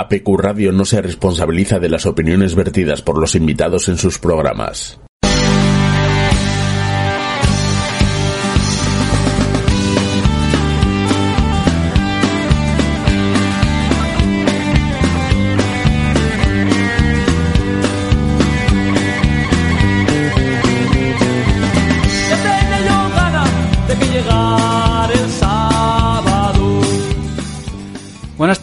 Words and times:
APQ 0.00 0.36
Radio 0.38 0.72
no 0.72 0.84
se 0.84 1.02
responsabiliza 1.02 1.78
de 1.78 1.88
las 1.88 2.06
opiniones 2.06 2.54
vertidas 2.54 3.02
por 3.02 3.18
los 3.18 3.34
invitados 3.34 3.88
en 3.88 3.98
sus 3.98 4.18
programas. 4.18 5.00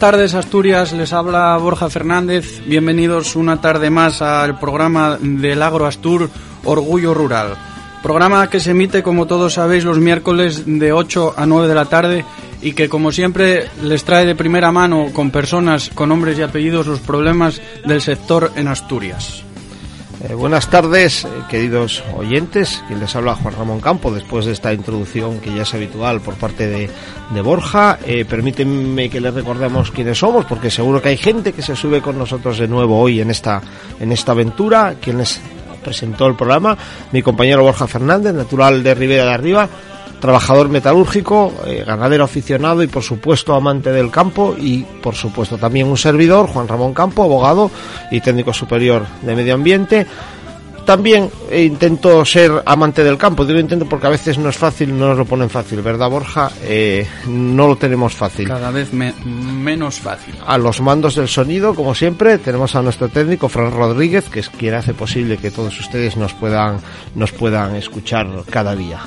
Tardes 0.02 0.34
Asturias, 0.34 0.92
les 0.92 1.12
habla 1.12 1.56
Borja 1.58 1.88
Fernández. 1.88 2.60
Bienvenidos 2.66 3.36
una 3.36 3.60
tarde 3.60 3.88
más 3.88 4.20
al 4.20 4.58
programa 4.58 5.16
del 5.20 5.62
Agro 5.62 5.86
Astur 5.86 6.28
Orgullo 6.64 7.14
Rural. 7.14 7.54
Programa 8.02 8.50
que 8.50 8.58
se 8.58 8.72
emite, 8.72 9.04
como 9.04 9.28
todos 9.28 9.54
sabéis, 9.54 9.84
los 9.84 10.00
miércoles 10.00 10.64
de 10.66 10.92
8 10.92 11.34
a 11.36 11.46
9 11.46 11.68
de 11.68 11.74
la 11.76 11.84
tarde 11.84 12.24
y 12.60 12.72
que, 12.72 12.88
como 12.88 13.12
siempre, 13.12 13.68
les 13.80 14.02
trae 14.02 14.26
de 14.26 14.34
primera 14.34 14.72
mano 14.72 15.10
con 15.12 15.30
personas 15.30 15.88
con 15.94 16.08
nombres 16.08 16.36
y 16.36 16.42
apellidos 16.42 16.88
los 16.88 16.98
problemas 16.98 17.62
del 17.86 18.00
sector 18.00 18.50
en 18.56 18.66
Asturias. 18.66 19.44
Eh, 20.24 20.34
buenas 20.34 20.70
tardes, 20.70 21.24
eh, 21.24 21.28
queridos 21.50 22.04
oyentes. 22.16 22.84
Quien 22.86 23.00
les 23.00 23.16
habla 23.16 23.34
Juan 23.34 23.54
Ramón 23.56 23.80
Campo 23.80 24.12
después 24.12 24.46
de 24.46 24.52
esta 24.52 24.72
introducción 24.72 25.40
que 25.40 25.52
ya 25.52 25.62
es 25.62 25.74
habitual 25.74 26.20
por 26.20 26.34
parte 26.36 26.68
de, 26.68 26.88
de 27.30 27.40
Borja. 27.40 27.98
Eh, 28.06 28.24
permítanme 28.24 29.10
que 29.10 29.20
les 29.20 29.34
recordemos 29.34 29.90
quiénes 29.90 30.18
somos, 30.18 30.44
porque 30.44 30.70
seguro 30.70 31.02
que 31.02 31.08
hay 31.08 31.16
gente 31.16 31.52
que 31.52 31.62
se 31.62 31.74
sube 31.74 32.00
con 32.00 32.16
nosotros 32.16 32.58
de 32.58 32.68
nuevo 32.68 33.00
hoy 33.00 33.20
en 33.20 33.32
esta, 33.32 33.60
en 33.98 34.12
esta 34.12 34.30
aventura. 34.30 34.94
Quien 35.00 35.18
les 35.18 35.40
presentó 35.82 36.28
el 36.28 36.36
programa, 36.36 36.78
mi 37.10 37.20
compañero 37.20 37.64
Borja 37.64 37.88
Fernández, 37.88 38.32
natural 38.32 38.84
de 38.84 38.94
Ribera 38.94 39.24
de 39.24 39.32
Arriba 39.32 39.68
trabajador 40.22 40.68
metalúrgico, 40.68 41.52
eh, 41.66 41.82
ganadero 41.84 42.22
aficionado 42.22 42.84
y 42.84 42.86
por 42.86 43.02
supuesto 43.02 43.54
amante 43.54 43.90
del 43.90 44.08
campo 44.08 44.54
y 44.56 44.84
por 45.02 45.16
supuesto 45.16 45.58
también 45.58 45.88
un 45.88 45.98
servidor, 45.98 46.46
Juan 46.46 46.68
Ramón 46.68 46.94
Campo, 46.94 47.24
abogado 47.24 47.72
y 48.12 48.20
técnico 48.20 48.52
superior 48.52 49.04
de 49.20 49.34
medio 49.34 49.54
ambiente. 49.54 50.06
También 50.86 51.28
intento 51.52 52.24
ser 52.24 52.62
amante 52.66 53.02
del 53.02 53.18
campo, 53.18 53.44
digo 53.44 53.58
intento 53.58 53.86
porque 53.86 54.06
a 54.06 54.10
veces 54.10 54.38
no 54.38 54.48
es 54.48 54.56
fácil, 54.56 54.96
no 54.96 55.08
nos 55.08 55.18
lo 55.18 55.24
ponen 55.24 55.50
fácil, 55.50 55.82
¿verdad 55.82 56.08
Borja? 56.08 56.50
Eh, 56.62 57.04
no 57.26 57.66
lo 57.66 57.76
tenemos 57.76 58.14
fácil. 58.14 58.46
Cada 58.46 58.70
vez 58.70 58.92
menos 58.92 59.96
fácil. 59.96 60.34
A 60.46 60.56
los 60.56 60.80
mandos 60.80 61.16
del 61.16 61.28
sonido, 61.28 61.74
como 61.74 61.96
siempre, 61.96 62.38
tenemos 62.38 62.76
a 62.76 62.82
nuestro 62.82 63.08
técnico, 63.08 63.48
Fran 63.48 63.72
Rodríguez, 63.72 64.28
que 64.28 64.40
es 64.40 64.50
quien 64.50 64.74
hace 64.74 64.94
posible 64.94 65.36
que 65.38 65.50
todos 65.50 65.78
ustedes 65.80 66.16
nos 66.16 66.32
puedan, 66.34 66.78
nos 67.16 67.32
puedan 67.32 67.74
escuchar 67.74 68.28
cada 68.50 68.76
día. 68.76 69.00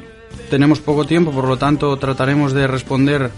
tenemos 0.50 0.80
poco 0.80 1.06
tiempo, 1.06 1.32
por 1.32 1.48
lo 1.48 1.58
tanto 1.58 1.96
trataremos 1.98 2.54
de 2.54 2.68
responder 2.68 3.32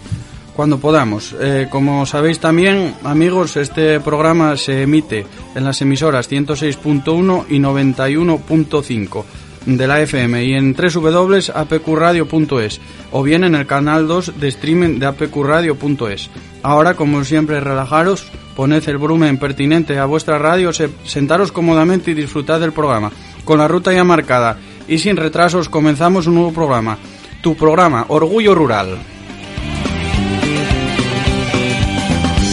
cuando 0.54 0.78
podamos. 0.78 1.34
Eh, 1.40 1.68
como 1.70 2.04
sabéis 2.04 2.40
también, 2.40 2.94
amigos, 3.04 3.56
este 3.56 4.00
programa 4.00 4.56
se 4.56 4.82
emite 4.82 5.24
en 5.54 5.64
las 5.64 5.80
emisoras 5.80 6.30
106.1 6.30 7.46
y 7.48 7.58
91.5 7.58 9.24
de 9.66 9.86
la 9.86 10.00
FM 10.00 10.44
y 10.44 10.54
en 10.54 10.74
www.apqradio.es 10.74 12.80
o 13.12 13.22
bien 13.22 13.44
en 13.44 13.54
el 13.54 13.66
canal 13.66 14.08
2 14.08 14.40
de 14.40 14.48
streaming 14.48 14.98
de 14.98 15.06
apqradio.es. 15.06 16.30
Ahora, 16.62 16.94
como 16.94 17.24
siempre, 17.24 17.60
relajaros, 17.60 18.26
poned 18.56 18.88
el 18.88 18.98
volumen 18.98 19.38
pertinente 19.38 19.98
a 19.98 20.04
vuestra 20.04 20.38
radio, 20.38 20.70
sentaros 20.72 21.52
cómodamente 21.52 22.10
y 22.10 22.14
disfrutad 22.14 22.60
del 22.60 22.72
programa. 22.72 23.12
Con 23.44 23.58
la 23.58 23.68
ruta 23.68 23.92
ya 23.92 24.04
marcada 24.04 24.58
y 24.88 24.98
sin 24.98 25.16
retrasos 25.16 25.68
comenzamos 25.68 26.26
un 26.26 26.34
nuevo 26.34 26.52
programa. 26.52 26.98
Tu 27.40 27.54
programa, 27.54 28.06
Orgullo 28.08 28.54
Rural. 28.54 28.98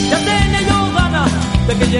Ya 0.10 0.20
de 1.68 1.76
que 1.76 1.86
el 1.86 1.92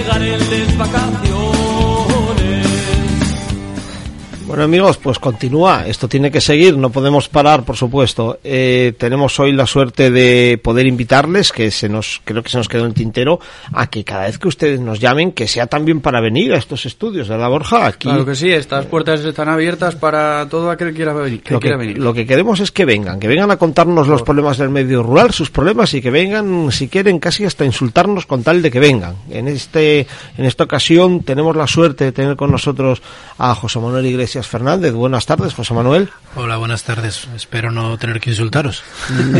Bueno 4.56 4.64
amigos, 4.64 4.96
pues 4.96 5.18
continúa, 5.18 5.86
esto 5.86 6.08
tiene 6.08 6.30
que 6.30 6.40
seguir, 6.40 6.78
no 6.78 6.88
podemos 6.88 7.28
parar, 7.28 7.62
por 7.62 7.76
supuesto. 7.76 8.38
Eh, 8.42 8.94
tenemos 8.96 9.38
hoy 9.38 9.52
la 9.52 9.66
suerte 9.66 10.10
de 10.10 10.58
poder 10.64 10.86
invitarles, 10.86 11.52
que 11.52 11.70
se 11.70 11.90
nos, 11.90 12.22
creo 12.24 12.42
que 12.42 12.48
se 12.48 12.56
nos 12.56 12.66
quedó 12.66 12.84
en 12.84 12.88
el 12.88 12.94
tintero, 12.94 13.38
a 13.74 13.90
que 13.90 14.02
cada 14.02 14.24
vez 14.24 14.38
que 14.38 14.48
ustedes 14.48 14.80
nos 14.80 14.98
llamen, 14.98 15.32
que 15.32 15.46
sea 15.46 15.66
también 15.66 16.00
para 16.00 16.22
venir 16.22 16.54
a 16.54 16.56
estos 16.56 16.86
estudios, 16.86 17.28
¿verdad 17.28 17.50
Borja? 17.50 17.84
Aquí, 17.84 18.08
claro 18.08 18.24
que 18.24 18.34
sí, 18.34 18.48
estas 18.50 18.86
puertas 18.86 19.22
están 19.22 19.50
abiertas 19.50 19.94
para 19.94 20.48
todo 20.48 20.70
aquel 20.70 20.88
que 20.88 20.94
quiera 20.94 21.12
venir. 21.12 21.42
lo, 21.50 21.60
que, 21.60 21.76
venir. 21.76 21.98
lo 21.98 22.14
que 22.14 22.24
queremos 22.24 22.58
es 22.60 22.72
que 22.72 22.86
vengan, 22.86 23.20
que 23.20 23.28
vengan 23.28 23.50
a 23.50 23.58
contarnos 23.58 24.08
los 24.08 24.22
problemas 24.22 24.56
del 24.56 24.70
medio 24.70 25.02
rural, 25.02 25.34
sus 25.34 25.50
problemas, 25.50 25.92
y 25.92 26.00
que 26.00 26.10
vengan, 26.10 26.72
si 26.72 26.88
quieren, 26.88 27.18
casi 27.18 27.44
hasta 27.44 27.66
insultarnos 27.66 28.24
con 28.24 28.42
tal 28.42 28.62
de 28.62 28.70
que 28.70 28.80
vengan. 28.80 29.16
En, 29.28 29.48
este, 29.48 30.06
en 30.38 30.46
esta 30.46 30.64
ocasión 30.64 31.20
tenemos 31.24 31.54
la 31.54 31.66
suerte 31.66 32.04
de 32.04 32.12
tener 32.12 32.36
con 32.36 32.50
nosotros 32.50 33.02
a 33.36 33.54
José 33.54 33.80
Manuel 33.80 34.06
Iglesias 34.06 34.45
Fernández. 34.48 34.92
Buenas 34.92 35.26
tardes, 35.26 35.54
José 35.54 35.74
Manuel. 35.74 36.10
Hola, 36.34 36.56
buenas 36.56 36.84
tardes. 36.84 37.26
Espero 37.34 37.70
no 37.70 37.98
tener 37.98 38.20
que 38.20 38.30
insultaros. 38.30 38.82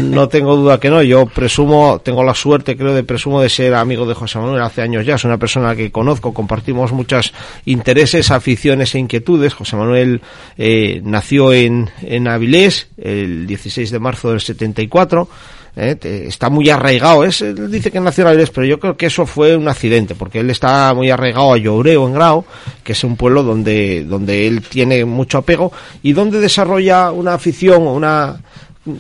No 0.02 0.28
tengo 0.28 0.56
duda 0.56 0.78
que 0.80 0.90
no. 0.90 1.02
Yo 1.02 1.26
presumo, 1.26 2.00
tengo 2.02 2.22
la 2.22 2.34
suerte, 2.34 2.76
creo, 2.76 2.94
de 2.94 3.04
presumo 3.04 3.40
de 3.40 3.48
ser 3.48 3.74
amigo 3.74 4.06
de 4.06 4.14
José 4.14 4.38
Manuel 4.38 4.62
hace 4.62 4.82
años 4.82 5.04
ya. 5.04 5.16
Es 5.16 5.24
una 5.24 5.38
persona 5.38 5.74
que 5.74 5.90
conozco, 5.90 6.32
compartimos 6.32 6.92
muchos 6.92 7.32
intereses, 7.64 8.30
aficiones 8.30 8.94
e 8.94 8.98
inquietudes. 8.98 9.54
José 9.54 9.76
Manuel 9.76 10.22
eh, 10.56 11.00
nació 11.04 11.52
en, 11.52 11.90
en 12.02 12.28
Avilés 12.28 12.88
el 12.96 13.46
16 13.46 13.90
de 13.90 13.98
marzo 13.98 14.30
del 14.30 14.40
74 14.40 15.28
¿eh? 15.76 15.97
está 16.26 16.50
muy 16.50 16.69
arraigado. 16.70 17.25
Es, 17.25 17.42
él 17.42 17.70
dice 17.70 17.91
que 17.91 17.98
es 17.98 18.04
nacional 18.04 18.42
pero 18.53 18.66
yo 18.66 18.81
creo 18.81 18.97
que 18.97 19.06
eso 19.06 19.26
fue 19.26 19.56
un 19.56 19.69
accidente, 19.69 20.14
porque 20.14 20.41
él 20.41 20.50
está 20.50 20.92
muy 20.94 21.10
arraigado 21.10 21.53
a 21.53 21.59
Lloreo, 21.59 22.06
en 22.06 22.14
Grau, 22.14 22.44
que 22.82 22.92
es 22.92 23.04
un 23.04 23.16
pueblo 23.16 23.42
donde, 23.42 24.04
donde 24.04 24.47
él 24.47 24.62
tiene 24.62 25.04
mucho 25.04 25.38
apego 25.38 25.72
y 26.03 26.12
donde 26.12 26.41
desarrolla 26.41 27.12
una 27.12 27.34
afición, 27.34 27.86
una, 27.86 28.41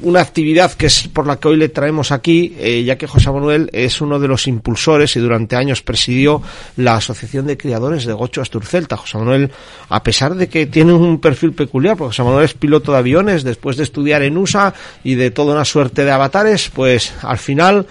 una 0.02 0.20
actividad 0.20 0.72
que 0.72 0.86
es 0.86 1.08
por 1.08 1.26
la 1.26 1.38
que 1.38 1.48
hoy 1.48 1.56
le 1.56 1.68
traemos 1.68 2.12
aquí, 2.12 2.56
eh, 2.58 2.82
ya 2.84 2.96
que 2.96 3.06
José 3.06 3.30
Manuel 3.30 3.70
es 3.72 4.00
uno 4.00 4.18
de 4.18 4.28
los 4.28 4.46
impulsores 4.46 5.16
y 5.16 5.20
durante 5.20 5.56
años 5.56 5.82
presidió 5.82 6.42
la 6.76 6.96
Asociación 6.96 7.46
de 7.46 7.56
Criadores 7.56 8.04
de 8.04 8.12
Gocho 8.12 8.42
Asturcelta. 8.42 8.96
José 8.96 9.18
Manuel, 9.18 9.50
a 9.88 10.02
pesar 10.02 10.34
de 10.34 10.48
que 10.48 10.66
tiene 10.66 10.92
un 10.92 11.20
perfil 11.20 11.52
peculiar, 11.52 11.96
porque 11.96 12.10
José 12.10 12.22
Manuel 12.24 12.44
es 12.44 12.54
piloto 12.54 12.92
de 12.92 12.98
aviones, 12.98 13.44
después 13.44 13.76
de 13.76 13.84
estudiar 13.84 14.22
en 14.22 14.36
USA 14.36 14.74
y 15.04 15.14
de 15.14 15.30
toda 15.30 15.54
una 15.54 15.64
suerte 15.64 16.04
de 16.04 16.10
avatares, 16.10 16.70
pues 16.74 17.12
al 17.22 17.38
final 17.38 17.86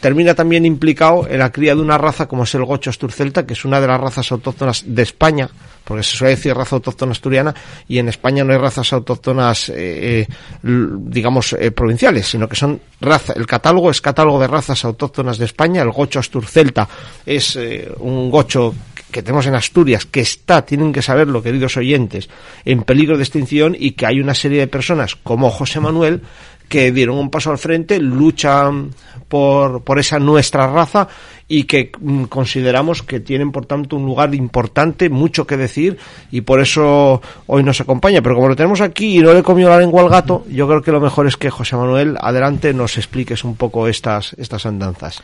termina 0.00 0.34
también 0.34 0.66
implicado 0.66 1.26
en 1.28 1.38
la 1.38 1.50
cría 1.50 1.74
de 1.74 1.80
una 1.80 1.96
raza 1.96 2.28
como 2.28 2.44
es 2.44 2.54
el 2.54 2.64
Gocho 2.64 2.90
Asturcelta, 2.90 3.46
que 3.46 3.54
es 3.54 3.64
una 3.64 3.80
de 3.80 3.86
las 3.86 3.98
razas 3.98 4.30
autóctonas 4.30 4.84
de 4.86 5.02
España, 5.02 5.48
porque 5.82 6.02
se 6.02 6.16
suele 6.16 6.34
decir 6.34 6.54
raza 6.54 6.76
autóctona 6.76 7.12
asturiana, 7.12 7.54
y 7.88 7.98
en 7.98 8.08
España 8.08 8.44
no 8.44 8.52
hay 8.52 8.58
razas 8.58 8.92
autóctonas, 8.92 9.70
eh, 9.70 9.74
eh, 10.20 10.26
digamos, 10.62 11.54
eh, 11.54 11.70
provinciales, 11.70 12.28
sino 12.28 12.46
que 12.46 12.56
son 12.56 12.80
raza. 13.00 13.32
El 13.32 13.46
catálogo 13.46 13.90
es 13.90 14.02
catálogo 14.02 14.38
de 14.40 14.48
razas 14.48 14.84
autóctonas 14.84 15.38
de 15.38 15.46
España. 15.46 15.80
El 15.80 15.90
gocho 15.90 16.18
asturcelta 16.18 16.86
es 17.24 17.58
un 18.00 18.30
gocho 18.30 18.74
que 19.10 19.22
tenemos 19.22 19.46
en 19.46 19.54
Asturias, 19.54 20.04
que 20.04 20.20
está, 20.20 20.64
tienen 20.64 20.92
que 20.92 21.02
saberlo, 21.02 21.42
queridos 21.42 21.76
oyentes, 21.76 22.28
en 22.64 22.82
peligro 22.82 23.16
de 23.16 23.22
extinción 23.22 23.76
y 23.78 23.92
que 23.92 24.06
hay 24.06 24.20
una 24.20 24.34
serie 24.34 24.60
de 24.60 24.66
personas 24.66 25.16
como 25.16 25.50
José 25.50 25.80
Manuel 25.80 26.22
que 26.68 26.90
dieron 26.90 27.18
un 27.18 27.30
paso 27.30 27.50
al 27.50 27.58
frente, 27.58 28.00
luchan 28.00 28.90
por, 29.28 29.82
por 29.82 29.98
esa 29.98 30.18
nuestra 30.18 30.66
raza 30.66 31.08
y 31.48 31.64
que 31.64 31.92
mm, 31.98 32.24
consideramos 32.24 33.02
que 33.02 33.20
tienen 33.20 33.52
por 33.52 33.66
tanto 33.66 33.96
un 33.96 34.04
lugar 34.04 34.34
importante, 34.34 35.08
mucho 35.08 35.46
que 35.46 35.56
decir 35.56 35.96
y 36.30 36.40
por 36.40 36.60
eso 36.60 37.22
hoy 37.46 37.62
nos 37.62 37.80
acompaña. 37.80 38.20
Pero 38.20 38.34
como 38.34 38.48
lo 38.48 38.56
tenemos 38.56 38.80
aquí 38.80 39.18
y 39.18 39.20
no 39.20 39.32
le 39.32 39.42
comió 39.42 39.68
la 39.68 39.78
lengua 39.78 40.02
al 40.02 40.08
gato, 40.08 40.44
yo 40.50 40.66
creo 40.66 40.82
que 40.82 40.92
lo 40.92 41.00
mejor 41.00 41.26
es 41.26 41.36
que 41.36 41.50
José 41.50 41.76
Manuel, 41.76 42.16
adelante, 42.20 42.74
nos 42.74 42.96
expliques 42.96 43.44
un 43.44 43.56
poco 43.56 43.86
estas, 43.86 44.34
estas 44.34 44.66
andanzas. 44.66 45.22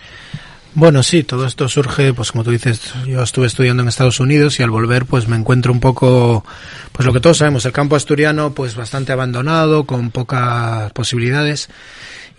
Bueno, 0.74 1.02
sí, 1.02 1.22
todo 1.22 1.46
esto 1.46 1.68
surge, 1.68 2.14
pues 2.14 2.32
como 2.32 2.44
tú 2.44 2.50
dices, 2.50 2.94
yo 3.06 3.22
estuve 3.22 3.46
estudiando 3.46 3.82
en 3.82 3.90
Estados 3.90 4.20
Unidos 4.20 4.58
y 4.58 4.62
al 4.62 4.70
volver 4.70 5.04
pues 5.04 5.28
me 5.28 5.36
encuentro 5.36 5.70
un 5.70 5.80
poco, 5.80 6.46
pues 6.92 7.04
lo 7.04 7.12
que 7.12 7.20
todos 7.20 7.36
sabemos, 7.36 7.66
el 7.66 7.72
campo 7.72 7.94
asturiano 7.94 8.54
pues 8.54 8.74
bastante 8.74 9.12
abandonado, 9.12 9.84
con 9.84 10.10
pocas 10.10 10.90
posibilidades 10.92 11.68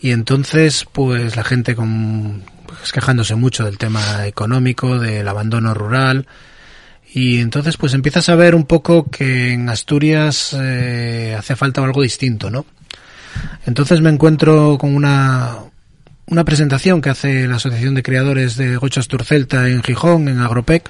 y 0.01 0.12
entonces 0.12 0.88
pues 0.91 1.35
la 1.35 1.44
gente 1.44 1.75
con, 1.75 2.41
pues, 2.65 2.91
quejándose 2.91 3.35
mucho 3.35 3.65
del 3.65 3.77
tema 3.77 4.25
económico, 4.25 4.97
del 4.97 5.27
abandono 5.27 5.75
rural 5.75 6.25
y 7.13 7.38
entonces 7.38 7.77
pues 7.77 7.94
empiezas 7.94 8.29
a 8.29 8.36
ver 8.36 8.56
un 8.56 8.65
poco 8.65 9.12
que 9.12 9.53
en 9.53 9.69
Asturias 9.69 10.57
eh, 10.59 11.36
hace 11.38 11.56
falta 11.56 11.83
algo 11.83 12.01
distinto, 12.01 12.50
¿no? 12.50 12.65
Entonces 13.68 14.01
me 14.01 14.09
encuentro 14.09 14.77
con 14.79 14.95
una, 14.95 15.59
una 16.27 16.43
presentación 16.43 17.01
que 17.01 17.09
hace 17.09 17.47
la 17.47 17.57
Asociación 17.57 17.95
de 17.95 18.03
Creadores 18.03 18.55
de 18.57 18.77
Gocho 18.77 18.99
Asturcelta 18.99 19.67
en 19.67 19.83
Gijón, 19.83 20.27
en 20.27 20.39
Agropec. 20.39 20.89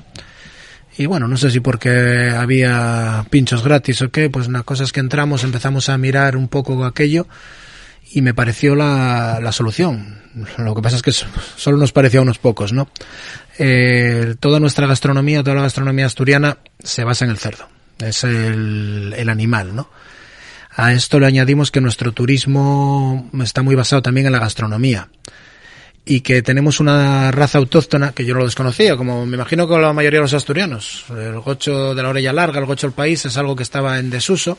Y 0.97 1.07
bueno, 1.07 1.27
no 1.27 1.37
sé 1.37 1.49
si 1.49 1.59
porque 1.59 2.31
había 2.35 3.25
pinchos 3.29 3.63
gratis 3.63 4.01
o 4.03 4.11
qué, 4.11 4.29
pues 4.29 4.47
una 4.47 4.63
cosa 4.63 4.83
es 4.83 4.91
que 4.91 4.99
entramos, 4.99 5.43
empezamos 5.43 5.89
a 5.89 5.97
mirar 5.97 6.37
un 6.37 6.47
poco 6.47 6.85
aquello 6.85 7.27
y 8.11 8.21
me 8.21 8.35
pareció 8.35 8.75
la, 8.75 9.39
la 9.41 9.51
solución. 9.51 10.21
Lo 10.57 10.75
que 10.75 10.81
pasa 10.81 10.97
es 10.97 11.01
que 11.01 11.11
solo 11.11 11.77
nos 11.77 11.91
pareció 11.91 12.19
a 12.19 12.23
unos 12.23 12.37
pocos, 12.37 12.73
¿no? 12.73 12.87
Eh, 13.57 14.35
toda 14.39 14.59
nuestra 14.59 14.85
gastronomía, 14.85 15.43
toda 15.43 15.55
la 15.55 15.61
gastronomía 15.63 16.05
asturiana 16.05 16.57
se 16.79 17.03
basa 17.03 17.25
en 17.25 17.31
el 17.31 17.37
cerdo. 17.37 17.67
Es 17.99 18.23
el, 18.23 19.13
el 19.17 19.29
animal, 19.29 19.75
¿no? 19.75 19.89
A 20.75 20.93
esto 20.93 21.19
le 21.19 21.27
añadimos 21.27 21.69
que 21.69 21.81
nuestro 21.81 22.11
turismo 22.13 23.29
está 23.41 23.61
muy 23.61 23.75
basado 23.75 24.01
también 24.01 24.25
en 24.25 24.33
la 24.33 24.39
gastronomía 24.39 25.09
y 26.05 26.21
que 26.21 26.41
tenemos 26.41 26.79
una 26.79 27.31
raza 27.31 27.59
autóctona 27.59 28.11
que 28.11 28.25
yo 28.25 28.33
no 28.33 28.39
lo 28.39 28.45
desconocía, 28.45 28.97
como 28.97 29.25
me 29.25 29.35
imagino 29.35 29.67
que 29.67 29.77
la 29.77 29.93
mayoría 29.93 30.19
de 30.19 30.23
los 30.23 30.33
asturianos. 30.33 31.05
El 31.09 31.39
gocho 31.39 31.93
de 31.95 32.03
la 32.03 32.09
orella 32.09 32.33
larga, 32.33 32.59
el 32.59 32.65
gocho 32.65 32.87
del 32.87 32.95
país, 32.95 33.23
es 33.25 33.37
algo 33.37 33.55
que 33.55 33.63
estaba 33.63 33.99
en 33.99 34.09
desuso, 34.09 34.57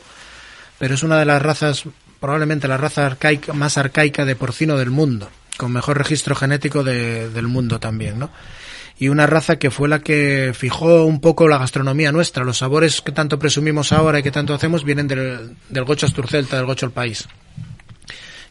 pero 0.79 0.95
es 0.95 1.03
una 1.03 1.19
de 1.19 1.25
las 1.25 1.41
razas, 1.41 1.83
probablemente 2.19 2.67
la 2.67 2.77
raza 2.77 3.17
más 3.53 3.77
arcaica 3.77 4.25
de 4.25 4.35
porcino 4.35 4.77
del 4.77 4.89
mundo, 4.89 5.29
con 5.57 5.71
mejor 5.71 5.97
registro 5.97 6.33
genético 6.33 6.83
de, 6.83 7.29
del 7.29 7.47
mundo 7.47 7.79
también, 7.79 8.17
¿no? 8.17 8.31
Y 8.97 9.09
una 9.09 9.27
raza 9.27 9.57
que 9.57 9.71
fue 9.71 9.89
la 9.89 9.99
que 9.99 10.53
fijó 10.53 11.05
un 11.05 11.19
poco 11.19 11.47
la 11.47 11.57
gastronomía 11.57 12.11
nuestra. 12.11 12.43
Los 12.43 12.59
sabores 12.59 13.01
que 13.01 13.11
tanto 13.11 13.37
presumimos 13.37 13.91
ahora 13.91 14.19
y 14.19 14.23
que 14.23 14.31
tanto 14.31 14.53
hacemos 14.53 14.83
vienen 14.83 15.07
del, 15.07 15.55
del 15.69 15.83
gocho 15.83 16.05
asturcelta, 16.05 16.57
del 16.57 16.65
gocho 16.65 16.85
del 16.85 16.93
país. 16.93 17.27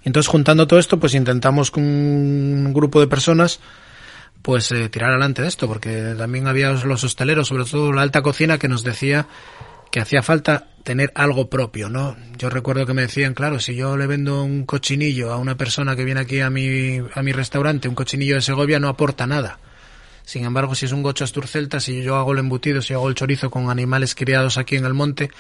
Entonces, 0.05 0.29
juntando 0.29 0.67
todo 0.67 0.79
esto, 0.79 1.01
pues 1.01 1.15
intentamos 1.15 1.71
con 1.71 1.83
un 1.83 2.73
grupo 2.75 3.01
de 3.01 3.07
personas 3.07 3.61
pues 4.43 4.71
eh, 4.73 4.91
tirar 4.91 5.11
adelante 5.13 5.41
de 5.41 5.49
esto, 5.49 5.67
porque 5.67 6.15
también 6.19 6.47
había 6.47 6.71
los 6.73 7.03
hosteleros, 7.03 7.49
sobre 7.49 7.65
todo 7.65 7.93
la 7.93 8.03
alta 8.03 8.21
cocina, 8.21 8.59
que 8.59 8.69
nos 8.69 8.85
decía 8.85 9.27
que 9.91 10.01
hacía 10.01 10.23
falta 10.23 10.69
tener 10.83 11.11
algo 11.15 11.49
propio, 11.49 11.89
¿no? 11.89 12.15
Yo 12.37 12.51
recuerdo 12.51 12.85
que 12.85 12.93
me 12.93 13.01
decían, 13.01 13.33
claro, 13.33 13.59
si 13.59 13.75
yo 13.75 13.97
le 13.97 14.07
vendo 14.07 14.45
un 14.45 14.67
cochinillo 14.67 15.33
a 15.33 15.39
una 15.39 15.57
persona 15.57 15.97
que 15.97 16.05
viene 16.05 16.21
aquí 16.21 16.41
a 16.41 16.51
mi, 16.51 16.99
a 17.15 17.23
mi 17.23 17.33
restaurante, 17.33 17.89
un 17.89 17.95
cochinillo 17.95 18.35
de 18.35 18.43
Segovia, 18.43 18.79
no 18.79 18.89
aporta 18.89 19.27
nada. 19.27 19.59
Sin 20.25 20.45
embargo, 20.45 20.75
si 20.75 20.87
es 20.87 20.93
un 20.93 21.03
gocho 21.03 21.25
asturcelta, 21.25 21.81
si 21.81 22.03
yo 22.03 22.17
hago 22.17 22.33
el 22.33 22.39
embutido, 22.39 22.81
si 22.81 22.95
hago 22.95 23.09
el 23.09 23.15
chorizo 23.15 23.51
con 23.51 23.71
animales 23.71 24.15
criados 24.15 24.57
aquí 24.57 24.77
en 24.77 24.87
el 24.87 24.95
monte, 24.95 25.31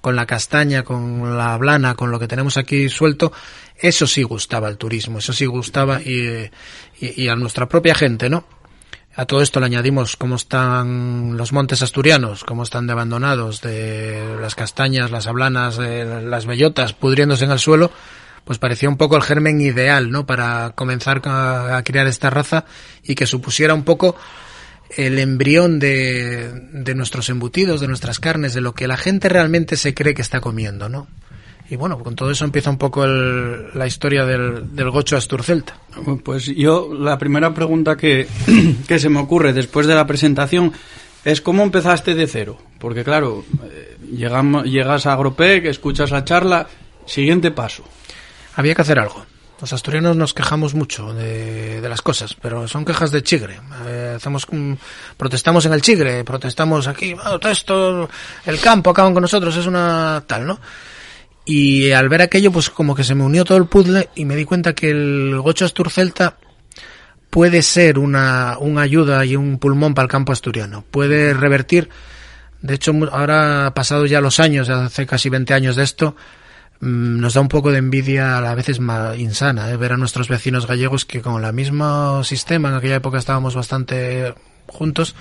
con 0.00 0.16
la 0.16 0.26
castaña, 0.26 0.82
con 0.82 1.36
la 1.36 1.56
blana, 1.58 1.94
con 1.94 2.10
lo 2.10 2.18
que 2.18 2.26
tenemos 2.26 2.56
aquí 2.56 2.88
suelto, 2.88 3.32
eso 3.78 4.06
sí 4.06 4.22
gustaba 4.22 4.68
al 4.68 4.76
turismo, 4.76 5.18
eso 5.18 5.32
sí 5.32 5.46
gustaba 5.46 6.02
y, 6.02 6.50
y, 6.98 7.28
a 7.28 7.36
nuestra 7.36 7.68
propia 7.68 7.94
gente, 7.94 8.28
¿no? 8.28 8.44
A 9.14 9.26
todo 9.26 9.42
esto 9.42 9.60
le 9.60 9.66
añadimos 9.66 10.16
cómo 10.16 10.36
están 10.36 11.36
los 11.36 11.52
montes 11.52 11.82
asturianos, 11.82 12.44
cómo 12.44 12.62
están 12.62 12.86
de 12.86 12.94
abandonados, 12.94 13.60
de 13.60 14.36
las 14.40 14.54
castañas, 14.54 15.10
las 15.10 15.26
ablanas, 15.26 15.78
eh, 15.78 16.22
las 16.24 16.46
bellotas 16.46 16.94
pudriéndose 16.94 17.44
en 17.44 17.50
el 17.52 17.58
suelo, 17.58 17.92
pues 18.44 18.58
parecía 18.58 18.88
un 18.88 18.96
poco 18.96 19.16
el 19.16 19.22
germen 19.22 19.60
ideal, 19.60 20.10
¿no? 20.10 20.26
Para 20.26 20.72
comenzar 20.74 21.22
a, 21.24 21.80
criar 21.84 22.06
esta 22.06 22.30
raza 22.30 22.64
y 23.04 23.14
que 23.14 23.26
supusiera 23.26 23.74
un 23.74 23.84
poco 23.84 24.16
el 24.96 25.18
embrión 25.18 25.78
de, 25.78 26.52
de, 26.72 26.94
nuestros 26.94 27.28
embutidos, 27.30 27.80
de 27.80 27.88
nuestras 27.88 28.20
carnes, 28.20 28.52
de 28.52 28.60
lo 28.60 28.74
que 28.74 28.88
la 28.88 28.96
gente 28.96 29.28
realmente 29.28 29.76
se 29.76 29.94
cree 29.94 30.14
que 30.14 30.22
está 30.22 30.40
comiendo, 30.40 30.88
¿no? 30.88 31.06
Y 31.70 31.76
bueno, 31.76 31.98
con 32.00 32.16
todo 32.16 32.30
eso 32.30 32.44
empieza 32.44 32.68
un 32.68 32.76
poco 32.76 33.04
el, 33.04 33.72
la 33.72 33.86
historia 33.86 34.26
del, 34.26 34.76
del 34.76 34.90
gocho 34.90 35.16
asturcelta. 35.16 35.78
Pues 36.22 36.44
yo, 36.44 36.92
la 36.92 37.16
primera 37.16 37.54
pregunta 37.54 37.96
que, 37.96 38.26
que 38.88 38.98
se 38.98 39.08
me 39.08 39.20
ocurre 39.20 39.54
después 39.54 39.86
de 39.86 39.94
la 39.94 40.06
presentación 40.06 40.72
es 41.24 41.40
cómo 41.40 41.62
empezaste 41.62 42.14
de 42.14 42.26
cero. 42.26 42.58
Porque 42.78 43.04
claro, 43.04 43.44
eh, 43.64 43.96
llegamos, 44.14 44.64
llegas 44.64 45.06
a 45.06 45.14
Agropec, 45.14 45.64
escuchas 45.64 46.10
la 46.10 46.24
charla, 46.24 46.66
siguiente 47.06 47.52
paso 47.52 47.84
había 48.54 48.74
que 48.74 48.82
hacer 48.82 48.98
algo. 48.98 49.24
Los 49.62 49.72
asturianos 49.72 50.16
nos 50.16 50.34
quejamos 50.34 50.74
mucho 50.74 51.14
de, 51.14 51.80
las 51.88 52.02
cosas, 52.02 52.34
pero 52.34 52.66
son 52.66 52.84
quejas 52.84 53.12
de 53.12 53.22
chigre. 53.22 53.60
Eh, 53.86 54.14
hacemos, 54.16 54.44
um, 54.50 54.76
protestamos 55.16 55.64
en 55.66 55.72
el 55.72 55.80
chigre, 55.80 56.24
protestamos 56.24 56.88
aquí, 56.88 57.14
oh, 57.14 57.38
esto, 57.48 58.10
el 58.44 58.58
campo 58.58 58.90
acaban 58.90 59.14
con 59.14 59.20
nosotros, 59.20 59.54
es 59.56 59.66
una 59.66 60.24
tal, 60.26 60.46
¿no? 60.46 60.58
Y 61.44 61.92
al 61.92 62.08
ver 62.08 62.22
aquello, 62.22 62.50
pues 62.50 62.70
como 62.70 62.96
que 62.96 63.04
se 63.04 63.14
me 63.14 63.22
unió 63.22 63.44
todo 63.44 63.58
el 63.58 63.66
puzzle 63.66 64.08
y 64.16 64.24
me 64.24 64.34
di 64.34 64.44
cuenta 64.44 64.74
que 64.74 64.90
el 64.90 65.38
gocho 65.40 65.64
asturcelta 65.64 66.38
puede 67.30 67.62
ser 67.62 68.00
una, 68.00 68.56
una 68.58 68.82
ayuda 68.82 69.24
y 69.24 69.36
un 69.36 69.58
pulmón 69.58 69.94
para 69.94 70.06
el 70.06 70.10
campo 70.10 70.32
asturiano. 70.32 70.84
Puede 70.90 71.34
revertir, 71.34 71.88
de 72.62 72.74
hecho, 72.74 72.92
ahora 73.12 73.72
pasado 73.76 74.06
ya 74.06 74.20
los 74.20 74.40
años, 74.40 74.68
hace 74.70 75.06
casi 75.06 75.28
20 75.28 75.54
años 75.54 75.76
de 75.76 75.84
esto, 75.84 76.16
Mm, 76.16 76.41
nos 76.82 77.34
da 77.34 77.40
un 77.40 77.48
poco 77.48 77.70
de 77.70 77.78
envidia 77.78 78.38
a 78.38 78.54
veces 78.56 78.80
más 78.80 79.16
insana 79.16 79.70
¿eh? 79.70 79.76
ver 79.76 79.92
a 79.92 79.96
nuestros 79.96 80.26
vecinos 80.26 80.66
gallegos 80.66 81.04
que 81.04 81.22
con 81.22 81.42
el 81.42 81.52
mismo 81.52 82.24
sistema, 82.24 82.70
en 82.70 82.74
aquella 82.74 82.96
época 82.96 83.18
estábamos 83.18 83.54
bastante 83.54 84.34
juntos, 84.66 85.14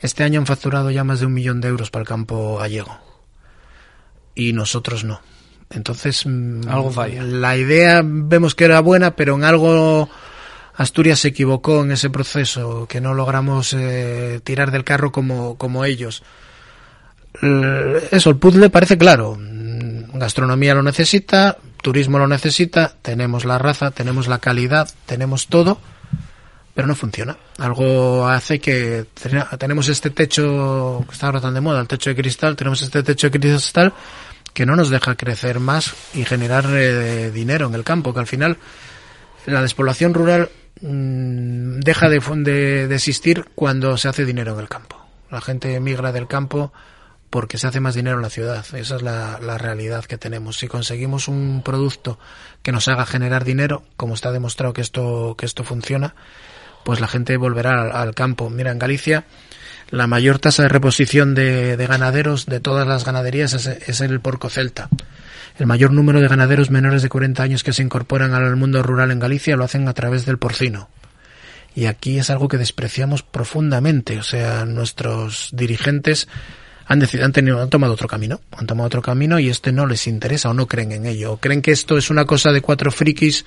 este 0.00 0.24
año 0.24 0.40
han 0.40 0.46
facturado 0.46 0.90
ya 0.90 1.04
más 1.04 1.20
de 1.20 1.26
un 1.26 1.34
millón 1.34 1.60
de 1.60 1.68
euros 1.68 1.90
para 1.90 2.00
el 2.00 2.08
campo 2.08 2.56
gallego. 2.56 2.96
Y 4.34 4.54
nosotros 4.54 5.04
no. 5.04 5.20
Entonces, 5.68 6.24
mm, 6.24 6.68
algo 6.68 6.90
falla. 6.90 7.22
La 7.24 7.58
idea 7.58 8.00
vemos 8.02 8.54
que 8.54 8.64
era 8.64 8.80
buena, 8.80 9.16
pero 9.16 9.34
en 9.34 9.44
algo 9.44 10.08
Asturias 10.74 11.20
se 11.20 11.28
equivocó 11.28 11.82
en 11.82 11.92
ese 11.92 12.08
proceso, 12.08 12.86
que 12.88 13.02
no 13.02 13.12
logramos 13.12 13.74
eh, 13.74 14.40
tirar 14.44 14.70
del 14.70 14.84
carro 14.84 15.12
como, 15.12 15.58
como 15.58 15.84
ellos. 15.84 16.22
Eso, 18.10 18.30
el 18.30 18.36
puzzle 18.36 18.70
parece 18.70 18.96
claro 18.96 19.38
gastronomía 20.18 20.74
lo 20.74 20.82
necesita, 20.82 21.58
turismo 21.82 22.18
lo 22.18 22.26
necesita, 22.26 22.94
tenemos 23.02 23.44
la 23.44 23.58
raza, 23.58 23.90
tenemos 23.90 24.28
la 24.28 24.38
calidad, 24.38 24.88
tenemos 25.06 25.48
todo, 25.48 25.78
pero 26.74 26.86
no 26.86 26.94
funciona. 26.94 27.36
Algo 27.58 28.28
hace 28.28 28.58
que 28.58 29.06
tenemos 29.58 29.88
este 29.88 30.10
techo 30.10 31.04
que 31.08 31.14
está 31.14 31.26
ahora 31.26 31.50
de 31.50 31.60
moda, 31.60 31.80
el 31.80 31.88
techo 31.88 32.10
de 32.10 32.16
cristal, 32.16 32.56
tenemos 32.56 32.82
este 32.82 33.02
techo 33.02 33.30
de 33.30 33.38
cristal 33.38 33.92
que 34.52 34.66
no 34.66 34.74
nos 34.74 34.90
deja 34.90 35.16
crecer 35.16 35.60
más 35.60 35.94
y 36.14 36.24
generar 36.24 36.64
eh, 36.70 37.30
dinero 37.30 37.66
en 37.66 37.74
el 37.74 37.84
campo, 37.84 38.12
que 38.14 38.20
al 38.20 38.26
final 38.26 38.56
la 39.46 39.62
despoblación 39.62 40.14
rural 40.14 40.50
mmm, 40.80 41.78
deja 41.80 42.08
de, 42.08 42.20
de, 42.20 42.88
de 42.88 42.94
existir 42.94 43.44
cuando 43.54 43.96
se 43.96 44.08
hace 44.08 44.24
dinero 44.24 44.54
en 44.54 44.60
el 44.60 44.68
campo. 44.68 44.96
La 45.30 45.40
gente 45.40 45.74
emigra 45.74 46.12
del 46.12 46.26
campo 46.26 46.72
porque 47.30 47.58
se 47.58 47.66
hace 47.66 47.80
más 47.80 47.94
dinero 47.94 48.16
en 48.16 48.22
la 48.22 48.30
ciudad. 48.30 48.64
Esa 48.74 48.96
es 48.96 49.02
la, 49.02 49.58
realidad 49.58 50.04
que 50.04 50.18
tenemos. 50.18 50.58
Si 50.58 50.68
conseguimos 50.68 51.28
un 51.28 51.62
producto 51.64 52.18
que 52.62 52.72
nos 52.72 52.88
haga 52.88 53.06
generar 53.06 53.44
dinero, 53.44 53.82
como 53.96 54.14
está 54.14 54.32
demostrado 54.32 54.72
que 54.72 54.80
esto, 54.80 55.34
que 55.36 55.46
esto 55.46 55.64
funciona, 55.64 56.14
pues 56.84 57.00
la 57.00 57.08
gente 57.08 57.36
volverá 57.36 57.82
al, 57.82 57.92
al 57.92 58.14
campo. 58.14 58.50
Mira, 58.50 58.70
en 58.70 58.78
Galicia 58.78 59.24
la 59.90 60.06
mayor 60.06 60.38
tasa 60.38 60.64
de 60.64 60.68
reposición 60.68 61.34
de, 61.34 61.76
de 61.76 61.86
ganaderos 61.86 62.46
de 62.46 62.60
todas 62.60 62.86
las 62.88 63.04
ganaderías 63.04 63.52
es, 63.52 63.66
es, 63.66 64.00
el 64.00 64.20
porco 64.20 64.50
celta. 64.50 64.88
El 65.58 65.66
mayor 65.66 65.92
número 65.92 66.20
de 66.20 66.28
ganaderos 66.28 66.70
menores 66.70 67.02
de 67.02 67.08
40 67.08 67.42
años 67.42 67.62
que 67.62 67.72
se 67.72 67.82
incorporan 67.82 68.34
al 68.34 68.56
mundo 68.56 68.82
rural 68.82 69.10
en 69.10 69.20
Galicia 69.20 69.56
lo 69.56 69.64
hacen 69.64 69.86
a 69.88 69.94
través 69.94 70.26
del 70.26 70.38
porcino. 70.38 70.88
Y 71.74 71.86
aquí 71.86 72.18
es 72.18 72.30
algo 72.30 72.48
que 72.48 72.58
despreciamos 72.58 73.22
profundamente. 73.22 74.18
O 74.18 74.22
sea, 74.22 74.64
nuestros 74.64 75.50
dirigentes 75.52 76.26
han 76.86 76.98
decidido, 77.00 77.26
han 77.26 77.32
tenido, 77.32 77.60
han 77.60 77.68
tomado 77.70 77.92
otro 77.94 78.06
camino, 78.08 78.40
han 78.56 78.66
tomado 78.66 78.86
otro 78.86 79.02
camino 79.02 79.38
y 79.38 79.48
este 79.48 79.72
no 79.72 79.86
les 79.86 80.06
interesa 80.06 80.50
o 80.50 80.54
no 80.54 80.66
creen 80.66 80.92
en 80.92 81.06
ello. 81.06 81.32
O 81.32 81.36
creen 81.38 81.60
que 81.62 81.72
esto 81.72 81.98
es 81.98 82.10
una 82.10 82.24
cosa 82.24 82.52
de 82.52 82.60
cuatro 82.60 82.90
frikis 82.92 83.44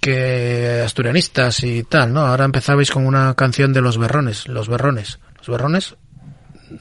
que 0.00 0.82
asturianistas 0.84 1.62
y 1.62 1.82
tal, 1.84 2.12
¿no? 2.12 2.20
Ahora 2.26 2.44
empezabais 2.44 2.90
con 2.90 3.06
una 3.06 3.34
canción 3.34 3.72
de 3.72 3.80
los 3.80 3.96
berrones, 3.98 4.46
los 4.48 4.68
berrones. 4.68 5.18
Los 5.38 5.48
berrones 5.48 5.94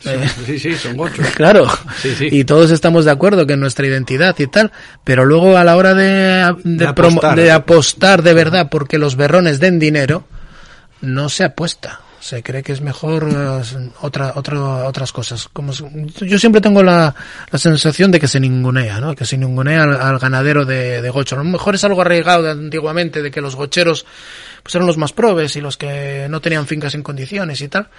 eh, 0.06 0.28
sí, 0.46 0.60
sí, 0.60 0.76
son 0.76 0.98
gochos. 0.98 1.26
Claro, 1.36 1.68
Sí, 2.02 2.16
sí. 2.18 2.28
y 2.32 2.44
todos 2.46 2.72
estamos 2.72 3.06
de 3.06 3.12
acuerdo 3.12 3.46
que 3.46 3.56
nuestra 3.56 3.86
identidad 3.86 4.36
y 4.40 4.48
tal, 4.48 4.72
pero 5.04 5.24
luego 5.26 5.56
a 5.58 5.64
la 5.64 5.76
hora 5.78 5.94
de, 5.94 6.54
de, 6.64 6.86
De 6.86 6.88
promo- 6.90 7.18
apostar. 7.20 7.38
de 7.38 7.52
apostar 7.52 8.24
de 8.24 8.34
verdad 8.34 8.70
porque 8.72 8.98
los 8.98 9.16
berrones 9.16 9.60
den 9.60 9.80
dinero, 9.80 10.26
no 11.02 11.30
se 11.30 11.44
apuesta. 11.44 12.02
Se 12.24 12.42
cree 12.42 12.64
que 12.64 12.72
es 12.72 12.80
mejor 12.80 13.28
eh, 13.30 13.90
otra, 14.00 14.32
otra, 14.38 14.88
otras 14.88 15.12
cosas. 15.12 15.50
Como, 15.52 15.74
yo 15.74 16.40
siempre 16.40 16.62
tengo 16.62 16.82
la, 16.82 17.14
la 17.52 17.60
sensación 17.60 18.12
de 18.12 18.20
que 18.22 18.30
se 18.30 18.40
ningunea, 18.40 19.02
¿no? 19.02 19.14
Que 19.14 19.26
se 19.26 19.38
ningunea 19.38 19.84
al, 19.84 20.00
al 20.00 20.20
ganadero 20.20 20.64
de, 20.64 21.02
de 21.02 21.10
gocho. 21.10 21.36
A 21.36 21.40
lo 21.40 21.44
mejor 21.44 21.76
es 21.76 21.84
algo 21.84 22.00
arraigado 22.00 22.44
de 22.44 22.52
antiguamente 22.52 23.22
de 23.22 23.30
que 23.30 23.42
los 23.42 23.58
gocheros 23.58 24.06
pues 24.64 24.74
eran 24.74 24.88
los 24.88 24.96
más 24.96 25.12
probes 25.12 25.58
y 25.58 25.62
los 25.62 25.76
que 25.76 26.28
no 26.30 26.40
tenían 26.40 26.66
fincas 26.66 26.96
en 26.96 27.04
condiciones 27.04 27.60
y 27.60 27.68
tal. 27.68 27.90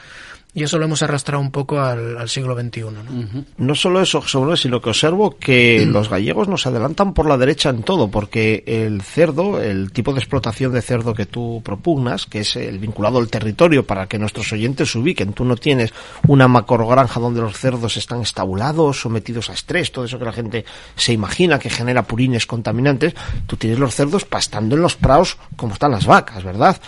Y 0.56 0.62
eso 0.62 0.78
lo 0.78 0.84
hemos 0.84 1.02
arrastrado 1.02 1.42
un 1.42 1.50
poco 1.50 1.80
al, 1.80 2.16
al 2.16 2.28
siglo 2.28 2.54
XXI, 2.54 2.80
¿no? 2.82 3.44
No 3.58 3.74
solo 3.74 4.00
eso, 4.00 4.20
José 4.20 4.38
Manuel, 4.38 4.56
sino 4.56 4.80
que 4.80 4.90
observo 4.90 5.36
que 5.36 5.84
los 5.90 6.08
gallegos 6.08 6.46
nos 6.46 6.66
adelantan 6.66 7.12
por 7.12 7.26
la 7.26 7.36
derecha 7.36 7.70
en 7.70 7.82
todo, 7.82 8.08
porque 8.08 8.62
el 8.66 9.02
cerdo, 9.02 9.60
el 9.60 9.90
tipo 9.90 10.12
de 10.12 10.20
explotación 10.20 10.72
de 10.72 10.80
cerdo 10.80 11.12
que 11.12 11.26
tú 11.26 11.60
propugnas, 11.64 12.26
que 12.26 12.40
es 12.40 12.54
el 12.54 12.78
vinculado 12.78 13.18
al 13.18 13.28
territorio 13.28 13.84
para 13.84 14.06
que 14.06 14.18
nuestros 14.18 14.52
oyentes 14.52 14.92
se 14.92 14.98
ubiquen, 14.98 15.32
tú 15.32 15.44
no 15.44 15.56
tienes 15.56 15.92
una 16.28 16.46
macrogranja 16.46 17.18
donde 17.18 17.40
los 17.40 17.58
cerdos 17.58 17.96
están 17.96 18.20
estabulados, 18.20 19.00
sometidos 19.00 19.50
a 19.50 19.54
estrés, 19.54 19.90
todo 19.90 20.04
eso 20.04 20.20
que 20.20 20.24
la 20.24 20.32
gente 20.32 20.64
se 20.94 21.12
imagina 21.12 21.58
que 21.58 21.68
genera 21.68 22.04
purines 22.04 22.46
contaminantes, 22.46 23.14
tú 23.48 23.56
tienes 23.56 23.80
los 23.80 23.92
cerdos 23.92 24.24
pastando 24.24 24.76
en 24.76 24.82
los 24.82 24.94
prados 24.94 25.36
como 25.56 25.72
están 25.72 25.90
las 25.90 26.06
vacas, 26.06 26.44
¿verdad? 26.44 26.80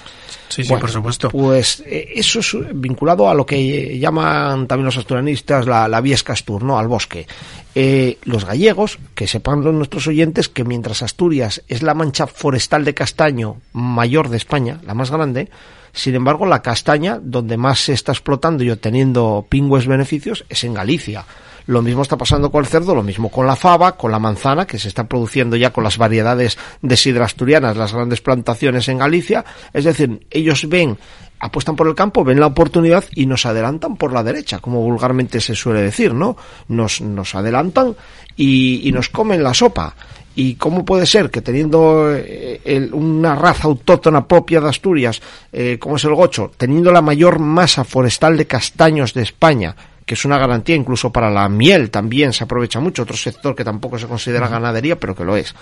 Sí, 0.49 0.63
sí, 0.63 0.69
Bueno, 0.69 0.83
por 0.83 0.91
supuesto. 0.91 1.31
Pues 1.31 1.83
eh, 1.87 2.13
eso 2.15 2.41
es 2.41 2.57
vinculado 2.75 3.29
a 3.29 3.35
lo 3.35 3.45
que 3.45 3.57
eh, 3.95 3.99
llaman 3.99 4.67
también 4.67 4.87
los 4.87 4.97
asturianistas 4.97 5.67
la, 5.67 5.89
la 5.89 6.01
vies 6.01 6.23
castur, 6.23 6.63
¿no? 6.63 6.79
Al 6.79 6.89
bosque. 6.89 7.27
Eh, 7.75 8.19
los 8.25 8.47
gallegos, 8.47 8.99
que 9.15 9.27
sepan 9.27 9.63
los 9.63 9.75
nuestros 9.75 10.07
oyentes 10.07 10.49
que 10.49 10.65
mientras 10.65 11.03
Asturias 11.03 11.63
es 11.69 11.83
la 11.83 11.93
mancha 11.93 12.27
forestal 12.27 12.85
de 12.85 12.95
castaño 12.95 13.57
mayor 13.73 14.31
de 14.31 14.39
España, 14.39 14.81
la 14.87 14.95
más 14.95 15.11
grande, 15.11 15.51
sin 15.93 16.15
embargo 16.15 16.47
la 16.47 16.63
castaña, 16.63 17.19
donde 17.21 17.57
más 17.59 17.81
se 17.81 17.93
está 17.93 18.13
explotando 18.13 18.65
y 18.65 18.71
obteniendo 18.71 19.45
pingües 19.49 19.87
beneficios, 19.87 20.47
es 20.49 20.65
en 20.65 20.73
Galicia. 20.73 21.27
Lo 21.67 21.83
mismo 21.83 22.03
está 22.03 22.17
pasando 22.17 22.51
con 22.51 22.65
el 22.65 22.71
cerdo, 22.71 22.95
lo 22.95 23.03
mismo 23.03 23.29
con 23.29 23.47
la 23.47 23.57
fava, 23.57 23.97
con 23.97 24.11
la 24.13 24.19
manzana, 24.19 24.67
que 24.67 24.79
se 24.79 24.89
está 24.89 25.05
produciendo 25.05 25.57
ya 25.57 25.73
con 25.73 25.85
las 25.85 25.99
variedades 25.99 26.57
de 26.81 26.97
sidra 26.97 27.25
asturianas, 27.25 27.77
las 27.77 27.93
grandes 27.93 28.21
plantaciones 28.21 28.89
en 28.89 28.99
Galicia. 28.99 29.45
Es 29.73 29.85
decir, 29.85 30.27
ellos 30.31 30.69
ven, 30.69 30.97
apuestan 31.41 31.75
por 31.75 31.89
el 31.89 31.95
campo, 31.95 32.25
ven 32.25 32.39
la 32.39 32.47
oportunidad 32.47 33.05
y 33.15 33.27
nos 33.27 33.47
adelantan 33.47 33.97
por 33.97 34.13
la 34.13 34.23
derecha, 34.23 34.61
como 34.61 34.81
vulgarmente 34.81 35.41
se 35.41 35.57
suele 35.57 35.83
decir, 35.83 36.15
¿no? 36.15 36.37
Nos, 36.69 37.01
nos 37.01 37.35
adelantan 37.35 37.97
y, 38.37 38.89
y 38.89 38.93
nos 38.93 39.09
comen 39.09 39.43
la 39.43 39.53
sopa. 39.53 39.95
¿Y 40.39 40.57
cómo 40.57 40.85
puede 40.85 41.07
ser 41.07 41.31
que 41.31 41.41
teniendo 41.41 42.13
eh, 42.15 42.91
una 42.93 43.35
raza 43.35 43.69
autóctona 43.69 44.29
propia 44.29 44.61
de 44.61 44.69
Asturias, 44.69 45.23
eh, 45.51 45.79
como 45.81 45.97
es 45.97 46.05
el 46.05 46.15
gocho, 46.15 46.53
teniendo 46.59 46.93
la 46.93 47.01
mayor 47.01 47.39
masa 47.39 47.85
forestal 47.85 48.37
de 48.37 48.47
castaños 48.47 49.15
de 49.15 49.23
España, 49.23 49.75
que 50.07 50.15
es 50.15 50.25
una 50.25 50.39
garantía 50.39 50.75
incluso 50.77 51.13
para 51.13 51.29
la 51.31 51.49
miel 51.51 51.91
también 51.91 52.33
se 52.33 52.45
aprovecha 52.45 52.81
mucho, 52.81 53.03
otro 53.03 53.17
sector 53.17 53.55
que 53.55 53.65
tampoco 53.65 53.99
se 53.99 54.07
considera 54.07 54.49
ganadería, 54.49 54.99
pero 54.99 55.15
que 55.15 55.25
lo 55.25 55.37
es. 55.37 55.55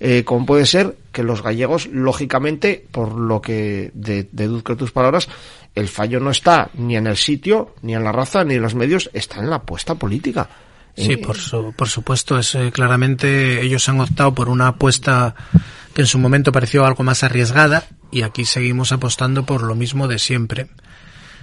Eh, 0.00 0.24
¿Cómo 0.24 0.44
puede 0.44 0.66
ser 0.66 0.96
que 1.12 1.22
los 1.22 1.42
gallegos, 1.42 1.86
lógicamente, 1.86 2.84
por 2.90 3.12
lo 3.14 3.40
que 3.40 3.92
de- 3.94 4.28
deduzco 4.32 4.72
de 4.72 4.78
tus 4.80 4.90
palabras, 4.92 5.28
el 5.76 5.88
fallo 5.88 6.18
no 6.20 6.30
está 6.30 6.70
ni 6.74 6.96
en 6.96 7.06
el 7.06 7.16
sitio, 7.16 7.74
ni 7.82 7.94
en 7.94 8.02
la 8.04 8.10
raza, 8.12 8.42
ni 8.44 8.54
en 8.54 8.62
los 8.62 8.74
medios, 8.74 9.08
está 9.14 9.38
en 9.40 9.48
la 9.50 9.56
apuesta 9.56 9.94
política? 9.94 10.48
Sí, 10.96 11.12
Eh, 11.12 11.18
por, 11.18 11.36
su- 11.36 11.72
por 11.76 11.88
supuesto, 11.88 12.36
es 12.38 12.54
eh, 12.56 12.70
claramente 12.72 13.62
ellos 13.62 13.88
han 13.88 14.00
optado 14.00 14.34
por 14.34 14.48
una 14.48 14.68
apuesta 14.68 15.34
que 15.94 16.02
en 16.02 16.06
su 16.08 16.18
momento 16.18 16.50
pareció 16.50 16.84
algo 16.84 17.04
más 17.04 17.22
arriesgada 17.22 17.84
y 18.10 18.22
aquí 18.22 18.44
seguimos 18.44 18.90
apostando 18.90 19.46
por 19.46 19.62
lo 19.62 19.76
mismo 19.76 20.08
de 20.08 20.18
siempre. 20.18 20.66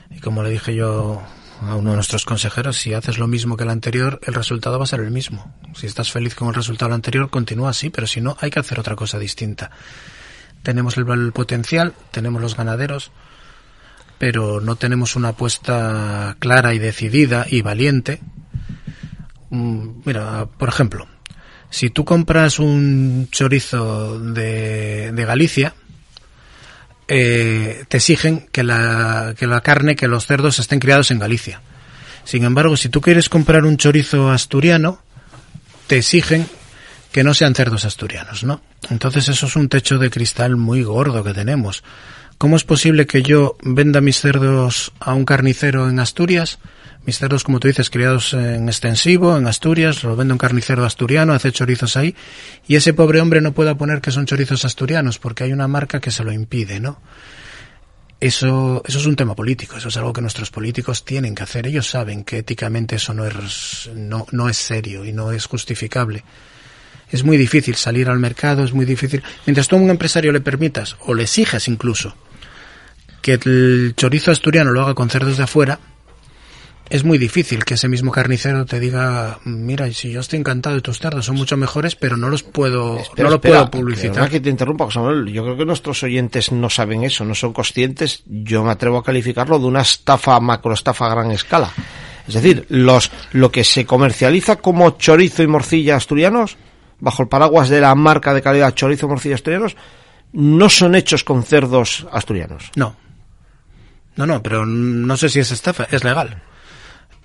Y 0.10 0.20
como 0.20 0.44
le 0.44 0.50
dije 0.50 0.76
yo 0.76 1.22
a 1.62 1.76
uno 1.76 1.92
de 1.92 1.96
nuestros 1.96 2.26
consejeros, 2.26 2.78
si 2.78 2.94
haces 2.94 3.18
lo 3.18 3.28
mismo 3.28 3.56
que 3.56 3.64
el 3.64 3.70
anterior, 3.70 4.20
el 4.24 4.34
resultado 4.34 4.78
va 4.78 4.84
a 4.84 4.88
ser 4.88 5.00
el 5.00 5.12
mismo. 5.12 5.56
Si 5.74 5.88
estás 5.88 6.12
feliz 6.12 6.36
con 6.36 6.50
el 6.50 6.54
resultado 6.54 6.94
anterior, 6.94 7.30
continúa 7.30 7.70
así, 7.70 7.90
pero 7.90 8.08
si 8.08 8.20
no, 8.20 8.36
hay 8.42 8.50
que 8.50 8.60
hacer 8.60 8.80
otra 8.80 8.96
cosa 8.96 9.20
distinta. 9.20 9.72
Tenemos 10.64 10.98
el, 10.98 11.10
el 11.10 11.32
potencial, 11.32 11.94
tenemos 12.12 12.42
los 12.42 12.58
ganaderos, 12.58 13.12
pero 14.18 14.62
no 14.62 14.76
tenemos 14.76 15.16
una 15.16 15.30
apuesta 15.30 16.36
clara 16.40 16.74
y 16.74 16.80
decidida 16.80 17.46
y 17.50 17.62
valiente 17.62 18.20
Mm, 19.52 20.02
Mira, 20.06 20.48
por 20.58 20.70
ejemplo, 20.70 21.08
si 21.70 21.90
tú 21.90 22.04
compras 22.06 22.58
un 22.58 23.28
chorizo 23.32 24.20
de, 24.20 25.12
de 25.12 25.26
Galicia, 25.26 25.76
eh, 27.14 27.84
te 27.90 27.98
exigen 27.98 28.48
que 28.54 28.64
la, 28.64 29.36
que 29.38 29.46
la 29.46 29.60
carne, 29.60 29.98
que 29.98 30.08
los 30.08 30.26
cerdos 30.26 30.60
estén 30.60 30.80
criados 30.80 31.12
en 31.12 31.20
Galicia. 31.20 31.62
Sin 32.24 32.46
embargo, 32.46 32.78
si 32.78 32.88
tú 32.88 33.02
quieres 33.02 33.28
comprar 33.28 33.66
un 33.66 33.76
chorizo 33.76 34.32
asturiano, 34.32 35.02
te 35.88 35.98
exigen 35.98 36.48
que 37.12 37.26
no 37.26 37.34
sean 37.34 37.54
cerdos 37.54 37.84
asturianos, 37.84 38.46
¿no? 38.46 38.62
Entonces 38.90 39.28
eso 39.28 39.48
es 39.48 39.58
un 39.58 39.68
techo 39.68 40.00
de 40.00 40.10
cristal 40.10 40.56
muy 40.56 40.84
gordo 40.84 41.22
que 41.22 41.34
tenemos. 41.34 41.84
¿Cómo 42.38 42.56
es 42.56 42.64
posible 42.64 43.06
que 43.06 43.24
yo 43.24 43.58
venda 43.62 44.00
mis 44.00 44.22
cerdos 44.22 44.94
a 45.02 45.14
un 45.14 45.26
carnicero 45.26 45.90
en 45.90 46.00
Asturias? 46.00 46.60
Mis 47.06 47.18
cerdos, 47.18 47.44
como 47.44 47.60
tú 47.60 47.68
dices, 47.68 47.90
criados 47.90 48.34
en 48.34 48.70
extensivo, 48.70 49.36
en 49.36 49.48
Asturias, 49.48 50.04
lo 50.04 50.16
vende 50.16 50.34
un 50.34 50.38
carnicero 50.38 50.86
asturiano, 50.86 51.34
hace 51.34 51.52
chorizos 51.52 51.98
ahí, 51.98 52.16
y 52.68 52.76
ese 52.76 52.94
pobre 52.94 53.20
hombre 53.20 53.42
no 53.42 53.54
pueda 53.54 53.76
poner 53.76 54.02
que 54.02 54.12
son 54.12 54.28
chorizos 54.28 54.66
asturianos 54.66 55.18
porque 55.18 55.44
hay 55.44 55.54
una 55.54 55.68
marca 55.68 56.00
que 56.00 56.12
se 56.12 56.24
lo 56.24 56.32
impide, 56.32 56.80
¿no? 56.80 57.02
Eso, 58.20 58.84
eso 58.86 59.00
es 59.00 59.06
un 59.08 59.16
tema 59.16 59.36
político, 59.36 59.78
eso 59.78 59.88
es 59.88 59.98
algo 59.98 60.14
que 60.14 60.22
nuestros 60.22 60.52
políticos 60.52 61.04
tienen 61.04 61.34
que 61.34 61.42
hacer. 61.42 61.66
Ellos 61.66 61.90
saben 61.90 62.24
que 62.24 62.38
éticamente 62.38 62.98
eso 62.98 63.16
no 63.16 63.26
es, 63.26 63.90
no, 63.96 64.28
no 64.32 64.48
es 64.48 64.58
serio 64.58 65.04
y 65.04 65.12
no 65.12 65.32
es 65.32 65.48
justificable. 65.48 66.24
Es 67.10 67.24
muy 67.24 67.36
difícil 67.36 67.76
salir 67.76 68.10
al 68.10 68.20
mercado, 68.20 68.64
es 68.64 68.74
muy 68.74 68.86
difícil. 68.86 69.24
Mientras 69.48 69.68
tú 69.68 69.76
a 69.76 69.80
un 69.80 69.90
empresario 69.90 70.32
le 70.32 70.40
permitas, 70.40 70.98
o 71.00 71.16
le 71.16 71.24
exiges 71.24 71.68
incluso, 71.68 72.16
que 73.24 73.40
el 73.44 73.94
chorizo 73.98 74.30
asturiano 74.30 74.72
lo 74.72 74.82
haga 74.82 74.94
con 74.94 75.10
cerdos 75.10 75.38
de 75.38 75.44
afuera, 75.44 75.80
es 76.92 77.06
muy 77.06 77.18
difícil 77.18 77.64
que 77.64 77.76
ese 77.76 77.88
mismo 77.88 78.12
carnicero 78.12 78.66
te 78.66 78.78
diga, 78.78 79.40
mira, 79.46 79.90
si 79.94 80.12
yo 80.12 80.20
estoy 80.20 80.40
encantado 80.40 80.76
de 80.76 80.82
tus 80.82 81.00
cerdos, 81.00 81.26
son 81.26 81.38
mucho 81.38 81.56
mejores, 81.56 81.96
pero 81.96 82.18
no 82.18 82.28
los 82.28 82.44
puedo, 82.44 82.98
Espera, 83.00 83.24
no 83.24 83.30
lo 83.30 83.36
espera, 83.36 83.60
puedo 83.60 83.72
publicitar. 83.72 84.30
que 84.30 84.42
te 84.42 84.50
interrumpa, 84.50 84.84
José 84.86 85.00
Manuel. 85.00 85.32
Yo 85.32 85.42
creo 85.44 85.56
que 85.56 85.66
nuestros 85.66 86.04
oyentes 86.04 86.52
no 86.52 86.70
saben 86.70 87.04
eso, 87.06 87.24
no 87.24 87.34
son 87.34 87.54
conscientes. 87.54 88.24
Yo 88.26 88.62
me 88.66 88.72
atrevo 88.72 88.98
a 88.98 89.04
calificarlo 89.06 89.58
de 89.58 89.68
una 89.68 89.82
estafa, 89.82 90.38
macroestafa 90.42 91.06
a 91.06 91.10
gran 91.12 91.32
escala. 91.32 91.72
Es 92.28 92.34
decir, 92.34 92.66
los, 92.68 93.10
lo 93.32 93.52
que 93.54 93.64
se 93.64 93.86
comercializa 93.86 94.58
como 94.58 94.92
chorizo 94.92 95.44
y 95.44 95.48
morcilla 95.48 95.96
asturianos, 95.96 96.58
bajo 97.00 97.24
el 97.24 97.30
paraguas 97.30 97.70
de 97.70 97.80
la 97.80 97.96
marca 97.96 98.34
de 98.34 98.42
calidad 98.42 98.76
chorizo 98.76 99.06
y 99.06 99.10
morcilla 99.10 99.36
asturianos, 99.36 99.78
no 100.34 100.70
son 100.70 100.96
hechos 100.96 101.24
con 101.24 101.44
cerdos 101.44 102.06
asturianos. 102.12 102.70
No. 102.76 102.98
No, 104.18 104.26
no, 104.26 104.44
pero 104.44 104.66
no 104.66 105.16
sé 105.16 105.30
si 105.30 105.40
es 105.40 105.52
estafa, 105.52 105.88
es 105.90 106.04
legal. 106.04 106.44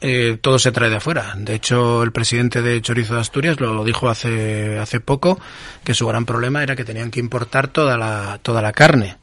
Eh, 0.00 0.36
todo 0.42 0.58
se 0.58 0.72
trae 0.72 0.90
de 0.90 0.96
afuera. 0.96 1.34
De 1.38 1.54
hecho, 1.54 2.02
el 2.02 2.12
presidente 2.12 2.60
de 2.60 2.82
Chorizo 2.82 3.14
de 3.14 3.20
Asturias 3.20 3.58
lo 3.60 3.82
dijo 3.82 4.10
hace, 4.10 4.78
hace 4.78 5.00
poco, 5.00 5.40
que 5.84 5.94
su 5.94 6.06
gran 6.06 6.26
problema 6.26 6.62
era 6.62 6.76
que 6.76 6.84
tenían 6.84 7.10
que 7.10 7.18
importar 7.20 7.68
toda 7.68 7.96
la, 7.96 8.38
toda 8.42 8.60
la 8.60 8.72
carne. 8.72 9.16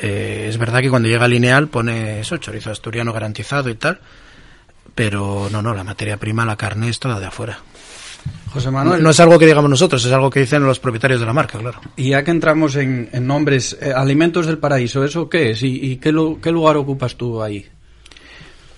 Eh, 0.00 0.46
es 0.48 0.56
verdad 0.58 0.80
que 0.80 0.90
cuando 0.90 1.08
llega 1.08 1.28
Lineal 1.28 1.68
pone 1.68 2.20
eso, 2.20 2.38
chorizo 2.38 2.70
asturiano 2.70 3.12
garantizado 3.12 3.68
y 3.68 3.74
tal, 3.74 4.00
pero 4.94 5.48
no, 5.52 5.60
no, 5.62 5.74
la 5.74 5.84
materia 5.84 6.16
prima, 6.16 6.44
la 6.44 6.56
carne 6.56 6.88
es 6.88 6.98
toda 6.98 7.20
de 7.20 7.26
afuera. 7.26 7.58
José 8.52 8.66
No, 8.66 8.72
Manuel, 8.72 9.02
no 9.02 9.10
es 9.10 9.20
algo 9.20 9.38
que 9.38 9.46
digamos 9.46 9.68
nosotros, 9.68 10.04
es 10.04 10.12
algo 10.12 10.30
que 10.30 10.40
dicen 10.40 10.64
los 10.64 10.78
propietarios 10.80 11.20
de 11.20 11.26
la 11.26 11.32
marca, 11.32 11.58
claro. 11.58 11.80
y 11.96 12.10
ya 12.10 12.24
que 12.24 12.30
entramos 12.30 12.74
en, 12.76 13.10
en 13.12 13.26
nombres, 13.26 13.76
eh, 13.82 13.92
Alimentos 13.94 14.46
del 14.46 14.58
Paraíso, 14.58 15.04
¿eso 15.04 15.28
qué 15.28 15.50
es? 15.50 15.62
¿Y, 15.62 15.92
y 15.92 15.96
qué, 15.96 16.10
lu- 16.10 16.40
qué 16.40 16.50
lugar 16.50 16.76
ocupas 16.76 17.16
tú 17.16 17.42
ahí? 17.42 17.66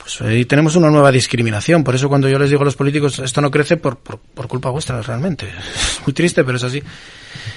Pues 0.06 0.20
ahí 0.22 0.44
tenemos 0.44 0.76
una 0.76 0.88
nueva 0.88 1.10
discriminación. 1.10 1.82
Por 1.82 1.96
eso 1.96 2.08
cuando 2.08 2.28
yo 2.28 2.38
les 2.38 2.48
digo 2.48 2.62
a 2.62 2.64
los 2.64 2.76
políticos, 2.76 3.18
esto 3.18 3.40
no 3.40 3.50
crece 3.50 3.76
por, 3.76 3.96
por, 3.98 4.18
por 4.20 4.46
culpa 4.46 4.70
vuestra 4.70 5.02
realmente. 5.02 5.46
Es 5.74 6.00
muy 6.06 6.14
triste, 6.14 6.44
pero 6.44 6.56
es 6.58 6.62
así. 6.64 6.80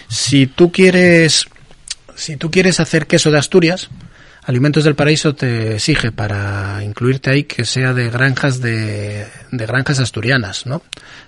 Si 0.08 0.48
tú 0.48 0.72
quieres, 0.72 1.46
si 2.16 2.38
tú 2.38 2.50
quieres 2.50 2.80
hacer 2.80 3.06
queso 3.06 3.30
de 3.32 3.38
Asturias, 3.38 3.90
Alimentos 4.46 4.84
del 4.84 4.96
Paraíso 4.96 5.36
te 5.36 5.76
exige 5.76 6.12
para 6.12 6.84
incluirte 6.84 7.30
ahí 7.30 7.44
que 7.44 7.66
sea 7.66 7.94
de 7.94 8.10
granjas 8.10 8.60
de, 8.62 9.28
de 9.52 9.66
granjas 9.68 10.00
asturianas, 10.00 10.66
¿no? 10.66 10.82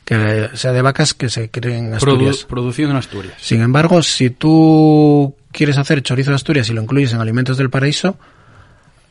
Que 0.04 0.50
sea 0.56 0.72
de 0.72 0.82
vacas 0.82 1.14
que 1.14 1.30
se 1.30 1.50
creen 1.52 1.88
en 1.88 1.94
Asturias. 1.94 2.46
Produ- 2.46 2.48
producido 2.48 2.90
en 2.90 2.96
Asturias. 2.96 3.36
Sin 3.40 3.62
embargo, 3.62 4.02
si 4.02 4.32
tú 4.32 5.36
quieres 5.52 5.78
hacer 5.78 6.02
chorizo 6.02 6.32
de 6.32 6.36
Asturias 6.38 6.68
y 6.70 6.74
lo 6.74 6.82
incluyes 6.82 7.14
en 7.14 7.20
Alimentos 7.22 7.58
del 7.58 7.70
Paraíso, 7.70 8.18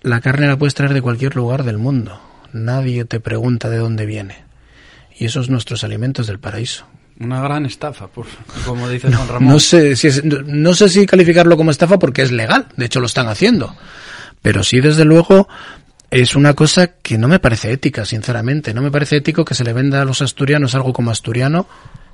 la 0.03 0.21
carne 0.21 0.47
la 0.47 0.57
puedes 0.59 0.75
traer 0.75 0.95
de 0.95 1.03
cualquier 1.03 1.37
lugar 1.37 1.65
del 1.65 1.79
mundo. 1.79 2.21
Nadie 2.53 3.05
te 3.05 3.21
pregunta 3.21 3.69
de 3.69 3.79
dónde 3.79 4.07
viene. 4.07 4.45
Y 5.17 5.27
esos 5.27 5.51
nuestros 5.51 5.85
alimentos 5.85 6.27
del 6.27 6.39
paraíso. 6.41 6.87
Una 7.19 7.41
gran 7.43 7.67
estafa, 7.67 8.09
por, 8.09 8.27
como 8.65 8.89
dice 8.89 9.13
Juan 9.13 9.29
Ramón. 9.29 9.49
No 9.53 9.61
sé 9.61 9.95
si 9.97 10.07
es- 10.09 10.25
no- 10.25 10.41
no 10.43 10.75
sé 10.75 10.89
si 10.89 11.07
calificarlo 11.07 11.57
como 11.57 11.71
estafa 11.71 11.99
porque 11.99 12.23
es 12.23 12.33
legal, 12.33 12.67
de 12.77 12.87
hecho 12.87 13.01
lo 13.01 13.07
están 13.07 13.29
haciendo. 13.29 13.75
Pero 14.43 14.65
sí, 14.65 14.81
desde 14.81 15.05
luego, 15.05 15.47
es 16.11 16.35
una 16.35 16.55
cosa 16.55 16.89
que 17.03 17.19
no 17.19 17.29
me 17.29 17.39
parece 17.39 17.71
ética, 17.73 18.07
sinceramente. 18.07 18.73
No 18.73 18.81
me 18.81 18.91
parece 18.91 19.17
ético 19.17 19.45
que 19.45 19.55
se 19.55 19.65
le 19.65 19.75
venda 19.75 20.01
a 20.01 20.07
los 20.07 20.23
asturianos 20.23 20.75
algo 20.75 20.95
como 20.95 21.11
asturiano 21.11 21.67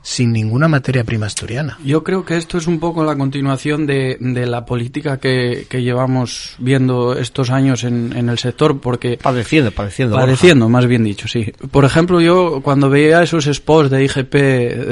sin 0.06 0.32
ninguna 0.32 0.68
materia 0.68 1.02
prima 1.02 1.26
asturiana. 1.26 1.80
Yo 1.84 2.04
creo 2.04 2.24
que 2.24 2.36
esto 2.36 2.58
es 2.58 2.68
un 2.68 2.78
poco 2.78 3.02
la 3.02 3.16
continuación 3.16 3.88
de, 3.88 4.16
de 4.20 4.46
la 4.46 4.64
política 4.64 5.18
que, 5.18 5.66
que 5.68 5.82
llevamos 5.82 6.54
viendo 6.58 7.18
estos 7.18 7.50
años 7.50 7.82
en, 7.82 8.16
en 8.16 8.28
el 8.28 8.38
sector, 8.38 8.78
porque 8.78 9.18
Padeciendo, 9.20 9.72
padeciendo. 9.72 10.14
Borja. 10.14 10.26
Padeciendo, 10.26 10.68
más 10.68 10.86
bien 10.86 11.02
dicho, 11.02 11.26
sí. 11.26 11.52
Por 11.72 11.84
ejemplo, 11.84 12.20
yo 12.20 12.60
cuando 12.62 12.88
veía 12.88 13.20
esos 13.20 13.46
spots 13.46 13.90
de 13.90 14.04
IGP 14.04 14.32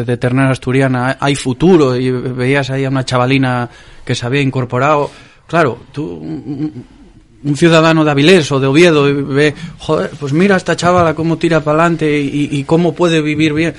de 0.05 0.17
ternera 0.17 0.51
asturiana, 0.51 1.17
hay 1.21 1.37
futuro, 1.37 1.95
y 1.95 2.11
veías 2.11 2.71
ahí 2.71 2.85
a 2.85 2.89
una 2.89 3.05
chavalina 3.05 3.71
que 4.05 4.17
se 4.17 4.27
había 4.27 4.41
incorporado, 4.41 5.13
claro, 5.47 5.79
tú, 5.93 6.05
un, 6.05 6.85
un 7.45 7.57
ciudadano 7.57 8.05
de 8.05 8.11
Avilés 8.11 8.51
o 8.51 8.59
de 8.59 8.67
Oviedo, 8.67 9.09
y 9.09 9.13
ve, 9.13 9.55
joder, 9.79 10.11
pues 10.19 10.33
mira 10.33 10.57
a 10.57 10.59
esta 10.59 10.75
chavala 10.75 11.15
cómo 11.15 11.39
tira 11.39 11.61
para 11.63 11.83
adelante 11.83 12.21
y, 12.21 12.49
y 12.51 12.65
cómo 12.65 12.97
puede 12.97 13.23
vivir 13.23 13.53
bien. 13.53 13.75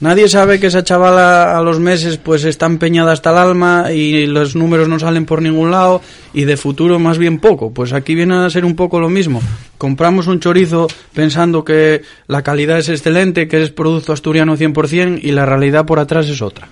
Nadie 0.00 0.28
sabe 0.28 0.60
que 0.60 0.68
esa 0.68 0.84
chavala 0.84 1.58
a 1.58 1.62
los 1.62 1.80
meses 1.80 2.18
pues 2.18 2.44
está 2.44 2.66
empeñada 2.66 3.10
hasta 3.10 3.30
el 3.30 3.38
alma 3.38 3.92
y 3.92 4.26
los 4.26 4.54
números 4.54 4.88
no 4.88 5.00
salen 5.00 5.26
por 5.26 5.42
ningún 5.42 5.72
lado 5.72 6.00
y 6.32 6.44
de 6.44 6.56
futuro 6.56 7.00
más 7.00 7.18
bien 7.18 7.40
poco. 7.40 7.72
Pues 7.72 7.92
aquí 7.92 8.14
viene 8.14 8.36
a 8.36 8.50
ser 8.50 8.64
un 8.64 8.76
poco 8.76 9.00
lo 9.00 9.08
mismo. 9.08 9.42
Compramos 9.76 10.28
un 10.28 10.38
chorizo 10.38 10.86
pensando 11.12 11.64
que 11.64 12.02
la 12.28 12.42
calidad 12.42 12.78
es 12.78 12.88
excelente, 12.88 13.48
que 13.48 13.60
es 13.60 13.70
producto 13.70 14.12
asturiano 14.12 14.56
100% 14.56 15.18
y 15.20 15.32
la 15.32 15.44
realidad 15.44 15.84
por 15.84 15.98
atrás 15.98 16.28
es 16.28 16.42
otra. 16.42 16.68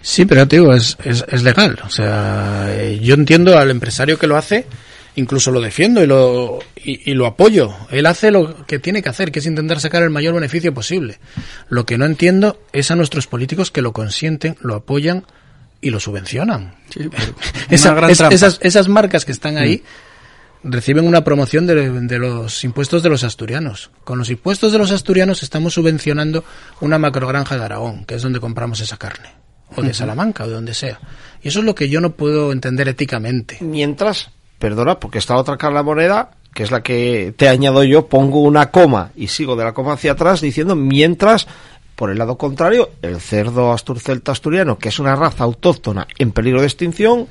Sí, 0.00 0.24
pero 0.24 0.46
te 0.46 0.56
digo, 0.60 0.72
es, 0.72 0.96
es, 1.02 1.24
es 1.28 1.42
legal. 1.42 1.78
O 1.84 1.90
sea, 1.90 2.66
eh, 2.68 3.00
yo 3.02 3.14
entiendo 3.14 3.58
al 3.58 3.72
empresario 3.72 4.18
que 4.18 4.28
lo 4.28 4.36
hace, 4.36 4.66
incluso 5.18 5.50
lo 5.50 5.60
defiendo 5.60 6.02
y 6.02 6.06
lo, 6.06 6.58
y, 6.76 7.10
y 7.10 7.14
lo 7.14 7.26
apoyo. 7.26 7.74
Él 7.90 8.06
hace 8.06 8.30
lo 8.30 8.66
que 8.66 8.78
tiene 8.78 9.02
que 9.02 9.08
hacer, 9.08 9.30
que 9.32 9.40
es 9.40 9.46
intentar 9.46 9.80
sacar 9.80 10.02
el 10.02 10.10
mayor 10.10 10.34
beneficio 10.34 10.72
posible. 10.72 11.18
Lo 11.68 11.84
que 11.86 11.98
no 11.98 12.04
entiendo 12.06 12.60
es 12.72 12.90
a 12.90 12.96
nuestros 12.96 13.26
políticos 13.26 13.70
que 13.70 13.82
lo 13.82 13.92
consienten, 13.92 14.56
lo 14.60 14.74
apoyan 14.76 15.24
y 15.80 15.90
lo 15.90 16.00
subvencionan. 16.00 16.74
Esa- 17.70 17.94
gran 17.94 18.10
es- 18.10 18.18
trampa. 18.18 18.34
esas, 18.34 18.58
esas 18.62 18.88
marcas 18.88 19.24
que 19.24 19.32
están 19.32 19.58
ahí 19.58 19.82
reciben 20.64 21.06
una 21.06 21.22
promoción 21.22 21.66
de, 21.66 21.74
de 21.90 22.18
los 22.18 22.64
impuestos 22.64 23.02
de 23.02 23.08
los 23.10 23.22
asturianos. 23.24 23.90
Con 24.04 24.18
los 24.18 24.28
impuestos 24.30 24.72
de 24.72 24.78
los 24.78 24.90
asturianos 24.90 25.42
estamos 25.42 25.74
subvencionando 25.74 26.44
una 26.80 26.98
macrogranja 26.98 27.56
de 27.56 27.64
Aragón, 27.64 28.04
que 28.04 28.16
es 28.16 28.22
donde 28.22 28.40
compramos 28.40 28.80
esa 28.80 28.96
carne. 28.96 29.28
O 29.76 29.82
de 29.82 29.92
Salamanca, 29.92 30.44
o 30.44 30.48
de 30.48 30.54
donde 30.54 30.72
sea. 30.74 30.98
Y 31.42 31.48
eso 31.48 31.58
es 31.60 31.64
lo 31.66 31.74
que 31.74 31.88
yo 31.90 32.00
no 32.00 32.12
puedo 32.16 32.52
entender 32.52 32.88
éticamente. 32.88 33.58
Mientras, 33.60 34.30
perdona, 34.58 34.98
porque 34.98 35.18
está 35.18 35.36
otra 35.36 35.56
cara 35.56 35.70
de 35.72 35.74
la 35.76 35.82
moneda, 35.82 36.30
que 36.54 36.62
es 36.62 36.70
la 36.70 36.82
que 36.82 37.32
te 37.36 37.48
añado 37.48 37.84
yo, 37.84 38.06
pongo 38.06 38.40
una 38.40 38.70
coma 38.70 39.10
y 39.16 39.28
sigo 39.28 39.54
de 39.56 39.64
la 39.64 39.72
coma 39.72 39.92
hacia 39.94 40.12
atrás 40.12 40.40
diciendo 40.40 40.74
mientras, 40.74 41.46
por 41.94 42.10
el 42.10 42.18
lado 42.18 42.36
contrario, 42.36 42.90
el 43.02 43.20
cerdo 43.20 43.72
asturcelta 43.72 44.32
asturiano, 44.32 44.78
que 44.78 44.88
es 44.88 44.98
una 44.98 45.14
raza 45.16 45.44
autóctona 45.44 46.06
en 46.18 46.32
peligro 46.32 46.60
de 46.60 46.66
extinción, 46.66 47.26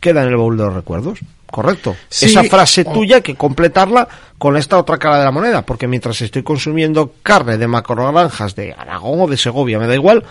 queda 0.00 0.22
en 0.22 0.28
el 0.28 0.36
baúl 0.36 0.56
de 0.56 0.64
los 0.64 0.74
recuerdos. 0.74 1.18
Correcto. 1.50 1.94
Sí, 2.08 2.26
Esa 2.26 2.44
frase 2.44 2.82
o- 2.86 2.92
tuya 2.92 3.16
hay 3.16 3.22
que 3.22 3.34
completarla 3.34 4.08
con 4.38 4.56
esta 4.56 4.78
otra 4.78 4.98
cara 4.98 5.18
de 5.18 5.24
la 5.24 5.30
moneda, 5.30 5.62
porque 5.62 5.86
mientras 5.86 6.20
estoy 6.22 6.42
consumiendo 6.42 7.12
carne 7.22 7.58
de 7.58 7.66
macrogranjas 7.68 8.54
de 8.56 8.72
Aragón 8.72 9.20
o 9.20 9.26
de 9.26 9.36
Segovia, 9.36 9.78
me 9.78 9.86
da 9.86 9.94
igual, 9.94 10.24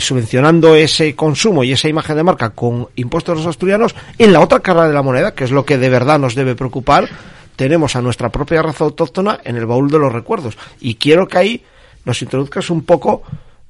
subvencionando 0.00 0.74
ese 0.76 1.14
consumo 1.14 1.64
y 1.64 1.72
esa 1.72 1.88
imagen 1.88 2.16
de 2.16 2.22
marca 2.22 2.50
con 2.50 2.88
impuestos 2.96 3.34
de 3.34 3.40
los 3.42 3.50
asturianos, 3.50 3.94
en 4.18 4.32
la 4.32 4.40
otra 4.40 4.60
cara 4.60 4.86
de 4.86 4.94
la 4.94 5.02
moneda, 5.02 5.34
que 5.34 5.44
es 5.44 5.50
lo 5.50 5.64
que 5.64 5.78
de 5.78 5.88
verdad 5.88 6.18
nos 6.18 6.34
debe 6.34 6.54
preocupar, 6.54 7.08
tenemos 7.56 7.96
a 7.96 8.02
nuestra 8.02 8.28
propia 8.28 8.62
raza 8.62 8.84
autóctona 8.84 9.40
en 9.42 9.56
el 9.56 9.66
baúl 9.66 9.90
de 9.90 9.98
los 9.98 10.12
recuerdos. 10.12 10.56
Y 10.80 10.94
quiero 10.96 11.26
que 11.26 11.38
ahí 11.38 11.64
nos 12.04 12.22
introduzcas 12.22 12.70
un 12.70 12.82
poco 12.82 13.22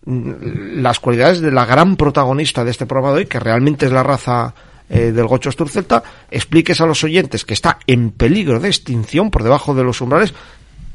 mm, 0.05 0.83
las 0.83 1.01
cualidades 1.01 1.41
de 1.41 1.53
la 1.53 1.65
gran 1.65 1.97
protagonista 1.97 2.65
de 2.65 2.73
este 2.73 2.87
programa 2.87 3.15
de 3.15 3.21
hoy, 3.21 3.27
que 3.27 3.41
realmente 3.41 3.87
es 3.87 3.93
la 3.93 4.03
raza 4.03 4.55
eh, 4.91 5.13
del 5.13 5.27
gocho 5.27 5.49
asturcelta, 5.49 6.03
expliques 6.31 6.81
a 6.81 6.87
los 6.87 7.03
oyentes 7.03 7.45
que 7.45 7.55
está 7.55 7.79
en 7.87 8.11
peligro 8.11 8.61
de 8.61 8.69
extinción 8.69 9.31
por 9.31 9.43
debajo 9.43 9.75
de 9.75 9.85
los 9.85 10.01
umbrales, 10.01 10.35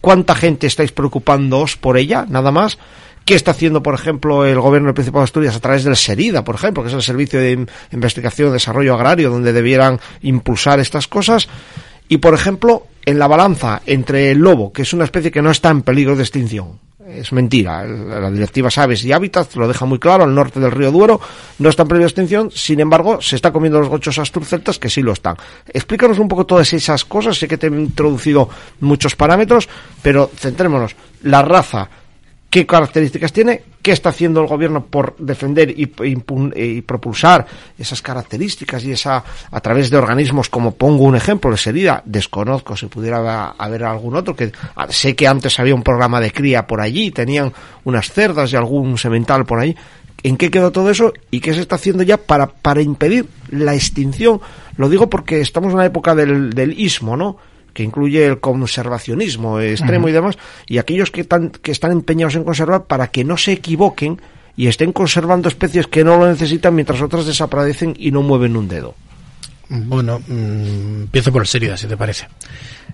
cuánta 0.01 0.35
gente 0.35 0.67
estáis 0.67 0.91
preocupándoos 0.91 1.77
por 1.77 1.97
ella, 1.97 2.25
nada 2.27 2.51
más, 2.51 2.77
qué 3.25 3.35
está 3.35 3.51
haciendo, 3.51 3.83
por 3.83 3.93
ejemplo, 3.93 4.45
el 4.45 4.59
gobierno 4.59 4.87
del 4.87 4.95
Principado 4.95 5.21
de 5.21 5.25
Asturias 5.25 5.55
a 5.55 5.59
través 5.59 5.83
del 5.83 5.95
SERIDA, 5.95 6.43
por 6.43 6.55
ejemplo, 6.55 6.83
que 6.83 6.89
es 6.89 6.95
el 6.95 7.01
Servicio 7.03 7.39
de 7.39 7.51
In- 7.51 7.69
Investigación 7.91 8.49
y 8.49 8.53
Desarrollo 8.53 8.95
Agrario, 8.95 9.29
donde 9.29 9.53
debieran 9.53 9.99
impulsar 10.21 10.79
estas 10.79 11.07
cosas, 11.07 11.47
y, 12.07 12.17
por 12.17 12.33
ejemplo, 12.33 12.87
en 13.05 13.19
la 13.19 13.27
balanza 13.27 13.81
entre 13.85 14.31
el 14.31 14.39
lobo, 14.39 14.73
que 14.73 14.81
es 14.81 14.93
una 14.93 15.05
especie 15.05 15.31
que 15.31 15.41
no 15.41 15.51
está 15.51 15.69
en 15.69 15.81
peligro 15.81 16.15
de 16.15 16.23
extinción, 16.23 16.79
es 17.07 17.33
mentira. 17.33 17.83
La 17.85 18.29
directiva 18.29 18.69
Aves 18.75 19.03
y 19.03 19.11
Hábitats 19.11 19.55
lo 19.55 19.67
deja 19.67 19.85
muy 19.85 19.97
claro, 19.99 20.23
al 20.23 20.35
norte 20.35 20.59
del 20.59 20.71
río 20.71 20.91
Duero 20.91 21.19
no 21.59 21.69
está 21.69 21.81
en 21.83 21.87
peligro 21.89 22.05
de 22.05 22.09
extinción, 22.09 22.51
sin 22.51 22.79
embargo, 22.79 23.21
se 23.21 23.35
está 23.35 23.51
comiendo 23.51 23.79
los 23.79 23.89
gochos 23.89 24.17
asturceltas 24.19 24.77
que 24.77 24.89
sí 24.89 25.01
lo 25.01 25.13
están. 25.13 25.35
Explícanos 25.67 26.19
un 26.19 26.27
poco 26.27 26.45
todas 26.45 26.71
esas 26.73 27.03
cosas, 27.05 27.37
sé 27.37 27.47
que 27.47 27.57
te 27.57 27.67
he 27.67 27.69
introducido 27.69 28.49
muchos 28.81 29.15
parámetros, 29.15 29.67
pero 30.01 30.29
centrémonos. 30.37 30.95
La 31.23 31.41
raza, 31.41 31.89
qué 32.51 32.65
características 32.67 33.31
tiene, 33.31 33.63
qué 33.81 33.93
está 33.93 34.09
haciendo 34.09 34.41
el 34.41 34.47
gobierno 34.47 34.85
por 34.85 35.15
defender 35.17 35.71
y, 35.71 35.87
impun- 35.87 36.53
y 36.55 36.81
propulsar 36.81 37.47
esas 37.79 38.01
características 38.01 38.83
y 38.83 38.91
esa 38.91 39.23
a 39.49 39.59
través 39.61 39.89
de 39.89 39.97
organismos 39.97 40.49
como 40.49 40.73
pongo 40.75 41.05
un 41.05 41.15
ejemplo, 41.15 41.49
el 41.49 41.57
Serida, 41.57 42.03
desconozco 42.05 42.75
si 42.75 42.87
pudiera 42.87 43.51
haber, 43.57 43.85
algún 43.85 44.15
otro, 44.17 44.35
que 44.35 44.51
ah, 44.75 44.87
sé 44.89 45.15
que 45.15 45.27
antes 45.27 45.59
había 45.59 45.73
un 45.73 45.81
programa 45.81 46.19
de 46.19 46.31
cría 46.31 46.67
por 46.67 46.81
allí, 46.81 47.09
tenían 47.11 47.53
unas 47.85 48.11
cerdas 48.11 48.51
y 48.51 48.57
algún 48.57 48.97
semental 48.97 49.45
por 49.45 49.59
ahí. 49.59 49.75
¿En 50.23 50.37
qué 50.37 50.51
quedó 50.51 50.71
todo 50.71 50.91
eso 50.91 51.13
y 51.31 51.39
qué 51.39 51.53
se 51.53 51.61
está 51.61 51.75
haciendo 51.75 52.03
ya 52.03 52.17
para, 52.17 52.47
para 52.47 52.81
impedir 52.81 53.25
la 53.49 53.73
extinción? 53.73 54.39
Lo 54.77 54.89
digo 54.89 55.09
porque 55.09 55.39
estamos 55.39 55.69
en 55.69 55.75
una 55.77 55.85
época 55.85 56.13
del, 56.13 56.51
del 56.51 56.75
¿no? 57.17 57.37
Que 57.73 57.83
incluye 57.83 58.25
el 58.25 58.39
conservacionismo 58.39 59.59
extremo 59.59 60.09
y 60.09 60.11
demás, 60.11 60.37
y 60.67 60.77
aquellos 60.77 61.11
que, 61.11 61.23
tan- 61.23 61.49
que 61.49 61.71
están 61.71 61.91
empeñados 61.91 62.35
en 62.35 62.43
conservar 62.43 62.85
para 62.85 63.07
que 63.07 63.23
no 63.23 63.37
se 63.37 63.53
equivoquen 63.53 64.21
y 64.57 64.67
estén 64.67 64.91
conservando 64.91 65.47
especies 65.47 65.87
que 65.87 66.03
no 66.03 66.17
lo 66.17 66.27
necesitan 66.27 66.75
mientras 66.75 67.01
otras 67.01 67.25
desaparecen 67.25 67.95
y 67.97 68.11
no 68.11 68.21
mueven 68.21 68.55
un 68.57 68.67
dedo. 68.67 68.95
Bueno, 69.69 70.19
mm, 70.27 71.03
empiezo 71.03 71.31
por 71.31 71.43
el 71.43 71.47
Serida, 71.47 71.77
si 71.77 71.87
te 71.87 71.95
parece. 71.95 72.27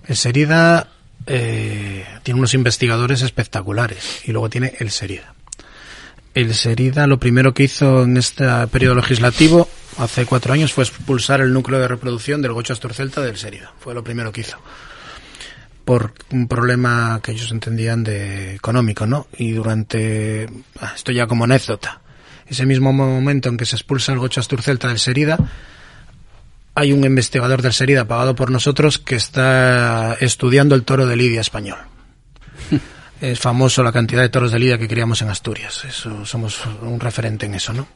El 0.07 0.15
Serida 0.15 0.89
eh, 1.25 2.05
tiene 2.23 2.39
unos 2.39 2.53
investigadores 2.53 3.23
espectaculares 3.23 4.21
y 4.25 4.31
luego 4.31 4.49
tiene 4.49 4.73
el 4.79 4.91
Serida. 4.91 5.33
El 6.37 6.53
Serida 6.53 7.07
lo 7.07 7.19
primero 7.19 7.55
que 7.55 7.63
hizo 7.63 8.03
en 8.03 8.15
este 8.15 8.45
periodo 8.67 8.93
legislativo, 8.93 9.67
hace 9.97 10.27
cuatro 10.27 10.53
años, 10.53 10.71
fue 10.71 10.83
expulsar 10.83 11.41
el 11.41 11.51
núcleo 11.51 11.79
de 11.79 11.87
reproducción 11.87 12.43
del 12.43 12.53
gocho 12.53 12.73
asturcelta 12.73 13.21
del 13.21 13.37
Serida. 13.37 13.73
Fue 13.79 13.95
lo 13.95 14.03
primero 14.03 14.31
que 14.31 14.41
hizo. 14.41 14.59
Por 15.83 16.13
un 16.29 16.47
problema 16.47 17.21
que 17.23 17.31
ellos 17.31 17.51
entendían 17.51 18.03
de 18.03 18.53
económico, 18.53 19.07
¿no? 19.07 19.25
Y 19.35 19.53
durante, 19.53 20.47
ah, 20.79 20.93
esto 20.95 21.11
ya 21.11 21.25
como 21.25 21.45
anécdota, 21.45 22.01
ese 22.45 22.67
mismo 22.67 22.93
momento 22.93 23.49
en 23.49 23.57
que 23.57 23.65
se 23.65 23.75
expulsa 23.75 24.13
el 24.13 24.19
gocho 24.19 24.39
asturcelta 24.39 24.89
del 24.89 24.99
Serida, 24.99 25.39
hay 26.75 26.93
un 26.93 27.03
investigador 27.03 27.63
del 27.63 27.73
Serida 27.73 28.07
pagado 28.07 28.35
por 28.35 28.51
nosotros 28.51 28.99
que 28.99 29.15
está 29.15 30.13
estudiando 30.19 30.75
el 30.75 30.83
toro 30.83 31.07
de 31.07 31.15
Lidia 31.15 31.41
español. 31.41 31.79
Es 33.21 33.39
famoso 33.39 33.83
la 33.83 33.91
cantidad 33.91 34.21
de 34.21 34.29
toros 34.29 34.51
de 34.51 34.59
Lidia 34.59 34.77
que 34.77 34.87
criamos 34.87 35.21
en 35.21 35.29
Asturias. 35.29 35.83
Eso, 35.85 36.25
somos 36.25 36.61
un 36.81 36.99
referente 36.99 37.45
en 37.47 37.55
eso, 37.55 37.73
¿no? 37.73 37.87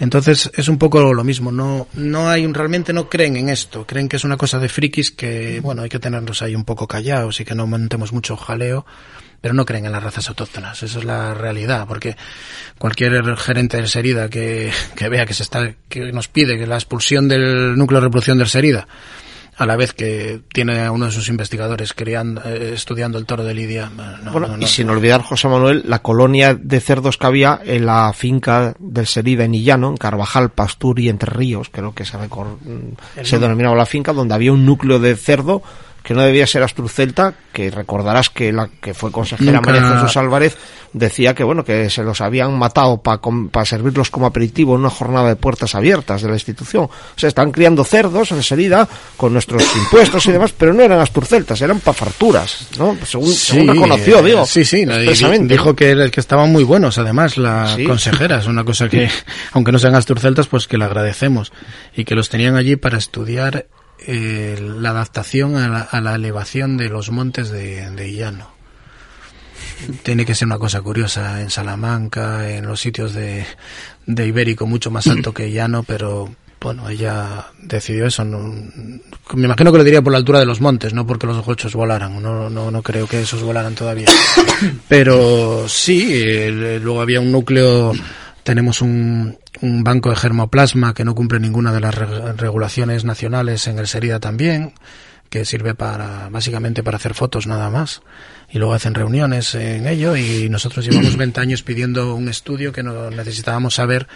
Entonces 0.00 0.50
es 0.54 0.68
un 0.68 0.78
poco 0.78 1.12
lo 1.14 1.22
mismo, 1.22 1.52
no, 1.52 1.86
no 1.94 2.28
hay, 2.28 2.46
realmente 2.46 2.92
no 2.92 3.08
creen 3.08 3.36
en 3.36 3.48
esto, 3.48 3.86
creen 3.86 4.08
que 4.08 4.16
es 4.16 4.24
una 4.24 4.36
cosa 4.36 4.58
de 4.58 4.68
frikis 4.68 5.12
que, 5.12 5.60
bueno, 5.60 5.82
hay 5.82 5.88
que 5.88 5.98
tenerlos 5.98 6.42
ahí 6.42 6.56
un 6.56 6.64
poco 6.64 6.88
callados 6.88 7.38
y 7.40 7.44
que 7.44 7.54
no 7.54 7.66
montemos 7.66 8.12
mucho 8.12 8.36
jaleo, 8.36 8.84
pero 9.40 9.54
no 9.54 9.64
creen 9.64 9.86
en 9.86 9.92
las 9.92 10.02
razas 10.02 10.28
autóctonas, 10.28 10.82
esa 10.82 10.98
es 10.98 11.04
la 11.04 11.34
realidad, 11.34 11.86
porque 11.86 12.16
cualquier 12.78 13.36
gerente 13.36 13.76
del 13.76 13.86
Serida 13.86 14.28
que, 14.28 14.72
que 14.96 15.08
vea 15.08 15.26
que 15.26 15.34
se 15.34 15.42
está, 15.42 15.74
que 15.88 16.10
nos 16.10 16.26
pide 16.26 16.58
que 16.58 16.66
la 16.66 16.76
expulsión 16.76 17.28
del 17.28 17.76
núcleo 17.76 18.00
de 18.00 18.06
reproducción 18.06 18.38
del 18.38 18.48
Serida, 18.48 18.88
a 19.56 19.66
la 19.66 19.76
vez 19.76 19.92
que 19.92 20.40
tiene 20.52 20.80
a 20.84 20.90
uno 20.92 21.06
de 21.06 21.12
sus 21.12 21.28
investigadores 21.28 21.92
criando, 21.92 22.40
eh, 22.44 22.72
estudiando 22.74 23.18
el 23.18 23.26
toro 23.26 23.44
de 23.44 23.52
Lidia. 23.54 23.90
No, 24.24 24.32
bueno, 24.32 24.48
no, 24.48 24.56
no. 24.56 24.62
y 24.62 24.66
sin 24.66 24.88
olvidar, 24.88 25.22
José 25.22 25.46
Manuel, 25.48 25.82
la 25.86 26.00
colonia 26.00 26.54
de 26.54 26.80
cerdos 26.80 27.18
que 27.18 27.26
había 27.26 27.60
en 27.64 27.84
la 27.86 28.12
finca 28.14 28.74
del 28.78 29.06
Serida 29.06 29.44
en 29.44 29.54
Illano, 29.54 29.90
en 29.90 29.96
Carvajal, 29.98 30.50
Pastur 30.50 30.98
y 31.00 31.08
Entre 31.10 31.30
Ríos, 31.30 31.68
creo 31.70 31.94
que 31.94 32.04
se, 32.04 32.16
recor- 32.18 32.56
se 33.22 33.38
denominaba 33.38 33.76
la 33.76 33.86
finca, 33.86 34.12
donde 34.12 34.34
había 34.34 34.52
un 34.52 34.64
núcleo 34.64 34.98
de 34.98 35.16
cerdo 35.16 35.62
que 36.02 36.14
no 36.14 36.22
debía 36.22 36.46
ser 36.46 36.62
Asturcelta, 36.62 37.34
que 37.52 37.70
recordarás 37.70 38.28
que 38.30 38.52
la 38.52 38.68
que 38.80 38.94
fue 38.94 39.12
consejera 39.12 39.52
Nunca- 39.60 39.70
María 39.72 39.88
Jesús 40.00 40.16
Álvarez 40.16 40.56
decía 40.94 41.34
que 41.34 41.42
bueno 41.44 41.64
que 41.64 41.88
se 41.88 42.02
los 42.02 42.20
habían 42.20 42.58
matado 42.58 43.00
para 43.00 43.64
servirlos 43.64 44.10
como 44.10 44.26
aperitivo 44.26 44.74
en 44.74 44.80
una 44.80 44.90
jornada 44.90 45.28
de 45.28 45.36
puertas 45.36 45.74
abiertas 45.74 46.20
de 46.22 46.28
la 46.28 46.34
institución. 46.34 46.84
O 46.84 46.90
sea, 47.16 47.28
están 47.28 47.50
criando 47.50 47.82
cerdos 47.84 48.30
en 48.32 48.42
Serida 48.42 48.86
con 49.16 49.32
nuestros 49.32 49.62
impuestos 49.76 50.26
y 50.26 50.32
demás, 50.32 50.52
pero 50.56 50.74
no 50.74 50.82
eran 50.82 51.00
Asturceltas, 51.00 51.60
eran 51.62 51.80
pafarturas, 51.80 52.68
¿no? 52.78 52.96
Según, 53.06 53.32
según 53.32 53.68
reconoció, 53.68 54.18
eh, 54.18 54.22
digo. 54.22 54.44
Sí, 54.46 54.64
sí, 54.64 54.84
dijo 55.42 55.74
que, 55.74 56.10
que 56.12 56.20
estaban 56.20 56.50
muy 56.52 56.64
buenos, 56.64 56.98
además, 56.98 57.38
la 57.38 57.74
Sí. 57.74 57.84
consejera. 57.84 58.38
Es 58.38 58.46
una 58.46 58.64
cosa 58.64 58.88
que, 58.88 59.08
aunque 59.52 59.72
no 59.72 59.78
sean 59.78 59.94
asturceltas, 59.94 60.46
pues 60.48 60.66
que 60.66 60.76
le 60.78 60.84
agradecemos. 60.84 61.52
Y 61.96 62.04
que 62.04 62.14
los 62.14 62.28
tenían 62.28 62.56
allí 62.56 62.76
para 62.76 62.98
estudiar 62.98 63.66
eh, 64.06 64.58
la 64.60 64.90
adaptación 64.90 65.56
a 65.56 65.68
la, 65.68 65.80
a 65.80 66.00
la 66.00 66.14
elevación 66.14 66.76
de 66.76 66.88
los 66.88 67.10
montes 67.10 67.50
de, 67.50 67.90
de 67.90 68.12
llano. 68.12 68.50
Tiene 70.02 70.24
que 70.24 70.34
ser 70.34 70.46
una 70.46 70.58
cosa 70.58 70.80
curiosa 70.80 71.40
en 71.40 71.50
Salamanca, 71.50 72.50
en 72.50 72.66
los 72.66 72.80
sitios 72.80 73.14
de, 73.14 73.44
de 74.06 74.26
Ibérico 74.26 74.66
mucho 74.66 74.90
más 74.90 75.06
alto 75.06 75.32
que 75.34 75.50
llano, 75.50 75.82
pero 75.82 76.30
bueno, 76.62 76.88
ella 76.88 77.46
decidió 77.60 78.06
eso. 78.06 78.24
No, 78.24 78.38
me 78.38 79.44
imagino 79.44 79.72
que 79.72 79.78
lo 79.78 79.84
diría 79.84 80.02
por 80.02 80.12
la 80.12 80.18
altura 80.18 80.38
de 80.38 80.46
los 80.46 80.60
montes, 80.60 80.94
no 80.94 81.06
porque 81.06 81.26
los 81.26 81.44
gochos 81.44 81.74
volaran. 81.74 82.22
No, 82.22 82.48
no, 82.48 82.70
no 82.70 82.82
creo 82.82 83.08
que 83.08 83.22
esos 83.22 83.42
volaran 83.42 83.74
todavía. 83.74 84.06
Pero 84.88 85.68
sí, 85.68 86.08
eh, 86.12 86.78
luego 86.80 87.00
había 87.00 87.20
un 87.20 87.32
núcleo, 87.32 87.92
tenemos 88.44 88.80
un, 88.82 89.38
banco 89.60 90.10
de 90.10 90.16
germoplasma 90.16 90.94
que 90.94 91.04
no 91.04 91.14
cumple 91.14 91.40
ninguna 91.40 91.72
de 91.72 91.80
las 91.80 91.94
reg- 91.94 92.36
regulaciones 92.36 93.04
nacionales 93.04 93.66
en 93.66 93.78
el 93.78 93.86
Serida 93.86 94.20
también, 94.20 94.72
que 95.30 95.44
sirve 95.44 95.74
para 95.74 96.28
básicamente 96.30 96.82
para 96.82 96.96
hacer 96.96 97.14
fotos 97.14 97.46
nada 97.46 97.70
más. 97.70 98.02
Y 98.50 98.58
luego 98.58 98.74
hacen 98.74 98.94
reuniones 98.94 99.54
en 99.54 99.86
ello 99.86 100.16
y 100.16 100.48
nosotros 100.50 100.84
llevamos 100.84 101.16
20 101.16 101.40
años 101.40 101.62
pidiendo 101.62 102.14
un 102.14 102.28
estudio 102.28 102.72
que 102.72 102.82
no 102.82 103.10
necesitábamos 103.10 103.74
saber 103.74 104.08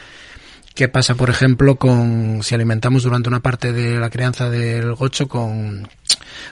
qué 0.74 0.88
pasa, 0.88 1.14
por 1.14 1.30
ejemplo, 1.30 1.76
con 1.76 2.40
si 2.42 2.54
alimentamos 2.54 3.02
durante 3.04 3.28
una 3.30 3.40
parte 3.40 3.72
de 3.72 3.98
la 3.98 4.10
crianza 4.10 4.50
del 4.50 4.94
gocho 4.94 5.26
con, 5.26 5.88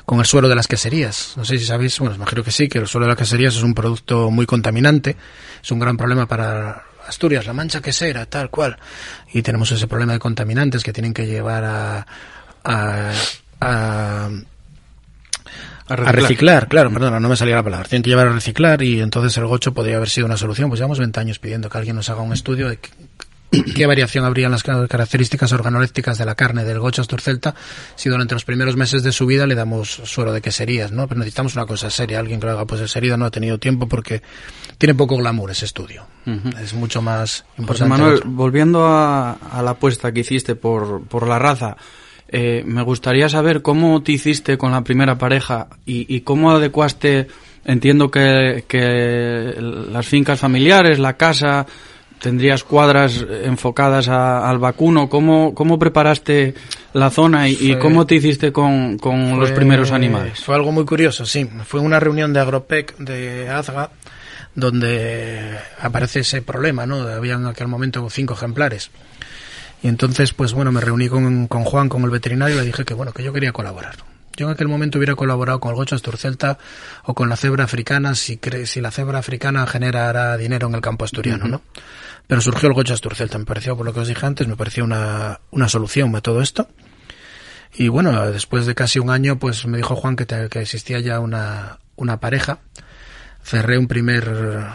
con 0.06 0.18
el 0.18 0.24
suelo 0.24 0.48
de 0.48 0.54
las 0.54 0.66
queserías. 0.66 1.34
No 1.36 1.44
sé 1.44 1.58
si 1.58 1.66
sabéis, 1.66 1.98
bueno, 1.98 2.14
imagino 2.14 2.42
que 2.42 2.50
sí, 2.50 2.68
que 2.68 2.78
el 2.78 2.86
suelo 2.86 3.04
de 3.04 3.10
las 3.10 3.18
queserías 3.18 3.54
es 3.54 3.62
un 3.62 3.74
producto 3.74 4.30
muy 4.30 4.46
contaminante, 4.46 5.14
es 5.62 5.70
un 5.70 5.78
gran 5.78 5.98
problema 5.98 6.24
para 6.26 6.84
Asturias, 7.06 7.46
la 7.46 7.52
mancha 7.52 7.80
quesera, 7.80 8.26
tal 8.26 8.50
cual. 8.50 8.76
Y 9.32 9.42
tenemos 9.42 9.70
ese 9.72 9.86
problema 9.86 10.12
de 10.12 10.18
contaminantes 10.18 10.82
que 10.82 10.92
tienen 10.92 11.14
que 11.14 11.26
llevar 11.26 11.64
a, 11.64 12.06
a, 12.64 13.12
a 13.60 14.30
A 15.86 15.94
a 15.94 16.12
reciclar, 16.12 16.66
claro, 16.66 16.90
perdona, 16.90 17.20
no 17.20 17.28
me 17.28 17.36
salía 17.36 17.56
la 17.56 17.62
palabra. 17.62 17.86
Tienen 17.86 18.02
que 18.02 18.10
llevar 18.10 18.28
a 18.28 18.32
reciclar 18.32 18.80
y 18.82 19.00
entonces 19.00 19.36
el 19.36 19.46
gocho 19.46 19.74
podría 19.74 19.96
haber 19.96 20.08
sido 20.08 20.26
una 20.26 20.38
solución. 20.38 20.70
Pues 20.70 20.78
llevamos 20.78 20.98
20 20.98 21.20
años 21.20 21.38
pidiendo 21.38 21.68
que 21.68 21.76
alguien 21.76 21.96
nos 21.96 22.08
haga 22.08 22.22
un 22.22 22.32
estudio 22.32 22.70
de 22.70 22.78
qué, 23.74 23.86
variación 23.86 24.24
habría 24.24 24.46
en 24.46 24.52
las 24.52 24.62
ca- 24.62 24.86
características 24.88 25.52
organolépticas 25.52 26.18
de 26.18 26.24
la 26.24 26.34
carne 26.34 26.64
del 26.64 26.78
gocho 26.78 27.02
asturcelta 27.02 27.54
si 27.94 28.08
durante 28.08 28.34
los 28.34 28.44
primeros 28.44 28.76
meses 28.76 29.02
de 29.02 29.12
su 29.12 29.26
vida 29.26 29.46
le 29.46 29.54
damos 29.54 29.88
suero 30.04 30.32
de 30.32 30.40
queserías, 30.40 30.92
¿no? 30.92 31.06
Pero 31.08 31.18
necesitamos 31.20 31.54
una 31.56 31.66
cosa 31.66 31.90
seria. 31.90 32.18
Alguien 32.18 32.40
que 32.40 32.46
lo 32.46 32.52
haga, 32.52 32.66
pues 32.66 32.80
el 32.80 32.88
Serida 32.88 33.16
no 33.16 33.24
ha 33.26 33.30
tenido 33.30 33.58
tiempo 33.58 33.88
porque 33.88 34.22
tiene 34.78 34.94
poco 34.94 35.16
glamour 35.16 35.50
ese 35.50 35.64
estudio. 35.64 36.06
Es 36.60 36.74
mucho 36.74 37.02
más 37.02 37.42
José 37.42 37.54
importante. 37.58 37.88
Manuel, 37.90 38.20
volviendo 38.24 38.86
a, 38.86 39.32
a 39.32 39.62
la 39.62 39.72
apuesta 39.72 40.12
que 40.12 40.20
hiciste 40.20 40.54
por, 40.56 41.02
por 41.06 41.26
la 41.28 41.38
raza, 41.38 41.76
eh, 42.28 42.64
me 42.66 42.82
gustaría 42.82 43.28
saber 43.28 43.62
cómo 43.62 44.02
te 44.02 44.12
hiciste 44.12 44.56
con 44.56 44.72
la 44.72 44.82
primera 44.82 45.18
pareja 45.18 45.68
y, 45.84 46.12
y 46.14 46.22
cómo 46.22 46.50
adecuaste, 46.50 47.28
entiendo 47.64 48.10
que, 48.10 48.64
que 48.66 49.54
las 49.58 50.06
fincas 50.06 50.40
familiares, 50.40 50.98
la 50.98 51.16
casa, 51.16 51.66
tendrías 52.24 52.64
cuadras 52.64 53.24
enfocadas 53.44 54.08
a- 54.08 54.48
al 54.50 54.58
vacuno, 54.58 55.08
¿cómo, 55.08 55.54
cómo 55.54 55.78
preparaste 55.78 56.54
la 56.94 57.10
zona 57.10 57.48
y, 57.48 57.54
cómo 57.78 58.06
te 58.06 58.16
hiciste 58.16 58.50
con, 58.50 58.98
con 58.98 59.38
los 59.38 59.50
primeros 59.52 59.92
animales? 59.92 60.40
Fue 60.42 60.54
algo 60.56 60.72
muy 60.72 60.84
curioso, 60.84 61.24
sí. 61.26 61.48
Fue 61.66 61.80
una 61.80 62.00
reunión 62.00 62.32
de 62.32 62.40
Agropec 62.40 62.96
de 62.98 63.48
Azga 63.50 63.90
donde 64.54 65.58
aparece 65.80 66.20
ese 66.20 66.40
problema, 66.42 66.86
¿no? 66.86 66.96
Había 67.08 67.34
en 67.34 67.46
aquel 67.46 67.68
momento 67.68 68.08
cinco 68.10 68.34
ejemplares. 68.34 68.90
Y 69.82 69.88
entonces, 69.88 70.32
pues 70.32 70.52
bueno, 70.54 70.72
me 70.72 70.80
reuní 70.80 71.08
con, 71.08 71.46
con 71.46 71.64
Juan, 71.64 71.88
con 71.88 72.02
el 72.04 72.10
veterinario, 72.10 72.56
y 72.56 72.58
le 72.60 72.64
dije 72.64 72.84
que 72.84 72.94
bueno, 72.94 73.12
que 73.12 73.22
yo 73.22 73.32
quería 73.32 73.52
colaborar. 73.52 73.96
Yo 74.36 74.46
en 74.46 74.52
aquel 74.52 74.66
momento 74.66 74.98
hubiera 74.98 75.14
colaborado 75.14 75.60
con 75.60 75.70
el 75.70 75.76
gocho 75.76 75.94
asturcelta 75.94 76.58
o 77.04 77.14
con 77.14 77.28
la 77.28 77.36
cebra 77.36 77.64
africana 77.64 78.14
si, 78.16 78.36
cre- 78.38 78.64
si 78.66 78.80
la 78.80 78.90
cebra 78.90 79.18
africana 79.20 79.64
generara 79.66 80.36
dinero 80.36 80.66
en 80.68 80.74
el 80.74 80.80
campo 80.80 81.04
asturiano, 81.04 81.46
¿no? 81.46 81.62
Pero 82.26 82.40
surgió 82.40 82.68
el 82.68 82.74
gocho 82.74 82.94
asturcelta, 82.94 83.36
me 83.38 83.44
pareció, 83.44 83.76
por 83.76 83.84
lo 83.86 83.92
que 83.92 84.00
os 84.00 84.08
dije 84.08 84.24
antes, 84.24 84.46
me 84.48 84.56
pareció 84.56 84.84
una, 84.84 85.40
una 85.50 85.68
solución 85.68 86.14
a 86.16 86.20
todo 86.20 86.40
esto. 86.40 86.68
Y 87.76 87.88
bueno, 87.88 88.30
después 88.30 88.66
de 88.66 88.74
casi 88.74 88.98
un 88.98 89.10
año, 89.10 89.38
pues 89.38 89.66
me 89.66 89.76
dijo 89.76 89.96
Juan 89.96 90.16
que, 90.16 90.24
te- 90.26 90.48
que 90.48 90.60
existía 90.60 91.00
ya 91.00 91.20
una, 91.20 91.78
una 91.96 92.20
pareja. 92.20 92.60
Cerré 93.42 93.76
un 93.76 93.88
primer, 93.88 94.26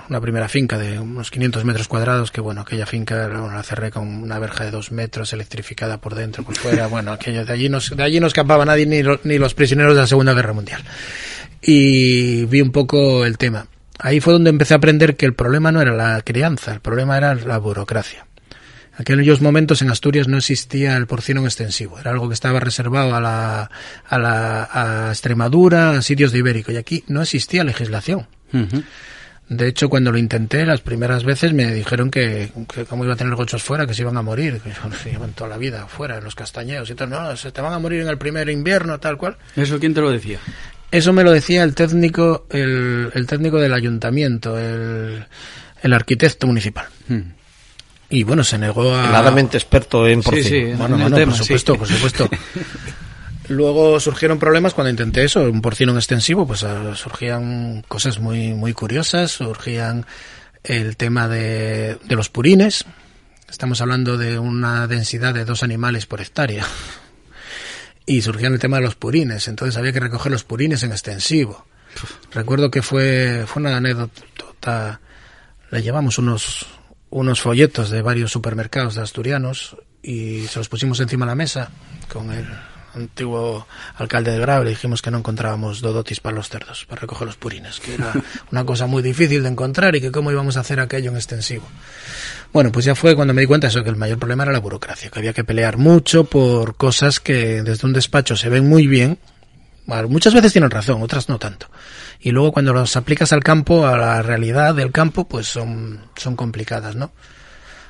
una 0.10 0.22
primera 0.22 0.48
finca 0.48 0.78
de 0.78 1.00
unos 1.00 1.32
500 1.32 1.66
metros 1.66 1.88
cuadrados, 1.88 2.30
que 2.30 2.40
bueno, 2.40 2.62
aquella 2.62 2.86
finca 2.86 3.28
bueno, 3.28 3.52
la 3.52 3.64
cerré 3.64 3.90
con 3.90 4.08
una 4.08 4.38
verja 4.38 4.64
de 4.66 4.70
dos 4.70 4.92
metros, 4.92 5.34
electrificada 5.34 6.00
por 6.00 6.14
dentro, 6.14 6.44
por 6.44 6.56
fuera. 6.56 6.86
Bueno, 6.90 7.12
aquello, 7.14 7.46
de 7.46 7.52
allí 7.54 7.68
no, 7.68 7.80
de 7.80 8.04
allí 8.04 8.20
no 8.20 8.28
escapaba 8.28 8.66
nadie, 8.66 8.86
ni, 8.86 9.02
lo- 9.02 9.20
ni 9.24 9.40
los 9.40 9.56
prisioneros 9.56 9.96
de 9.96 10.02
la 10.02 10.08
Segunda 10.08 10.36
Guerra 10.36 10.54
Mundial. 10.54 10.84
Y 11.64 12.46
vi 12.46 12.62
un 12.62 12.72
poco 12.72 13.26
el 13.26 13.38
tema. 13.40 13.66
Ahí 14.00 14.22
fue 14.22 14.34
donde 14.34 14.50
empecé 14.50 14.74
a 14.74 14.78
aprender 14.78 15.18
que 15.18 15.26
el 15.26 15.34
problema 15.34 15.72
no 15.72 15.82
era 15.82 15.94
la 15.94 16.22
crianza, 16.22 16.74
el 16.74 16.80
problema 16.80 17.18
era 17.18 17.36
la 17.36 17.58
burocracia. 17.58 18.26
En 18.98 19.02
aquellos 19.02 19.42
momentos 19.42 19.82
en 19.82 19.90
Asturias 19.90 20.28
no 20.28 20.38
existía 20.38 20.98
el 20.98 21.06
porcino 21.06 21.42
en 21.42 21.46
extensivo, 21.46 22.00
era 22.00 22.12
algo 22.12 22.28
que 22.28 22.34
estaba 22.34 22.60
reservado 22.60 23.16
a 23.16 23.22
la, 23.22 23.70
a 24.08 24.18
la 24.18 24.70
a 24.72 25.10
Extremadura, 25.10 25.92
a 25.92 26.02
sitios 26.02 26.32
de 26.32 26.40
Ibérico, 26.40 26.72
y 26.72 26.78
aquí 26.78 27.04
no 27.08 27.22
existía 27.22 27.64
legislación. 27.64 28.28
De 29.50 29.68
hecho, 29.68 29.90
cuando 29.90 30.12
lo 30.12 30.18
intenté 30.18 30.66
las 30.66 30.82
primeras 30.82 31.24
veces 31.24 31.54
me 31.54 31.74
dijeron 31.74 32.12
que, 32.12 32.52
que 32.74 32.86
cómo 32.86 33.04
iba 33.04 33.14
a 33.14 33.18
tener 33.18 33.36
gochos 33.36 33.64
fuera, 33.64 33.88
que 33.88 33.96
se 33.96 34.04
iban 34.04 34.16
a 34.16 34.22
morir, 34.22 34.62
que 34.62 34.72
se 34.72 35.10
llevan 35.12 35.34
toda 35.34 35.50
la 35.50 35.58
vida 35.58 35.88
fuera, 35.88 36.18
en 36.18 36.24
los 36.24 36.36
castañeos 36.36 36.90
y 36.90 36.96
tal. 36.96 37.10
No, 37.10 37.36
se 37.36 37.52
te 37.52 37.60
van 37.60 37.74
a 37.74 37.80
morir 37.80 38.02
en 38.02 38.10
el 38.10 38.18
primer 38.18 38.50
invierno, 38.50 39.00
tal 39.00 39.18
cual. 39.18 39.38
¿Eso 39.56 39.80
quién 39.80 39.94
te 39.94 40.02
lo 40.02 40.12
decía? 40.12 40.40
Eso 40.92 41.14
me 41.14 41.24
lo 41.24 41.32
decía 41.32 41.64
el 41.64 41.76
técnico, 41.76 42.48
el, 42.50 43.12
el 43.14 43.28
técnico 43.28 43.60
del 43.60 43.74
ayuntamiento, 43.74 44.58
el, 44.58 45.26
el 45.84 45.94
arquitecto 45.94 46.48
municipal. 46.48 46.88
Mm. 47.08 47.20
Y 48.12 48.24
bueno, 48.24 48.44
se 48.44 48.58
negó 48.58 48.96
a... 48.96 49.08
Heladamente 49.10 49.58
experto 49.58 50.08
en 50.08 50.24
Sí, 50.24 50.30
porcino. 50.30 50.48
sí, 50.50 50.64
Bueno, 50.78 50.96
en 50.96 51.02
el 51.02 51.10
bueno, 51.12 51.16
tema, 51.16 51.32
por 51.32 51.38
sí. 51.38 51.44
supuesto, 51.44 51.76
por 51.78 51.88
supuesto. 51.88 52.30
Luego 53.50 54.00
surgieron 54.00 54.38
problemas 54.40 54.74
cuando 54.74 54.90
intenté 54.92 55.24
eso, 55.24 55.42
un 55.42 55.62
porcino 55.62 55.92
en 55.92 55.98
extensivo, 55.98 56.46
pues 56.46 56.64
ah, 56.64 56.96
surgían 56.96 57.84
cosas 57.88 58.20
muy, 58.20 58.54
muy 58.54 58.74
curiosas, 58.74 59.32
surgían 59.32 60.06
el 60.64 60.98
tema 60.98 61.28
de, 61.28 61.98
de 62.04 62.16
los 62.16 62.30
purines. 62.30 62.86
Estamos 63.50 63.82
hablando 63.82 64.18
de 64.18 64.38
una 64.38 64.86
densidad 64.88 65.34
de 65.34 65.46
dos 65.46 65.64
animales 65.64 66.06
por 66.06 66.22
hectárea. 66.22 66.66
Y 68.10 68.24
surgían 68.24 68.54
el 68.54 68.60
tema 68.60 68.78
de 68.78 68.86
los 68.86 68.96
purines, 68.96 69.48
entonces 69.48 69.78
había 69.78 69.94
que 69.94 70.00
recoger 70.00 70.32
los 70.32 70.44
purines 70.44 70.82
en 70.82 70.92
extensivo. 70.92 71.68
Recuerdo 72.32 72.72
que 72.72 72.82
fue, 72.82 73.44
fue 73.46 73.62
una 73.62 73.78
anécdota, 73.78 75.00
le 75.70 75.84
llevamos 75.84 76.18
unos, 76.18 76.66
unos 77.12 77.40
folletos 77.40 77.92
de 77.92 78.02
varios 78.02 78.32
supermercados 78.32 78.96
de 78.96 79.04
asturianos 79.04 79.78
y 80.02 80.48
se 80.48 80.58
los 80.58 80.70
pusimos 80.70 81.00
encima 81.02 81.28
de 81.28 81.30
la 81.30 81.36
mesa 81.36 81.70
con 82.12 82.32
el 82.32 82.48
antiguo 82.96 83.68
alcalde 83.96 84.32
de 84.32 84.40
Grau, 84.40 84.64
le 84.64 84.72
dijimos 84.72 85.02
que 85.02 85.12
no 85.12 85.20
encontrábamos 85.20 85.82
dodotis 85.82 86.20
para 86.20 86.36
los 86.36 86.50
cerdos, 86.50 86.86
para 86.86 87.02
recoger 87.02 87.28
los 87.28 87.38
purines, 87.38 87.80
que 87.80 87.96
era 87.96 88.14
una 88.52 88.66
cosa 88.66 88.86
muy 88.88 89.02
difícil 89.02 89.44
de 89.44 89.50
encontrar 89.50 89.96
y 89.96 90.02
que 90.02 90.12
cómo 90.12 90.32
íbamos 90.32 90.58
a 90.58 90.62
hacer 90.62 90.80
aquello 90.80 91.12
en 91.12 91.18
extensivo. 91.18 91.64
Bueno, 92.52 92.72
pues 92.72 92.86
ya 92.86 92.96
fue 92.96 93.16
cuando 93.16 93.34
me 93.34 93.42
di 93.42 93.48
cuenta 93.48 93.68
eso, 93.68 93.84
que 93.84 93.90
el 93.90 93.96
mayor 93.96 94.18
problema 94.18 94.44
era 94.44 94.52
la 94.52 94.60
burocracia, 94.60 95.10
que 95.10 95.20
había 95.20 95.34
que 95.34 95.44
pelear 95.44 95.78
mucho 95.78 96.24
por 96.24 96.76
cosas 96.76 97.20
que 97.20 97.62
desde 97.62 97.86
un 97.86 97.94
despacho 97.94 98.36
se 98.36 98.50
ven 98.50 98.68
muy 98.68 98.88
bien, 98.88 99.20
muchas 100.08 100.34
veces 100.34 100.52
tienen 100.52 100.70
razón, 100.70 101.02
otras 101.02 101.30
no 101.30 101.40
tanto. 101.40 101.68
Y 102.20 102.32
luego 102.32 102.52
cuando 102.52 102.74
los 102.74 102.96
aplicas 102.96 103.32
al 103.34 103.44
campo, 103.44 103.88
a 103.88 103.98
la 103.98 104.22
realidad 104.22 104.76
del 104.76 104.92
campo, 104.92 105.28
pues 105.28 105.48
son, 105.48 106.02
son 106.16 106.36
complicadas, 106.36 106.96
¿no? 106.96 107.12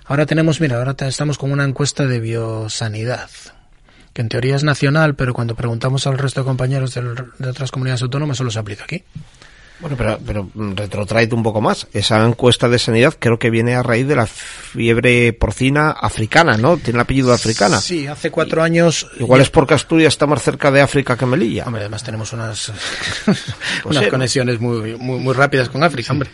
Ahora 0.06 0.26
tenemos, 0.26 0.60
mira, 0.60 0.78
ahora 0.78 0.96
estamos 1.08 1.38
con 1.38 1.52
una 1.52 1.64
encuesta 1.64 2.06
de 2.06 2.20
biosanidad, 2.20 3.30
que 4.14 4.22
en 4.22 4.30
teoría 4.30 4.56
es 4.56 4.64
nacional, 4.64 5.16
pero 5.16 5.34
cuando 5.34 5.56
preguntamos 5.56 6.08
al 6.08 6.18
resto 6.18 6.42
de 6.42 6.46
compañeros 6.46 6.94
del- 6.94 7.16
de 7.38 7.50
otras 7.50 7.72
comunidades 7.72 8.02
autónomas 8.02 8.38
solo 8.38 8.52
se 8.52 8.60
aplica 8.60 8.84
aquí. 8.84 9.04
Bueno, 9.82 9.96
pero, 9.96 10.20
pero 10.26 10.50
mm, 10.54 10.74
retrotraete 10.76 11.34
un 11.34 11.42
poco 11.44 11.62
más. 11.62 11.88
Esa 11.94 12.22
encuesta 12.26 12.68
de 12.68 12.78
sanidad 12.80 13.16
creo 13.18 13.40
que 13.40 13.50
viene 13.50 13.76
a 13.76 13.82
raíz 13.82 14.06
de 14.10 14.16
la 14.18 14.28
fiebre 14.28 15.32
porcina 15.32 15.92
africana, 15.92 16.58
¿no? 16.58 16.76
Tiene 16.76 16.98
el 16.98 17.02
apellido 17.02 17.32
africana. 17.32 17.80
Sí, 17.80 18.06
hace 18.06 18.30
cuatro 18.30 18.62
años... 18.62 19.08
Igual 19.22 19.40
es 19.40 19.50
porque 19.50 19.76
Asturias 19.76 20.14
está 20.14 20.28
más 20.28 20.42
cerca 20.42 20.70
de 20.70 20.82
África 20.82 21.16
que 21.16 21.26
Melilla. 21.26 21.64
Hombre, 21.66 21.84
además 21.84 22.04
tenemos 22.04 22.34
unas, 22.34 22.74
Pues 23.26 23.38
unas 23.86 24.04
sí. 24.04 24.10
conexiones 24.10 24.60
muy, 24.60 24.98
muy, 24.98 25.20
muy 25.20 25.34
rápidas 25.34 25.70
con 25.70 25.82
África, 25.82 26.12
hombre. 26.12 26.30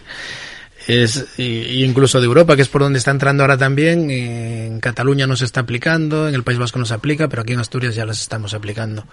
Es, 0.87 1.25
y, 1.37 1.43
y 1.43 1.83
incluso 1.83 2.19
de 2.19 2.25
Europa, 2.27 2.55
que 2.55 2.61
es 2.61 2.67
por 2.69 2.81
donde 2.81 2.99
está 2.99 3.11
entrando 3.11 3.43
ahora 3.43 3.57
también. 3.57 4.09
En 4.11 4.79
Cataluña 4.79 5.25
no 5.27 5.35
se 5.35 5.45
está 5.45 5.61
aplicando, 5.61 6.27
en 6.27 6.35
el 6.35 6.43
País 6.43 6.59
Vasco 6.59 6.77
no 6.79 6.85
se 6.85 6.93
aplica, 6.93 7.27
pero 7.27 7.41
aquí 7.41 7.53
en 7.53 7.59
Asturias 7.59 7.95
ya 7.95 8.05
las 8.05 8.21
estamos 8.21 8.53
aplicando. 8.53 9.05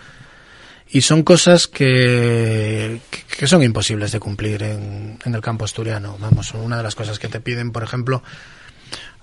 Y 0.90 1.00
son 1.00 1.22
cosas 1.22 1.68
que, 1.68 3.00
que- 3.38 3.46
son 3.46 3.62
imposibles 3.62 4.12
de 4.12 4.20
cumplir 4.20 4.62
en, 4.62 5.18
en 5.24 5.34
el 5.34 5.40
campo 5.40 5.64
asturiano. 5.64 6.18
Vamos, 6.20 6.52
una 6.52 6.76
de 6.76 6.82
las 6.82 6.94
cosas 6.94 7.18
que 7.18 7.28
te 7.28 7.40
piden, 7.40 7.72
por 7.72 7.82
ejemplo, 7.82 8.22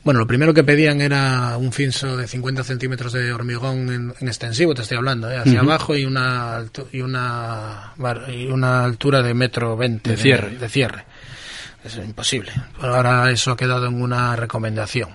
bueno, 0.03 0.19
lo 0.21 0.25
primero 0.25 0.51
que 0.53 0.63
pedían 0.63 1.01
era 1.01 1.55
un 1.57 1.71
finso 1.71 2.17
de 2.17 2.27
50 2.27 2.63
centímetros 2.63 3.13
de 3.13 3.31
hormigón 3.31 3.93
en, 3.93 4.13
en 4.19 4.27
extensivo, 4.27 4.73
te 4.73 4.81
estoy 4.81 4.97
hablando, 4.97 5.29
¿eh? 5.29 5.37
hacia 5.37 5.59
abajo 5.59 5.95
y 5.95 6.05
una, 6.05 6.65
y, 6.91 7.01
una, 7.01 7.93
y 8.33 8.47
una 8.47 8.85
altura 8.85 9.21
de 9.21 9.33
metro 9.35 9.77
20 9.77 10.09
De 10.09 10.17
cierre. 10.17 10.55
de 10.57 10.69
cierre. 10.69 11.03
Es 11.83 11.95
imposible. 11.97 12.51
Ahora 12.81 13.29
eso 13.31 13.51
ha 13.51 13.57
quedado 13.57 13.87
en 13.87 14.01
una 14.01 14.35
recomendación. 14.35 15.09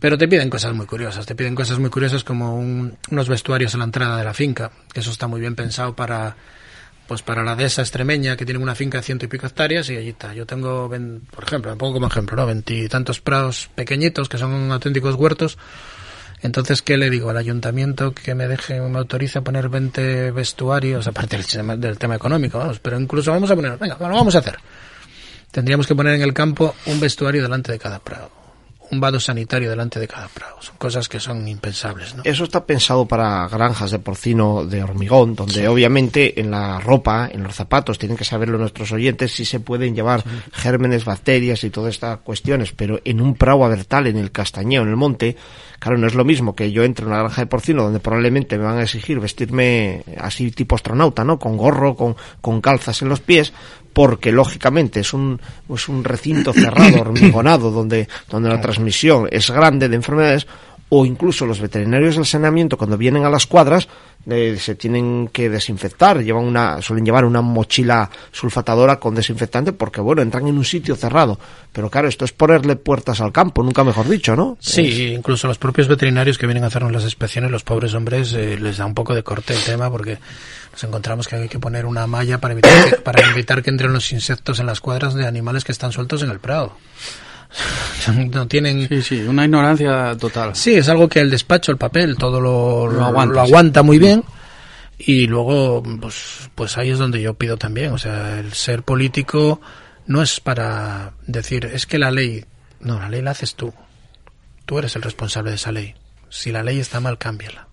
Pero 0.00 0.16
te 0.16 0.28
piden 0.28 0.48
cosas 0.48 0.72
muy 0.74 0.86
curiosas. 0.86 1.26
Te 1.26 1.34
piden 1.34 1.54
cosas 1.54 1.78
muy 1.78 1.90
curiosas 1.90 2.22
como 2.24 2.56
un- 2.56 2.96
unos 3.10 3.28
vestuarios 3.28 3.74
a 3.74 3.78
la 3.78 3.84
entrada 3.84 4.16
de 4.16 4.24
la 4.24 4.32
finca, 4.34 4.70
que 4.92 5.00
eso 5.00 5.10
está 5.10 5.26
muy 5.26 5.40
bien 5.40 5.54
pensado 5.54 5.94
para 5.94 6.36
pues 7.08 7.22
para 7.22 7.42
la 7.42 7.56
dehesa 7.56 7.80
extremeña 7.80 8.36
que 8.36 8.44
tiene 8.44 8.60
una 8.62 8.74
finca 8.74 8.98
de 8.98 9.02
ciento 9.02 9.24
y 9.24 9.28
pico 9.28 9.46
hectáreas 9.46 9.88
y 9.88 9.96
allí 9.96 10.10
está. 10.10 10.34
Yo 10.34 10.44
tengo, 10.44 10.90
por 11.30 11.42
ejemplo, 11.44 11.70
me 11.70 11.76
pongo 11.78 11.94
como 11.94 12.06
ejemplo, 12.06 12.36
¿no? 12.36 12.44
Veintitantos 12.44 13.22
prados 13.22 13.70
pequeñitos 13.74 14.28
que 14.28 14.36
son 14.36 14.70
auténticos 14.70 15.14
huertos. 15.14 15.56
Entonces, 16.42 16.82
¿qué 16.82 16.98
le 16.98 17.08
digo 17.08 17.30
al 17.30 17.38
ayuntamiento 17.38 18.12
que 18.12 18.34
me 18.34 18.46
deje, 18.46 18.78
me 18.82 18.98
autoriza 18.98 19.38
a 19.38 19.42
poner 19.42 19.70
20 19.70 20.32
vestuarios, 20.32 21.06
aparte 21.08 21.38
del 21.38 21.80
del 21.80 21.96
tema 21.96 22.14
económico, 22.14 22.58
vamos, 22.58 22.78
pero 22.78 23.00
incluso 23.00 23.30
vamos 23.32 23.50
a 23.50 23.56
poner, 23.56 23.78
venga, 23.78 23.96
lo 23.98 24.08
vamos 24.14 24.34
a 24.34 24.40
hacer. 24.40 24.58
Tendríamos 25.50 25.86
que 25.86 25.94
poner 25.94 26.14
en 26.14 26.22
el 26.22 26.34
campo 26.34 26.74
un 26.86 27.00
vestuario 27.00 27.42
delante 27.42 27.72
de 27.72 27.78
cada 27.78 27.98
prado, 27.98 28.30
un 28.90 29.00
vado 29.00 29.18
sanitario 29.18 29.70
delante 29.70 29.98
de 29.98 30.06
cada 30.06 30.28
prado. 30.28 30.56
Son 30.60 30.76
cosas 30.76 31.08
que 31.08 31.20
son 31.20 31.46
impensables, 31.48 32.14
¿no? 32.14 32.22
Eso 32.24 32.44
está 32.44 32.64
pensado 32.66 33.06
para 33.06 33.48
granjas 33.48 33.90
de 33.90 33.98
porcino 33.98 34.64
de 34.64 34.82
hormigón, 34.82 35.34
donde 35.34 35.68
obviamente 35.68 36.40
en 36.40 36.50
la 36.50 36.80
ropa, 36.80 37.28
en 37.32 37.42
los 37.42 37.54
zapatos, 37.54 37.98
tienen 37.98 38.16
que 38.16 38.24
saberlo 38.24 38.58
nuestros 38.58 38.92
oyentes, 38.92 39.32
si 39.32 39.44
se 39.44 39.60
pueden 39.60 39.94
llevar 39.94 40.22
gérmenes, 40.52 41.04
bacterias 41.04 41.64
y 41.64 41.70
todas 41.70 41.94
estas 41.94 42.18
cuestiones, 42.18 42.72
pero 42.72 43.00
en 43.04 43.20
un 43.20 43.34
prado 43.34 43.64
abertal, 43.64 44.06
en 44.06 44.16
el 44.16 44.30
castañeo, 44.30 44.82
en 44.82 44.88
el 44.88 44.96
monte, 44.96 45.36
claro, 45.78 45.98
no 45.98 46.06
es 46.06 46.14
lo 46.14 46.24
mismo 46.24 46.54
que 46.54 46.72
yo 46.72 46.84
entre 46.84 47.04
en 47.04 47.12
una 47.12 47.20
granja 47.20 47.42
de 47.42 47.46
porcino 47.46 47.84
donde 47.84 48.00
probablemente 48.00 48.58
me 48.58 48.64
van 48.64 48.78
a 48.78 48.82
exigir 48.82 49.20
vestirme 49.20 50.02
así 50.18 50.50
tipo 50.50 50.74
astronauta, 50.74 51.24
¿no? 51.24 51.38
Con 51.38 51.56
gorro, 51.56 51.94
con, 51.94 52.16
con 52.40 52.60
calzas 52.60 53.00
en 53.02 53.08
los 53.08 53.20
pies, 53.20 53.52
porque 53.92 54.32
lógicamente 54.32 55.00
es 55.00 55.12
un, 55.12 55.40
es 55.74 55.88
un 55.88 56.04
recinto 56.04 56.52
cerrado, 56.52 57.00
hormigonado, 57.00 57.70
donde, 57.70 58.08
donde 58.28 58.48
la 58.48 58.60
transmisión 58.60 59.28
es 59.30 59.50
grande 59.50 59.88
de 59.88 59.96
enfermedades, 59.96 60.46
o 60.90 61.04
incluso 61.04 61.44
los 61.46 61.60
veterinarios 61.60 62.16
del 62.16 62.24
saneamiento 62.24 62.78
cuando 62.78 62.96
vienen 62.96 63.24
a 63.24 63.30
las 63.30 63.46
cuadras 63.46 63.88
eh, 64.30 64.58
se 64.58 64.74
tienen 64.74 65.28
que 65.28 65.48
desinfectar, 65.48 66.22
llevan 66.22 66.44
una, 66.44 66.82
suelen 66.82 67.04
llevar 67.04 67.24
una 67.24 67.40
mochila 67.40 68.10
sulfatadora 68.30 68.98
con 68.98 69.14
desinfectante 69.14 69.72
porque 69.72 70.00
bueno, 70.00 70.22
entran 70.22 70.46
en 70.48 70.58
un 70.58 70.64
sitio 70.64 70.96
cerrado. 70.96 71.38
Pero 71.72 71.88
claro, 71.88 72.08
esto 72.08 72.24
es 72.24 72.32
ponerle 72.32 72.76
puertas 72.76 73.20
al 73.20 73.32
campo, 73.32 73.62
nunca 73.62 73.84
mejor 73.84 74.08
dicho, 74.08 74.36
¿no? 74.36 74.56
Sí, 74.60 75.12
incluso 75.14 75.46
los 75.46 75.58
propios 75.58 75.88
veterinarios 75.88 76.36
que 76.36 76.46
vienen 76.46 76.64
a 76.64 76.66
hacernos 76.66 76.92
las 76.92 77.04
inspecciones, 77.04 77.50
los 77.50 77.64
pobres 77.64 77.94
hombres, 77.94 78.32
eh, 78.34 78.58
les 78.58 78.78
da 78.78 78.86
un 78.86 78.94
poco 78.94 79.14
de 79.14 79.22
corte 79.22 79.54
el 79.54 79.62
tema 79.62 79.90
porque 79.90 80.18
nos 80.72 80.84
encontramos 80.84 81.28
que 81.28 81.36
hay 81.36 81.48
que 81.48 81.58
poner 81.58 81.86
una 81.86 82.06
malla 82.06 82.38
para 82.38 82.52
evitar 82.52 82.90
que, 82.90 82.96
para 82.96 83.30
evitar 83.30 83.62
que 83.62 83.70
entren 83.70 83.92
los 83.92 84.12
insectos 84.12 84.58
en 84.60 84.66
las 84.66 84.80
cuadras 84.80 85.14
de 85.14 85.26
animales 85.26 85.64
que 85.64 85.72
están 85.72 85.92
sueltos 85.92 86.22
en 86.22 86.30
el 86.30 86.40
prado. 86.40 86.74
No 88.32 88.46
tienen... 88.46 88.88
Sí, 88.88 89.02
sí, 89.02 89.20
una 89.20 89.44
ignorancia 89.44 90.16
total. 90.16 90.54
Sí, 90.54 90.74
es 90.76 90.88
algo 90.88 91.08
que 91.08 91.20
el 91.20 91.30
despacho, 91.30 91.72
el 91.72 91.78
papel, 91.78 92.16
todo 92.16 92.40
lo, 92.40 92.86
Lo 92.86 93.40
aguanta, 93.40 93.82
muy 93.82 93.98
bien. 93.98 94.24
Y 94.98 95.26
luego, 95.26 95.82
pues, 96.00 96.50
pues 96.54 96.76
ahí 96.76 96.90
es 96.90 96.98
donde 96.98 97.22
yo 97.22 97.34
pido 97.34 97.56
también. 97.56 97.92
O 97.92 97.98
sea, 97.98 98.40
el 98.40 98.52
ser 98.52 98.82
político 98.82 99.60
no 100.06 100.22
es 100.22 100.40
para 100.40 101.12
decir, 101.26 101.66
es 101.66 101.86
que 101.86 101.98
la 101.98 102.10
ley. 102.10 102.44
No, 102.80 102.98
la 102.98 103.08
ley 103.08 103.22
la 103.22 103.30
haces 103.30 103.54
tú. 103.54 103.72
Tú 104.64 104.78
eres 104.78 104.96
el 104.96 105.02
responsable 105.02 105.50
de 105.50 105.56
esa 105.56 105.72
ley. 105.72 105.94
Si 106.28 106.50
la 106.50 106.62
ley 106.62 106.78
está 106.78 107.00
mal, 107.00 107.16
cámbiala. 107.16 107.67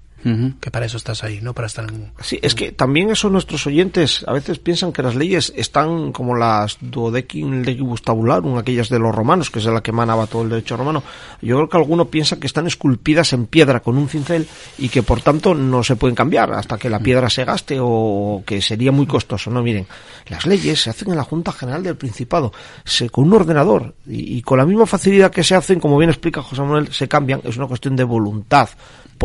Que 0.60 0.72
para 0.72 0.88
eso 0.88 0.98
estás 0.98 1.24
ahí, 1.24 1.40
no 1.40 1.54
para 1.54 1.68
estar 1.68 1.86
en... 1.88 2.12
Sí, 2.20 2.40
es 2.42 2.56
que 2.56 2.72
también 2.72 3.12
eso 3.12 3.30
nuestros 3.30 3.68
oyentes 3.68 4.26
a 4.28 4.34
veces 4.34 4.58
piensan 4.58 4.92
que 4.92 5.04
las 5.04 5.14
leyes 5.14 5.54
están 5.56 6.12
como 6.12 6.36
las 6.36 6.78
duodecim 6.82 7.62
legibus 7.62 8.02
tabularum, 8.02 8.58
aquellas 8.58 8.90
de 8.90 8.98
los 8.98 9.14
romanos, 9.14 9.52
que 9.52 9.60
es 9.60 9.66
de 9.66 9.72
la 9.72 9.84
que 9.84 9.92
emanaba 9.92 10.26
todo 10.26 10.42
el 10.42 10.50
derecho 10.50 10.78
romano. 10.78 11.04
Yo 11.44 11.58
creo 11.58 11.70
que 11.70 11.78
alguno 11.78 12.06
piensa 12.06 12.40
que 12.40 12.48
están 12.48 12.66
esculpidas 12.66 13.34
en 13.34 13.46
piedra 13.46 13.82
con 13.82 14.00
un 14.00 14.10
cincel 14.10 14.48
y 14.80 14.90
que 14.90 15.04
por 15.04 15.22
tanto 15.22 15.54
no 15.54 15.84
se 15.84 15.96
pueden 15.96 16.16
cambiar 16.16 16.52
hasta 16.54 16.78
que 16.80 16.90
la 16.90 17.00
piedra 17.00 17.30
se 17.30 17.46
gaste 17.46 17.78
o 17.80 18.42
que 18.48 18.64
sería 18.64 18.92
muy 18.92 19.06
costoso. 19.06 19.52
No, 19.52 19.62
miren, 19.62 19.86
las 20.28 20.48
leyes 20.48 20.82
se 20.82 20.90
hacen 20.90 21.12
en 21.12 21.18
la 21.18 21.24
Junta 21.24 21.52
General 21.52 21.84
del 21.84 21.98
Principado, 21.98 22.52
se, 22.84 23.12
con 23.12 23.26
un 23.26 23.34
ordenador 23.34 23.94
y, 24.08 24.38
y 24.38 24.42
con 24.42 24.58
la 24.58 24.66
misma 24.66 24.88
facilidad 24.88 25.30
que 25.30 25.44
se 25.44 25.54
hacen, 25.54 25.80
como 25.80 26.00
bien 26.00 26.10
explica 26.10 26.42
José 26.42 26.64
Manuel, 26.64 26.92
se 26.92 27.08
cambian. 27.08 27.42
Es 27.44 27.58
una 27.58 27.68
cuestión 27.68 27.96
de 27.96 28.04
voluntad 28.04 28.70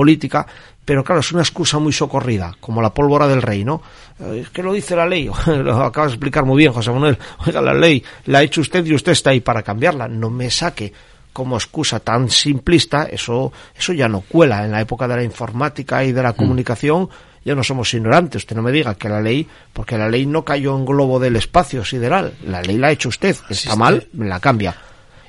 política, 0.01 0.47
pero 0.83 1.05
claro, 1.05 1.21
es 1.21 1.31
una 1.31 1.43
excusa 1.43 1.79
muy 1.79 1.93
socorrida, 1.93 2.57
como 2.59 2.81
la 2.81 2.95
pólvora 2.95 3.29
del 3.29 3.43
rey, 3.43 3.65
¿no? 3.65 3.83
Eh, 4.19 4.41
Es 4.45 4.49
que 4.49 4.63
lo 4.63 4.73
dice 4.73 4.97
la 4.97 5.05
ley, 5.05 5.31
lo 5.47 5.83
acabas 5.83 6.13
de 6.13 6.15
explicar 6.15 6.47
muy 6.47 6.57
bien, 6.57 6.73
José 6.73 6.91
Manuel. 6.91 7.19
Oiga, 7.47 7.61
la 7.61 7.75
ley 7.75 8.03
la 8.25 8.39
ha 8.39 8.43
hecho 8.43 8.63
usted 8.63 8.83
y 8.87 8.95
usted 8.95 9.13
está 9.13 9.29
ahí 9.29 9.41
para 9.41 9.63
cambiarla. 9.63 10.09
No 10.09 10.31
me 10.31 10.51
saque 10.51 10.91
como 11.35 11.57
excusa 11.57 12.01
tan 12.01 12.31
simplista, 12.31 13.03
eso, 13.05 13.53
eso 13.77 13.93
ya 13.93 14.09
no 14.09 14.23
cuela. 14.23 14.65
En 14.65 14.73
la 14.73 14.81
época 14.81 15.07
de 15.07 15.17
la 15.17 15.23
informática 15.23 16.03
y 16.03 16.13
de 16.13 16.23
la 16.23 16.33
comunicación, 16.33 17.11
ya 17.45 17.55
no 17.55 17.63
somos 17.63 17.93
ignorantes. 17.93 18.45
Usted 18.45 18.57
no 18.57 18.63
me 18.63 18.73
diga 18.73 18.95
que 18.95 19.11
la 19.11 19.21
ley, 19.21 19.47
porque 19.75 19.99
la 19.99 20.09
ley 20.09 20.25
no 20.25 20.47
cayó 20.47 20.79
en 20.79 20.87
globo 20.87 21.21
del 21.21 21.37
espacio 21.37 21.85
sideral, 21.85 22.33
la 22.47 22.63
ley 22.63 22.79
la 22.79 22.87
ha 22.87 22.93
hecho 22.93 23.11
usted. 23.11 23.37
Está 23.51 23.77
mal, 23.77 24.09
la 24.15 24.41
cambia. 24.41 24.75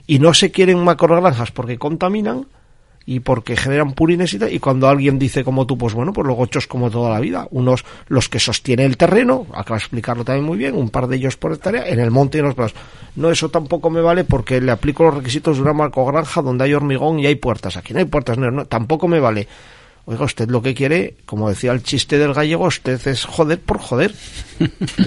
Y 0.08 0.20
no 0.20 0.34
se 0.34 0.50
quieren 0.50 0.82
macrogranjas 0.82 1.52
porque 1.52 1.78
contaminan 1.78 2.48
y 3.06 3.22
porque 3.22 3.56
generan 3.56 3.94
purines 3.94 4.34
y 4.34 4.40
tal, 4.40 4.54
y 4.54 4.60
cuando 4.60 4.88
alguien 4.88 5.18
dice 5.18 5.44
como 5.44 5.66
tú, 5.66 5.78
pues 5.78 5.94
bueno, 5.94 6.14
pues 6.14 6.28
los 6.28 6.36
gochos 6.36 6.68
como 6.68 6.90
toda 6.90 7.10
la 7.10 7.20
vida, 7.20 7.48
unos 7.52 7.84
los 8.08 8.30
que 8.30 8.40
sostienen 8.40 8.86
el 8.86 8.98
terreno, 8.98 9.48
acaba 9.54 9.78
de 9.78 9.84
explicarlo 9.84 10.24
también 10.24 10.46
muy 10.46 10.58
bien, 10.58 10.76
un 10.76 10.90
par 10.90 11.08
de 11.08 11.16
ellos 11.18 11.38
por 11.38 11.54
hectárea, 11.54 11.88
en 11.88 12.00
el 12.00 12.12
monte 12.12 12.38
y 12.38 12.40
en 12.40 12.46
los 12.46 12.56
prados. 12.56 12.76
No, 13.16 13.32
eso 13.32 13.50
tampoco 13.50 13.90
me 13.90 14.02
vale 14.02 14.24
porque 14.24 14.62
le 14.62 14.72
aplico 14.72 15.04
los 15.04 15.16
requisitos 15.16 15.58
de 15.58 15.64
una 15.64 15.74
macrogranja 15.74 16.42
donde 16.42 16.64
hay 16.64 16.74
hormigón 16.74 17.20
y 17.20 17.26
hay 17.26 17.36
puertas. 17.36 17.76
Aquí 17.78 17.94
no 17.94 18.00
hay 18.00 18.06
puertas, 18.06 18.38
no, 18.38 18.66
tampoco 18.66 19.08
me 19.08 19.20
vale. 19.20 19.48
Oiga, 20.06 20.26
usted 20.26 20.50
lo 20.50 20.62
que 20.62 20.74
quiere, 20.74 21.16
como 21.26 21.48
decía 21.48 21.72
el 21.72 21.84
chiste 21.84 22.18
del 22.18 22.34
gallego, 22.34 22.66
usted 22.66 23.08
es 23.08 23.24
joder 23.26 23.60
por 23.60 23.80
joder. 23.80 24.14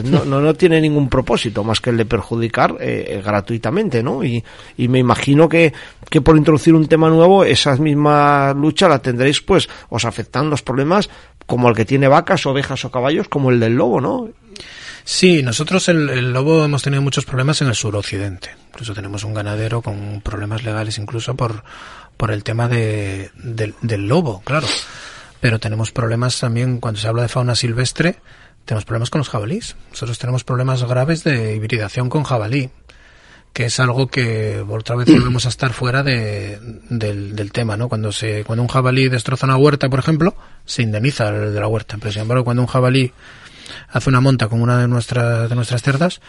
No, 0.05 0.25
no, 0.25 0.41
no 0.41 0.55
tiene 0.55 0.81
ningún 0.81 1.09
propósito 1.09 1.65
más 1.65 1.81
que 1.81 1.91
el 1.91 1.97
de 1.97 2.05
perjudicar 2.05 2.77
eh, 2.81 3.21
gratuitamente, 3.25 4.03
¿no? 4.03 4.25
Y, 4.25 4.43
y 4.77 4.89
me 4.89 5.01
imagino 5.01 5.49
que, 5.49 5.73
que 6.11 6.21
por 6.21 6.37
introducir 6.37 6.75
un 6.75 6.87
tema 6.87 7.09
nuevo, 7.11 7.45
esa 7.45 7.77
misma 7.77 8.53
lucha 8.55 8.89
la 8.89 9.01
tendréis, 9.01 9.41
pues, 9.41 9.69
os 9.89 10.05
afectan 10.05 10.49
los 10.49 10.63
problemas 10.63 11.11
como 11.47 11.69
el 11.69 11.75
que 11.75 11.85
tiene 11.85 12.09
vacas, 12.09 12.47
ovejas 12.47 12.85
o 12.85 12.91
caballos, 12.91 13.29
como 13.29 13.51
el 13.51 13.61
del 13.61 13.75
lobo, 13.75 14.01
¿no? 14.01 14.29
Sí, 15.05 15.43
nosotros 15.43 15.89
el, 15.89 16.09
el 16.09 16.33
lobo 16.33 16.65
hemos 16.65 16.83
tenido 16.83 17.03
muchos 17.03 17.27
problemas 17.27 17.61
en 17.61 17.69
el 17.69 17.75
suroccidente. 17.75 18.51
Incluso 18.71 18.95
tenemos 18.95 19.23
un 19.23 19.35
ganadero 19.35 19.83
con 19.83 20.23
problemas 20.23 20.65
legales 20.65 20.99
incluso 20.99 21.35
por, 21.37 21.63
por 22.17 22.31
el 22.31 22.45
tema 22.45 22.69
de, 22.69 23.31
del, 23.35 24.09
lobo, 24.09 24.43
claro. 24.45 24.67
pero 25.41 25.59
tenemos 25.59 25.93
problemas 25.93 26.39
también 26.39 26.81
cuando 26.81 27.01
se 27.01 27.09
habla 27.09 27.23
de 27.23 27.29
fauna 27.29 27.55
silvestre, 27.55 28.17
tenemos 28.65 28.85
problemas 28.85 29.11
con 29.11 29.19
los 29.19 29.29
jabalíes. 29.29 29.77
Nosotros 29.91 30.19
tenemos 30.19 30.45
problemas 30.45 30.83
graves 30.85 31.25
de 31.25 31.55
hibridación 31.55 32.09
con 32.09 32.25
jabalí, 32.25 32.71
que 33.53 33.67
es 33.67 33.79
algo 33.79 34.09
que 34.09 34.65
otra 34.69 34.97
vez 34.97 35.11
volvemos 35.11 35.47
a 35.47 35.49
estar 35.49 35.73
fuera 35.73 36.03
de, 36.03 36.59
del, 36.89 37.37
del 37.37 37.53
tema, 37.53 37.77
¿no? 37.77 37.89
Cuando 37.89 38.11
se 38.11 38.45
cuando 38.45 38.63
un 38.63 38.69
jabalí 38.69 39.09
destroza 39.09 39.47
una 39.47 39.57
huerta, 39.57 39.89
por 39.89 39.99
ejemplo, 39.99 40.35
se 40.65 40.83
indemniza 40.83 41.29
el 41.29 41.55
de 41.55 41.61
la 41.61 41.69
huerta, 41.69 41.97
pero 42.01 42.13
sin 42.13 42.23
embargo 42.23 42.45
cuando 42.45 42.63
un 42.63 42.69
jabalí 42.69 43.13
hace 43.91 44.11
una 44.11 44.21
monta 44.21 44.49
con 44.49 44.61
una 44.61 44.81
de 44.81 44.89
nuestras 44.89 45.49
de 45.49 45.55
nuestras 45.55 45.83
cerdas, 45.83 46.21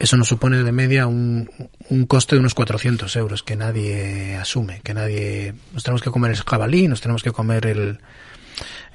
eso 0.00 0.16
nos 0.16 0.28
supone 0.28 0.62
de 0.62 0.72
media 0.72 1.06
un, 1.06 1.50
un 1.90 2.06
coste 2.06 2.34
de 2.34 2.40
unos 2.40 2.54
400 2.54 3.14
euros 3.16 3.42
que 3.42 3.54
nadie 3.54 4.34
asume, 4.36 4.80
que 4.82 4.94
nadie... 4.94 5.54
Nos 5.74 5.82
tenemos 5.82 6.00
que 6.00 6.10
comer 6.10 6.30
el 6.30 6.38
jabalí, 6.38 6.88
nos 6.88 7.02
tenemos 7.02 7.22
que 7.22 7.32
comer 7.32 7.66
el, 7.66 7.98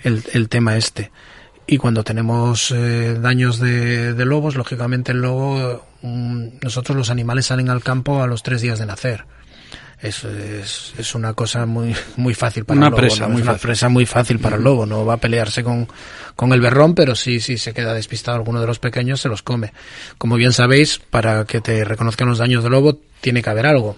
el, 0.03 0.23
el 0.33 0.49
tema 0.49 0.75
este. 0.77 1.11
Y 1.67 1.77
cuando 1.77 2.03
tenemos 2.03 2.71
eh, 2.71 3.19
daños 3.21 3.59
de, 3.59 4.15
de 4.15 4.25
lobos, 4.25 4.55
lógicamente 4.55 5.11
el 5.11 5.21
lobo, 5.21 5.85
mm, 6.01 6.47
nosotros 6.63 6.97
los 6.97 7.11
animales 7.11 7.45
salen 7.45 7.69
al 7.69 7.83
campo 7.83 8.23
a 8.23 8.27
los 8.27 8.41
tres 8.41 8.61
días 8.61 8.79
de 8.79 8.87
nacer. 8.87 9.25
Es, 10.01 10.23
es, 10.25 10.93
es 10.97 11.15
una 11.15 11.33
cosa 11.33 11.65
muy 11.65 11.95
muy 12.17 12.33
fácil 12.33 12.65
para 12.65 12.77
Una 12.77 12.87
el 12.87 12.91
lobo, 12.91 13.01
presa 13.01 13.23
¿no? 13.23 13.29
muy 13.29 13.41
es 13.41 13.43
una 13.43 13.53
fácil. 13.53 13.67
presa 13.67 13.89
muy 13.89 14.05
fácil 14.05 14.39
para 14.39 14.57
el 14.57 14.63
lobo. 14.63 14.85
No 14.85 15.05
va 15.05 15.15
a 15.15 15.17
pelearse 15.17 15.63
con, 15.63 15.87
con 16.35 16.51
el 16.53 16.61
berrón, 16.61 16.95
pero 16.95 17.15
sí, 17.15 17.39
sí 17.39 17.57
se 17.57 17.73
queda 17.73 17.93
despistado 17.93 18.37
alguno 18.37 18.59
de 18.61 18.67
los 18.67 18.79
pequeños, 18.79 19.21
se 19.21 19.29
los 19.29 19.41
come. 19.41 19.73
Como 20.17 20.35
bien 20.35 20.53
sabéis, 20.53 20.99
para 20.99 21.45
que 21.45 21.61
te 21.61 21.83
reconozcan 21.85 22.27
los 22.27 22.37
daños 22.37 22.61
del 22.63 22.73
lobo, 22.73 22.99
tiene 23.21 23.41
que 23.41 23.49
haber 23.49 23.65
algo. 23.67 23.97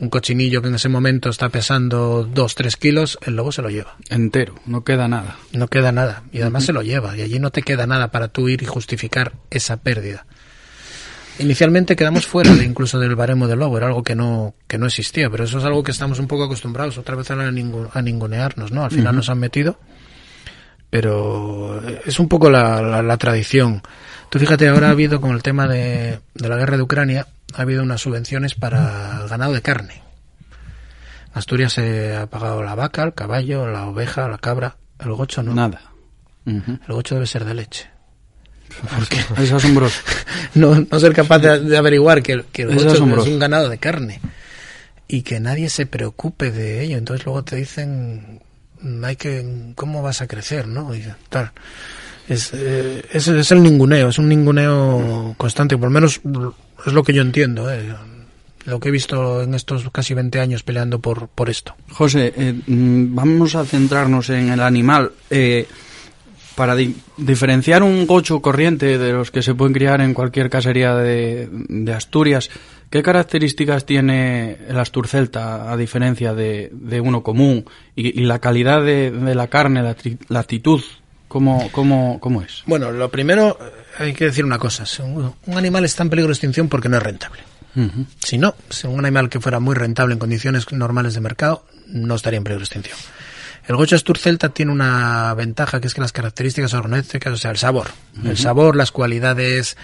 Un 0.00 0.08
cochinillo 0.08 0.60
que 0.60 0.68
en 0.68 0.74
ese 0.74 0.88
momento 0.88 1.28
está 1.30 1.50
pesando 1.50 2.26
2-3 2.28 2.76
kilos, 2.78 3.16
el 3.22 3.36
lobo 3.36 3.52
se 3.52 3.62
lo 3.62 3.70
lleva. 3.70 3.94
Entero, 4.10 4.56
no 4.66 4.82
queda 4.82 5.06
nada. 5.06 5.36
No 5.52 5.68
queda 5.68 5.92
nada. 5.92 6.24
Y 6.32 6.40
además 6.40 6.64
se 6.64 6.72
lo 6.72 6.82
lleva. 6.82 7.16
Y 7.16 7.22
allí 7.22 7.38
no 7.38 7.50
te 7.50 7.62
queda 7.62 7.86
nada 7.86 8.10
para 8.10 8.26
tú 8.28 8.48
ir 8.48 8.62
y 8.62 8.66
justificar 8.66 9.34
esa 9.50 9.76
pérdida. 9.76 10.26
Inicialmente 11.38 11.96
quedamos 11.96 12.26
fuera 12.26 12.54
de 12.54 12.64
incluso 12.64 12.98
del 13.00 13.16
baremo 13.16 13.48
del 13.48 13.58
lobo, 13.58 13.76
era 13.76 13.88
algo 13.88 14.02
que 14.04 14.14
no, 14.14 14.54
que 14.68 14.78
no 14.78 14.86
existía, 14.86 15.28
pero 15.30 15.44
eso 15.44 15.58
es 15.58 15.64
algo 15.64 15.82
que 15.82 15.90
estamos 15.90 16.18
un 16.20 16.28
poco 16.28 16.44
acostumbrados 16.44 16.96
otra 16.96 17.16
vez 17.16 17.30
a, 17.30 17.34
ningu- 17.34 17.88
a 17.92 18.02
ningunearnos, 18.02 18.70
¿no? 18.70 18.84
Al 18.84 18.90
final 18.92 19.16
nos 19.16 19.28
han 19.28 19.38
metido, 19.40 19.78
pero 20.90 21.80
es 22.06 22.18
un 22.20 22.28
poco 22.28 22.50
la, 22.50 22.80
la, 22.80 23.02
la 23.02 23.16
tradición. 23.16 23.82
Tú 24.30 24.38
fíjate, 24.38 24.68
ahora 24.68 24.88
ha 24.88 24.90
habido 24.92 25.20
con 25.20 25.32
el 25.32 25.42
tema 25.42 25.66
de, 25.66 26.20
de 26.34 26.48
la 26.48 26.56
guerra 26.56 26.76
de 26.76 26.82
Ucrania, 26.84 27.26
ha 27.54 27.62
habido 27.62 27.82
unas 27.82 28.00
subvenciones 28.00 28.54
para 28.54 29.20
el 29.22 29.28
ganado 29.28 29.52
de 29.52 29.62
carne. 29.62 30.02
Asturias 31.32 31.72
se 31.72 32.14
ha 32.16 32.26
pagado 32.26 32.62
la 32.62 32.76
vaca, 32.76 33.02
el 33.02 33.14
caballo, 33.14 33.66
la 33.66 33.86
oveja, 33.86 34.28
la 34.28 34.38
cabra, 34.38 34.76
el 35.00 35.12
gocho 35.14 35.42
no. 35.42 35.52
Nada. 35.52 35.80
El 36.86 36.94
gocho 36.94 37.14
debe 37.16 37.26
ser 37.26 37.44
de 37.44 37.54
leche. 37.54 37.90
Es 39.38 39.52
asombroso. 39.52 40.00
no, 40.54 40.86
no 40.90 41.00
ser 41.00 41.12
capaz 41.12 41.38
de, 41.38 41.60
de 41.60 41.76
averiguar 41.76 42.22
que, 42.22 42.32
el- 42.32 42.44
que 42.46 42.62
el 42.62 42.70
Es 42.70 42.84
es 43.26 43.32
un 43.32 43.38
ganado 43.38 43.68
de 43.68 43.78
carne 43.78 44.20
y 45.08 45.22
que 45.22 45.40
nadie 45.40 45.68
se 45.70 45.86
preocupe 45.86 46.50
de 46.50 46.82
ello. 46.82 46.96
Entonces 46.98 47.24
luego 47.26 47.44
te 47.44 47.56
dicen, 47.56 48.40
"Mm, 48.80 49.04
hay 49.04 49.16
que, 49.16 49.72
¿cómo 49.74 50.02
vas 50.02 50.20
a 50.22 50.26
crecer? 50.26 50.66
¿no? 50.66 50.94
Y 50.94 51.04
tal. 51.28 51.52
Es, 52.28 52.50
eh, 52.54 53.04
es, 53.12 53.28
es 53.28 53.50
el 53.52 53.62
ninguneo, 53.62 54.08
es 54.08 54.18
un 54.18 54.28
ninguneo 54.28 55.34
constante, 55.36 55.76
por 55.76 55.88
lo 55.88 55.90
menos 55.92 56.20
es 56.86 56.92
lo 56.92 57.02
que 57.02 57.12
yo 57.12 57.20
entiendo, 57.20 57.70
eh, 57.70 57.94
lo 58.64 58.80
que 58.80 58.88
he 58.88 58.92
visto 58.92 59.42
en 59.42 59.54
estos 59.54 59.90
casi 59.90 60.14
20 60.14 60.40
años 60.40 60.62
peleando 60.62 61.00
por, 61.00 61.28
por 61.28 61.50
esto. 61.50 61.74
José, 61.90 62.32
eh, 62.34 62.54
mm, 62.66 63.14
vamos 63.14 63.54
a 63.56 63.64
centrarnos 63.66 64.30
en 64.30 64.48
el 64.48 64.60
animal. 64.60 65.12
Eh, 65.28 65.66
para 66.54 66.74
di- 66.76 66.96
diferenciar 67.16 67.82
un 67.82 68.06
gocho 68.06 68.40
corriente 68.40 68.98
de 68.98 69.12
los 69.12 69.30
que 69.30 69.42
se 69.42 69.54
pueden 69.54 69.72
criar 69.74 70.00
en 70.00 70.14
cualquier 70.14 70.50
casería 70.50 70.94
de, 70.94 71.48
de 71.50 71.92
Asturias, 71.92 72.50
¿qué 72.90 73.02
características 73.02 73.86
tiene 73.86 74.58
el 74.68 74.78
Astur 74.78 75.08
Celta 75.08 75.72
a 75.72 75.76
diferencia 75.76 76.32
de, 76.34 76.70
de 76.72 77.00
uno 77.00 77.22
común? 77.22 77.64
Y, 77.96 78.20
y 78.20 78.24
la 78.24 78.38
calidad 78.38 78.82
de, 78.84 79.10
de 79.10 79.34
la 79.34 79.48
carne, 79.48 79.82
la, 79.82 79.96
tri- 79.96 80.18
la 80.28 80.40
actitud, 80.40 80.82
¿cómo, 81.28 81.68
cómo, 81.72 82.18
¿cómo 82.20 82.42
es? 82.42 82.62
Bueno, 82.66 82.92
lo 82.92 83.10
primero 83.10 83.58
hay 83.98 84.12
que 84.12 84.26
decir 84.26 84.44
una 84.44 84.58
cosa, 84.58 84.84
un 85.02 85.56
animal 85.58 85.84
está 85.84 86.02
en 86.04 86.10
peligro 86.10 86.28
de 86.28 86.34
extinción 86.34 86.68
porque 86.68 86.88
no 86.88 86.96
es 86.98 87.02
rentable. 87.02 87.40
Si 88.24 88.38
no, 88.38 88.54
si 88.70 88.86
un 88.86 89.00
animal 89.04 89.28
que 89.28 89.40
fuera 89.40 89.58
muy 89.58 89.74
rentable 89.74 90.12
en 90.12 90.20
condiciones 90.20 90.70
normales 90.70 91.14
de 91.14 91.20
mercado, 91.20 91.64
no 91.88 92.14
estaría 92.14 92.36
en 92.38 92.44
peligro 92.44 92.60
de 92.60 92.64
extinción. 92.66 92.96
El 93.66 93.76
gocho 93.76 93.96
Astur 93.96 94.18
Celta 94.18 94.50
tiene 94.50 94.72
una 94.72 95.32
ventaja 95.34 95.80
que 95.80 95.86
es 95.86 95.94
que 95.94 96.00
las 96.02 96.12
características 96.12 96.74
organolépticas, 96.74 97.32
o 97.32 97.36
sea, 97.38 97.50
el 97.50 97.56
sabor, 97.56 97.88
el 98.24 98.36
sabor, 98.36 98.76
las 98.76 98.92
cualidades 98.92 99.76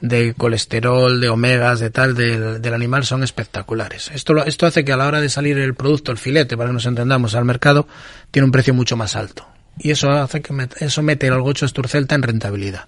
de 0.00 0.34
colesterol, 0.34 1.20
de 1.20 1.28
omegas, 1.28 1.80
de 1.80 1.90
tal, 1.90 2.14
del, 2.14 2.62
del 2.62 2.74
animal 2.74 3.04
son 3.04 3.24
espectaculares. 3.24 4.10
Esto, 4.14 4.32
lo- 4.32 4.44
esto 4.44 4.66
hace 4.66 4.84
que 4.84 4.92
a 4.92 4.96
la 4.96 5.06
hora 5.08 5.20
de 5.20 5.28
salir 5.28 5.58
el 5.58 5.74
producto, 5.74 6.12
el 6.12 6.18
filete, 6.18 6.56
para 6.56 6.68
que 6.68 6.74
nos 6.74 6.86
entendamos, 6.86 7.34
al 7.34 7.44
mercado, 7.44 7.88
tiene 8.30 8.44
un 8.46 8.52
precio 8.52 8.74
mucho 8.74 8.96
más 8.96 9.16
alto. 9.16 9.46
Y 9.78 9.90
eso 9.90 10.10
hace 10.12 10.40
que 10.40 10.54
met- 10.54 10.76
eso 10.80 11.02
mete 11.02 11.26
al 11.28 11.40
gocho 11.42 11.66
Astur 11.66 11.88
Celta 11.88 12.14
en 12.14 12.22
rentabilidad. 12.22 12.86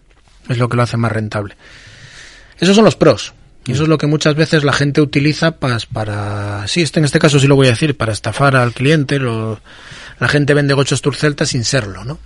Es 0.48 0.58
lo 0.58 0.68
que 0.68 0.76
lo 0.76 0.82
hace 0.84 0.96
más 0.96 1.10
rentable. 1.10 1.56
Esos 2.60 2.76
son 2.76 2.84
los 2.84 2.94
pros. 2.96 3.34
Y 3.66 3.72
eso 3.72 3.82
es 3.82 3.88
lo 3.88 3.98
que 3.98 4.06
muchas 4.06 4.34
veces 4.34 4.64
la 4.64 4.72
gente 4.72 5.00
utiliza 5.02 5.50
para, 5.52 6.66
sí, 6.68 6.80
este, 6.80 7.00
en 7.00 7.04
este 7.04 7.18
caso 7.18 7.38
sí 7.38 7.46
lo 7.46 7.56
voy 7.56 7.66
a 7.66 7.70
decir, 7.70 7.96
para 7.96 8.12
estafar 8.12 8.56
al 8.56 8.72
cliente. 8.72 9.18
Lo, 9.18 9.60
la 10.18 10.28
gente 10.28 10.54
vende 10.54 10.74
gochos 10.74 11.02
Turcelta 11.02 11.46
sin 11.46 11.64
serlo, 11.64 12.04
¿no? 12.04 12.18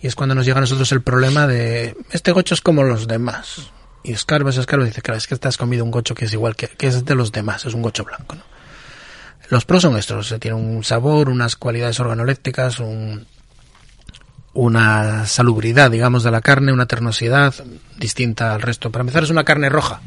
Y 0.00 0.06
es 0.06 0.14
cuando 0.14 0.34
nos 0.34 0.44
llega 0.44 0.58
a 0.58 0.60
nosotros 0.60 0.92
el 0.92 1.00
problema 1.00 1.46
de, 1.46 1.96
este 2.10 2.32
gocho 2.32 2.54
es 2.54 2.60
como 2.60 2.82
los 2.82 3.06
demás. 3.06 3.70
Y 4.02 4.12
escarbas, 4.12 4.58
escarbas, 4.58 4.86
y 4.86 4.90
dice, 4.90 5.00
claro, 5.00 5.16
es 5.16 5.26
que 5.26 5.36
te 5.36 5.48
has 5.48 5.56
comido 5.56 5.82
un 5.82 5.90
gocho 5.90 6.14
que 6.14 6.26
es 6.26 6.32
igual 6.34 6.56
que, 6.56 6.68
que 6.68 6.88
es 6.88 7.04
de 7.06 7.14
los 7.14 7.32
demás, 7.32 7.64
es 7.64 7.72
un 7.72 7.80
gocho 7.80 8.04
blanco, 8.04 8.34
¿no? 8.34 8.42
Los 9.50 9.64
pros 9.64 9.82
son 9.82 9.96
estos, 9.96 10.34
tiene 10.40 10.56
un 10.56 10.84
sabor, 10.84 11.28
unas 11.28 11.56
cualidades 11.56 12.00
organolépticas, 12.00 12.80
un, 12.80 13.26
una 14.54 15.26
salubridad, 15.26 15.90
digamos, 15.90 16.22
de 16.22 16.30
la 16.30 16.40
carne, 16.40 16.72
una 16.72 16.86
ternosidad 16.86 17.54
distinta 17.98 18.54
al 18.54 18.62
resto. 18.62 18.90
Para 18.90 19.02
empezar, 19.02 19.24
es 19.24 19.30
una 19.30 19.44
carne 19.44 19.68
roja, 19.68 20.00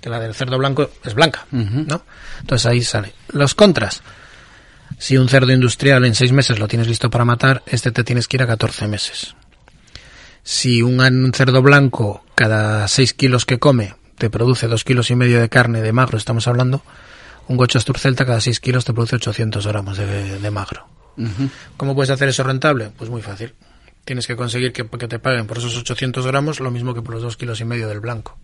que 0.00 0.10
la 0.10 0.20
del 0.20 0.34
cerdo 0.34 0.58
blanco 0.58 0.90
es 1.02 1.14
blanca. 1.14 1.46
¿no? 1.50 2.02
Entonces 2.40 2.66
ahí 2.66 2.82
sale. 2.82 3.14
Los 3.28 3.54
contras. 3.54 4.02
Si 5.04 5.18
un 5.18 5.28
cerdo 5.28 5.52
industrial 5.52 6.06
en 6.06 6.14
seis 6.14 6.32
meses 6.32 6.58
lo 6.58 6.66
tienes 6.66 6.88
listo 6.88 7.10
para 7.10 7.26
matar, 7.26 7.62
este 7.66 7.92
te 7.92 8.04
tienes 8.04 8.26
que 8.26 8.38
ir 8.38 8.42
a 8.42 8.46
14 8.46 8.88
meses. 8.88 9.36
Si 10.42 10.80
un, 10.80 11.30
cerdo 11.34 11.60
blanco 11.60 12.24
cada 12.34 12.88
6 12.88 13.12
kilos 13.12 13.44
que 13.44 13.58
come 13.58 13.96
te 14.16 14.30
produce 14.30 14.66
dos 14.66 14.82
kilos 14.82 15.10
y 15.10 15.14
medio 15.14 15.42
de 15.42 15.50
carne 15.50 15.82
de 15.82 15.92
magro, 15.92 16.16
estamos 16.16 16.48
hablando, 16.48 16.82
un 17.48 17.58
gocho 17.58 17.76
Astur 17.76 17.98
Celta 17.98 18.24
cada 18.24 18.40
6 18.40 18.60
kilos 18.60 18.86
te 18.86 18.94
produce 18.94 19.16
800 19.16 19.66
gramos 19.66 19.98
de, 19.98 20.38
de 20.38 20.50
magro. 20.50 20.88
¿Cómo 21.76 21.94
puedes 21.94 22.08
hacer 22.08 22.30
eso 22.30 22.42
rentable? 22.42 22.90
Pues 22.96 23.10
muy 23.10 23.20
fácil. 23.20 23.52
Tienes 24.06 24.26
que 24.26 24.36
conseguir 24.36 24.72
que, 24.72 24.88
que 24.88 25.06
te 25.06 25.18
paguen 25.18 25.46
por 25.46 25.58
esos 25.58 25.76
800 25.76 26.26
gramos 26.26 26.60
lo 26.60 26.70
mismo 26.70 26.94
que 26.94 27.02
por 27.02 27.12
los 27.12 27.22
dos 27.22 27.36
kilos 27.36 27.60
y 27.60 27.66
medio 27.66 27.88
del 27.88 28.00
blanco. 28.00 28.38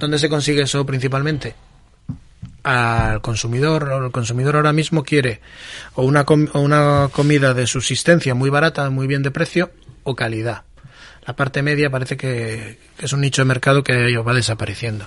¿Dónde 0.00 0.18
se 0.18 0.28
consigue 0.28 0.62
eso 0.62 0.84
principalmente? 0.84 1.54
Al 2.64 3.20
consumidor. 3.20 3.90
El 4.04 4.10
consumidor 4.10 4.56
ahora 4.56 4.72
mismo 4.72 5.04
quiere 5.04 5.40
o 5.94 6.02
una, 6.02 6.24
com- 6.24 6.48
o 6.52 6.60
una 6.60 7.08
comida 7.12 7.54
de 7.54 7.66
subsistencia 7.66 8.34
muy 8.34 8.50
barata, 8.50 8.88
muy 8.90 9.06
bien 9.06 9.22
de 9.22 9.30
precio, 9.30 9.70
o 10.02 10.16
calidad. 10.16 10.64
La 11.26 11.36
parte 11.36 11.62
media 11.62 11.90
parece 11.90 12.16
que, 12.16 12.78
que 12.96 13.06
es 13.06 13.12
un 13.12 13.20
nicho 13.20 13.42
de 13.42 13.46
mercado 13.46 13.82
que 13.84 14.16
va 14.18 14.34
desapareciendo. 14.34 15.06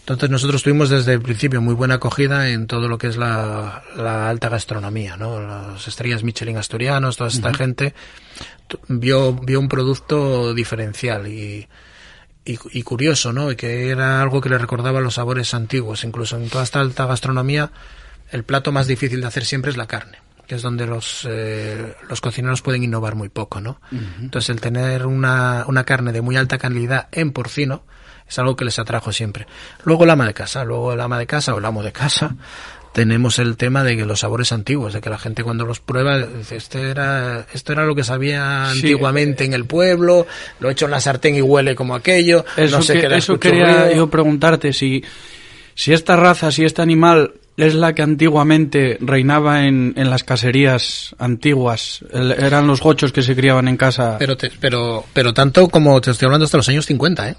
Entonces 0.00 0.30
nosotros 0.30 0.64
tuvimos 0.64 0.90
desde 0.90 1.12
el 1.12 1.22
principio 1.22 1.60
muy 1.60 1.74
buena 1.74 1.94
acogida 1.94 2.48
en 2.50 2.66
todo 2.66 2.88
lo 2.88 2.98
que 2.98 3.06
es 3.06 3.16
la, 3.16 3.84
la 3.96 4.28
alta 4.28 4.48
gastronomía, 4.48 5.16
¿no? 5.16 5.40
Las 5.40 5.86
estrellas 5.86 6.24
Michelin 6.24 6.56
asturianos, 6.56 7.16
toda 7.16 7.30
esta 7.30 7.54
gente 7.54 7.94
vio, 8.88 9.32
vio 9.34 9.60
un 9.60 9.68
producto 9.68 10.52
diferencial 10.54 11.28
y, 11.28 11.68
y, 12.44 12.58
y 12.72 12.82
curioso, 12.82 13.32
¿no? 13.32 13.50
Y 13.50 13.56
que 13.56 13.88
era 13.90 14.20
algo 14.22 14.40
que 14.40 14.48
le 14.48 14.58
recordaba 14.58 15.00
los 15.00 15.14
sabores 15.14 15.54
antiguos. 15.54 16.04
Incluso 16.04 16.36
en 16.36 16.48
toda 16.48 16.64
esta 16.64 16.80
alta 16.80 17.06
gastronomía, 17.06 17.70
el 18.30 18.44
plato 18.44 18.72
más 18.72 18.86
difícil 18.86 19.20
de 19.20 19.26
hacer 19.26 19.44
siempre 19.44 19.70
es 19.70 19.76
la 19.76 19.86
carne, 19.86 20.18
que 20.46 20.56
es 20.56 20.62
donde 20.62 20.86
los, 20.86 21.26
eh, 21.28 21.94
los 22.08 22.20
cocineros 22.20 22.62
pueden 22.62 22.82
innovar 22.82 23.14
muy 23.14 23.28
poco, 23.28 23.60
¿no? 23.60 23.80
Entonces 24.20 24.50
el 24.50 24.60
tener 24.60 25.06
una, 25.06 25.64
una 25.68 25.84
carne 25.84 26.12
de 26.12 26.20
muy 26.20 26.36
alta 26.36 26.58
calidad 26.58 27.08
en 27.12 27.32
porcino 27.32 27.84
es 28.28 28.38
algo 28.38 28.56
que 28.56 28.64
les 28.64 28.78
atrajo 28.78 29.12
siempre. 29.12 29.46
Luego 29.84 30.04
el 30.04 30.10
ama 30.10 30.26
de 30.26 30.34
casa, 30.34 30.64
luego 30.64 30.94
el 30.94 31.00
ama 31.00 31.18
de 31.18 31.26
casa 31.26 31.54
o 31.54 31.58
el 31.58 31.64
amo 31.64 31.82
de 31.82 31.92
casa, 31.92 32.34
tenemos 32.92 33.38
el 33.38 33.56
tema 33.56 33.82
de 33.84 33.96
que 33.96 34.04
los 34.04 34.20
sabores 34.20 34.52
antiguos, 34.52 34.92
de 34.92 35.00
que 35.00 35.08
la 35.10 35.18
gente 35.18 35.42
cuando 35.42 35.64
los 35.64 35.80
prueba 35.80 36.18
dice, 36.18 36.56
este 36.56 36.90
era, 36.90 37.46
esto 37.54 37.72
era 37.72 37.84
lo 37.86 37.94
que 37.94 38.04
sabía 38.04 38.66
Sí. 38.72 38.78
antiguamente 38.80 39.44
en 39.44 39.54
el 39.54 39.64
pueblo, 39.64 40.26
lo 40.60 40.68
he 40.68 40.72
hecho 40.72 40.84
en 40.84 40.90
la 40.90 41.00
sartén 41.00 41.34
y 41.36 41.40
huele 41.42 41.74
como 41.74 41.94
aquello, 41.94 42.44
Eso, 42.56 42.76
no 42.76 42.82
sé 42.82 42.94
que- 43.00 43.08
qué 43.08 43.16
eso 43.16 43.40
quería 43.40 43.92
yo 43.94 44.08
preguntarte, 44.10 44.72
si, 44.72 45.02
si 45.74 45.92
esta 45.92 46.16
raza, 46.16 46.52
si 46.52 46.64
este 46.64 46.82
animal 46.82 47.32
es 47.56 47.74
la 47.74 47.94
que 47.94 48.02
antiguamente 48.02 48.96
reinaba 49.00 49.66
en, 49.66 49.92
en 49.96 50.08
las 50.08 50.24
caserías 50.24 51.14
antiguas. 51.18 52.02
El- 52.10 52.32
eran 52.32 52.66
los 52.66 52.80
gochos 52.80 53.12
que 53.12 53.20
se 53.22 53.36
criaban 53.36 53.68
en 53.68 53.76
casa. 53.76 54.16
Pero, 54.18 54.36
te- 54.38 54.50
pero, 54.58 55.04
pero 55.12 55.34
tanto 55.34 55.68
como 55.68 56.00
te 56.00 56.10
estoy 56.10 56.26
hablando 56.26 56.44
hasta 56.46 56.56
los 56.56 56.68
años 56.70 56.86
50, 56.86 57.28
¿eh? 57.30 57.36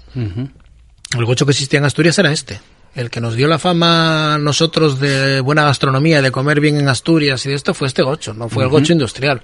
El 1.18 1.24
gocho 1.24 1.44
que 1.46 1.52
existía 1.52 1.78
en 1.78 1.84
Asturias 1.84 2.18
era 2.18 2.32
este. 2.32 2.60
El 2.94 3.10
que 3.10 3.20
nos 3.20 3.34
dio 3.34 3.48
la 3.48 3.58
fama 3.58 4.34
a 4.34 4.38
nosotros 4.38 5.00
de 5.00 5.40
buena 5.40 5.64
gastronomía, 5.64 6.22
de 6.22 6.30
comer 6.30 6.60
bien 6.60 6.76
en 6.78 6.88
Asturias 6.88 7.44
y 7.44 7.48
de 7.48 7.56
esto 7.56 7.74
fue 7.74 7.88
este 7.88 8.02
gocho, 8.02 8.34
no 8.34 8.48
fue 8.48 8.64
el 8.64 8.70
gocho 8.70 8.92
industrial. 8.92 9.42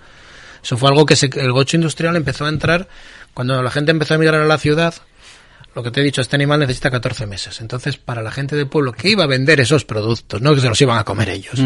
Eso 0.62 0.76
fue 0.76 0.88
algo 0.88 1.04
que 1.04 1.16
se, 1.16 1.30
el 1.34 1.52
gocho 1.52 1.76
industrial 1.76 2.14
empezó 2.16 2.44
a 2.44 2.48
entrar 2.48 2.88
cuando 3.34 3.60
la 3.62 3.70
gente 3.70 3.90
empezó 3.90 4.14
a 4.14 4.16
emigrar 4.16 4.42
a 4.42 4.46
la 4.46 4.58
ciudad. 4.58 4.94
Lo 5.74 5.82
que 5.82 5.90
te 5.90 6.00
he 6.00 6.04
dicho, 6.04 6.20
este 6.20 6.36
animal 6.36 6.60
necesita 6.60 6.90
14 6.90 7.26
meses. 7.26 7.60
Entonces, 7.60 7.96
para 7.96 8.22
la 8.22 8.30
gente 8.30 8.56
del 8.56 8.68
pueblo 8.68 8.92
que 8.92 9.08
iba 9.08 9.24
a 9.24 9.28
vender 9.28 9.60
esos 9.60 9.84
productos, 9.84 10.40
no 10.40 10.54
que 10.54 10.60
se 10.60 10.68
los 10.68 10.80
iban 10.80 10.98
a 10.98 11.04
comer 11.04 11.30
ellos, 11.30 11.58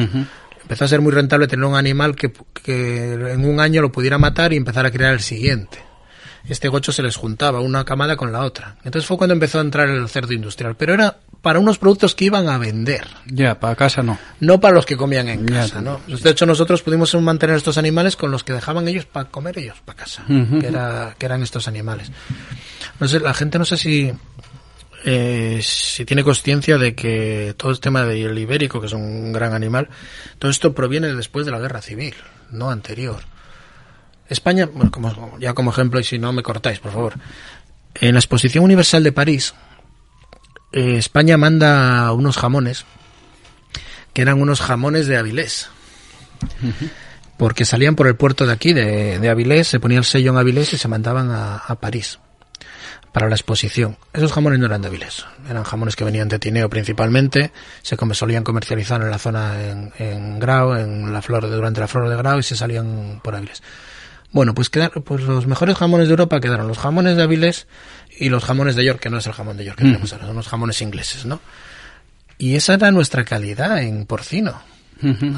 empezó 0.62 0.84
a 0.84 0.88
ser 0.88 1.00
muy 1.00 1.12
rentable 1.12 1.48
tener 1.48 1.64
un 1.64 1.74
animal 1.74 2.14
que, 2.14 2.32
que 2.62 3.14
en 3.14 3.44
un 3.44 3.60
año 3.60 3.82
lo 3.82 3.92
pudiera 3.92 4.18
matar 4.18 4.52
y 4.52 4.56
empezar 4.56 4.86
a 4.86 4.90
crear 4.90 5.12
el 5.12 5.20
siguiente 5.20 5.82
este 6.48 6.68
gocho 6.68 6.92
se 6.92 7.02
les 7.02 7.16
juntaba 7.16 7.60
una 7.60 7.84
camada 7.84 8.16
con 8.16 8.32
la 8.32 8.44
otra. 8.44 8.76
Entonces 8.84 9.06
fue 9.06 9.16
cuando 9.16 9.34
empezó 9.34 9.58
a 9.58 9.62
entrar 9.62 9.88
el 9.88 10.08
cerdo 10.08 10.32
industrial, 10.32 10.76
pero 10.76 10.92
era 10.94 11.16
para 11.44 11.60
unos 11.60 11.78
productos 11.78 12.14
que 12.14 12.24
iban 12.24 12.48
a 12.48 12.56
vender, 12.58 13.06
Ya, 13.26 13.60
para 13.60 13.76
casa 13.76 14.02
no. 14.02 14.18
no 14.40 14.58
para 14.58 14.74
los 14.74 14.86
que 14.86 14.96
comían 14.96 15.28
en 15.28 15.44
casa, 15.46 15.82
¿no? 15.82 16.00
De 16.08 16.30
hecho 16.30 16.46
nosotros 16.46 16.82
pudimos 16.82 17.14
mantener 17.16 17.54
estos 17.56 17.76
animales 17.78 18.16
con 18.16 18.30
los 18.30 18.42
que 18.42 18.54
dejaban 18.54 18.88
ellos 18.88 19.04
para 19.04 19.28
comer 19.28 19.58
ellos 19.58 19.76
para 19.84 19.98
casa, 19.98 20.24
que 20.26 20.66
era 20.66 21.14
que 21.18 21.26
eran 21.26 21.42
estos 21.42 21.68
animales. 21.68 22.10
No 22.98 23.06
sé, 23.06 23.20
la 23.20 23.34
gente 23.34 23.58
no 23.58 23.66
sé 23.66 23.76
si 23.76 24.10
eh, 25.04 25.60
si 25.62 26.06
tiene 26.06 26.24
conciencia 26.24 26.78
de 26.78 26.94
que 26.94 27.54
todo 27.58 27.70
el 27.70 27.78
tema 27.78 28.04
del 28.04 28.38
ibérico, 28.38 28.80
que 28.80 28.86
es 28.86 28.94
un 28.94 29.30
gran 29.32 29.52
animal, 29.52 29.90
todo 30.38 30.50
esto 30.50 30.74
proviene 30.74 31.12
después 31.14 31.44
de 31.44 31.52
la 31.52 31.58
guerra 31.60 31.82
civil, 31.82 32.14
no 32.50 32.70
anterior. 32.70 33.20
España, 34.30 34.66
bueno, 34.72 34.90
como, 34.90 35.38
ya 35.38 35.52
como 35.52 35.70
ejemplo, 35.72 36.00
y 36.00 36.04
si 36.04 36.18
no 36.18 36.32
me 36.32 36.42
cortáis, 36.42 36.78
por 36.78 36.92
favor. 36.92 37.14
En 38.00 38.14
la 38.14 38.18
Exposición 38.18 38.64
Universal 38.64 39.04
de 39.04 39.12
París, 39.12 39.54
eh, 40.74 40.98
España 40.98 41.36
manda 41.36 42.12
unos 42.12 42.36
jamones, 42.36 42.84
que 44.12 44.22
eran 44.22 44.40
unos 44.40 44.60
jamones 44.60 45.06
de 45.06 45.16
Avilés. 45.16 45.68
Porque 47.36 47.64
salían 47.64 47.96
por 47.96 48.06
el 48.06 48.16
puerto 48.16 48.46
de 48.46 48.52
aquí, 48.52 48.72
de, 48.72 49.18
de 49.18 49.28
Avilés, 49.30 49.68
se 49.68 49.80
ponía 49.80 49.98
el 49.98 50.04
sello 50.04 50.30
en 50.32 50.38
Avilés 50.38 50.72
y 50.72 50.78
se 50.78 50.88
mandaban 50.88 51.30
a, 51.30 51.56
a 51.56 51.74
París 51.76 52.18
para 53.14 53.28
la 53.28 53.36
exposición. 53.36 53.96
Esos 54.12 54.32
jamones 54.32 54.58
no 54.58 54.66
eran 54.66 54.82
de 54.82 54.88
Avilés, 54.88 55.24
eran 55.48 55.62
jamones 55.62 55.94
que 55.94 56.02
venían 56.02 56.28
de 56.28 56.40
Tineo 56.40 56.68
principalmente, 56.68 57.52
se 57.80 57.96
solían 58.12 58.42
comercializar 58.42 59.00
en 59.00 59.10
la 59.10 59.18
zona 59.18 59.62
en, 59.62 59.92
en 59.98 60.40
Grau, 60.40 60.74
en 60.74 61.12
la 61.12 61.22
flor 61.22 61.48
durante 61.48 61.80
la 61.80 61.86
flor 61.86 62.08
de 62.08 62.16
Grau 62.16 62.40
y 62.40 62.42
se 62.42 62.56
salían 62.56 63.20
por 63.22 63.36
Avilés. 63.36 63.62
Bueno, 64.32 64.52
pues 64.52 64.68
quedaron, 64.68 65.04
pues 65.04 65.22
los 65.22 65.46
mejores 65.46 65.76
jamones 65.76 66.08
de 66.08 66.12
Europa 66.12 66.40
quedaron 66.40 66.66
los 66.66 66.78
jamones 66.78 67.16
de 67.16 67.22
Avilés 67.22 67.68
y 68.18 68.28
los 68.28 68.44
jamones 68.44 68.76
de 68.76 68.84
York, 68.84 69.00
que 69.00 69.10
no 69.10 69.18
es 69.18 69.26
el 69.26 69.32
jamón 69.32 69.56
de 69.56 69.64
York 69.64 69.78
que 69.78 69.84
tenemos 69.84 70.12
ahora, 70.12 70.26
son 70.26 70.36
los 70.36 70.48
jamones 70.48 70.80
ingleses, 70.82 71.26
¿no? 71.26 71.40
Y 72.38 72.56
esa 72.56 72.74
era 72.74 72.90
nuestra 72.90 73.24
calidad 73.24 73.82
en 73.82 74.06
porcino. 74.06 74.60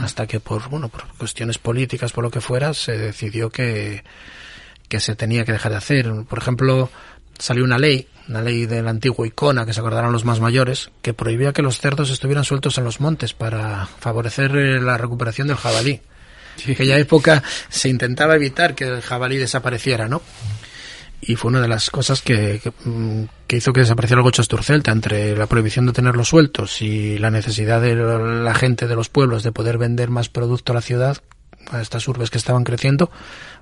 Hasta 0.00 0.26
que 0.26 0.38
por, 0.38 0.68
bueno, 0.68 0.88
por 0.88 1.08
cuestiones 1.18 1.58
políticas, 1.58 2.12
por 2.12 2.22
lo 2.22 2.30
que 2.30 2.40
fuera, 2.40 2.72
se 2.72 2.96
decidió 2.96 3.50
que, 3.50 4.04
que 4.88 5.00
se 5.00 5.16
tenía 5.16 5.44
que 5.44 5.52
dejar 5.52 5.72
de 5.72 5.78
hacer. 5.78 6.12
Por 6.28 6.38
ejemplo, 6.38 6.90
salió 7.38 7.64
una 7.64 7.78
ley, 7.78 8.06
una 8.28 8.42
ley 8.42 8.66
del 8.66 8.86
antiguo 8.86 9.26
Icona, 9.26 9.66
que 9.66 9.72
se 9.72 9.80
acordarán 9.80 10.12
los 10.12 10.24
más 10.24 10.40
mayores, 10.40 10.90
que 11.02 11.14
prohibía 11.14 11.52
que 11.52 11.62
los 11.62 11.80
cerdos 11.80 12.10
estuvieran 12.10 12.44
sueltos 12.44 12.78
en 12.78 12.84
los 12.84 13.00
montes 13.00 13.34
para 13.34 13.86
favorecer 13.86 14.54
eh, 14.56 14.80
la 14.80 14.98
recuperación 14.98 15.48
del 15.48 15.56
jabalí. 15.56 16.00
En 16.64 16.72
aquella 16.72 16.98
época 16.98 17.42
se 17.68 17.88
intentaba 17.88 18.34
evitar 18.34 18.74
que 18.74 18.84
el 18.84 19.02
jabalí 19.02 19.36
desapareciera, 19.36 20.08
¿no? 20.08 20.22
Y 21.20 21.36
fue 21.36 21.50
una 21.50 21.60
de 21.60 21.68
las 21.68 21.90
cosas 21.90 22.22
que, 22.22 22.60
que, 22.62 22.72
mm, 22.88 23.24
que 23.46 23.56
hizo 23.56 23.72
que 23.72 23.80
desapareciera 23.80 24.20
el 24.20 24.24
gocho 24.24 24.42
asturcelta 24.42 24.92
entre 24.92 25.36
la 25.36 25.46
prohibición 25.46 25.86
de 25.86 25.92
tenerlos 25.92 26.28
sueltos 26.28 26.82
y 26.82 27.18
la 27.18 27.30
necesidad 27.30 27.80
de 27.80 27.94
la 27.94 28.54
gente 28.54 28.86
de 28.86 28.96
los 28.96 29.08
pueblos 29.08 29.42
de 29.42 29.52
poder 29.52 29.78
vender 29.78 30.10
más 30.10 30.28
producto 30.28 30.72
a 30.72 30.74
la 30.74 30.82
ciudad, 30.82 31.18
a 31.70 31.80
estas 31.80 32.06
urbes 32.08 32.30
que 32.30 32.38
estaban 32.38 32.64
creciendo, 32.64 33.10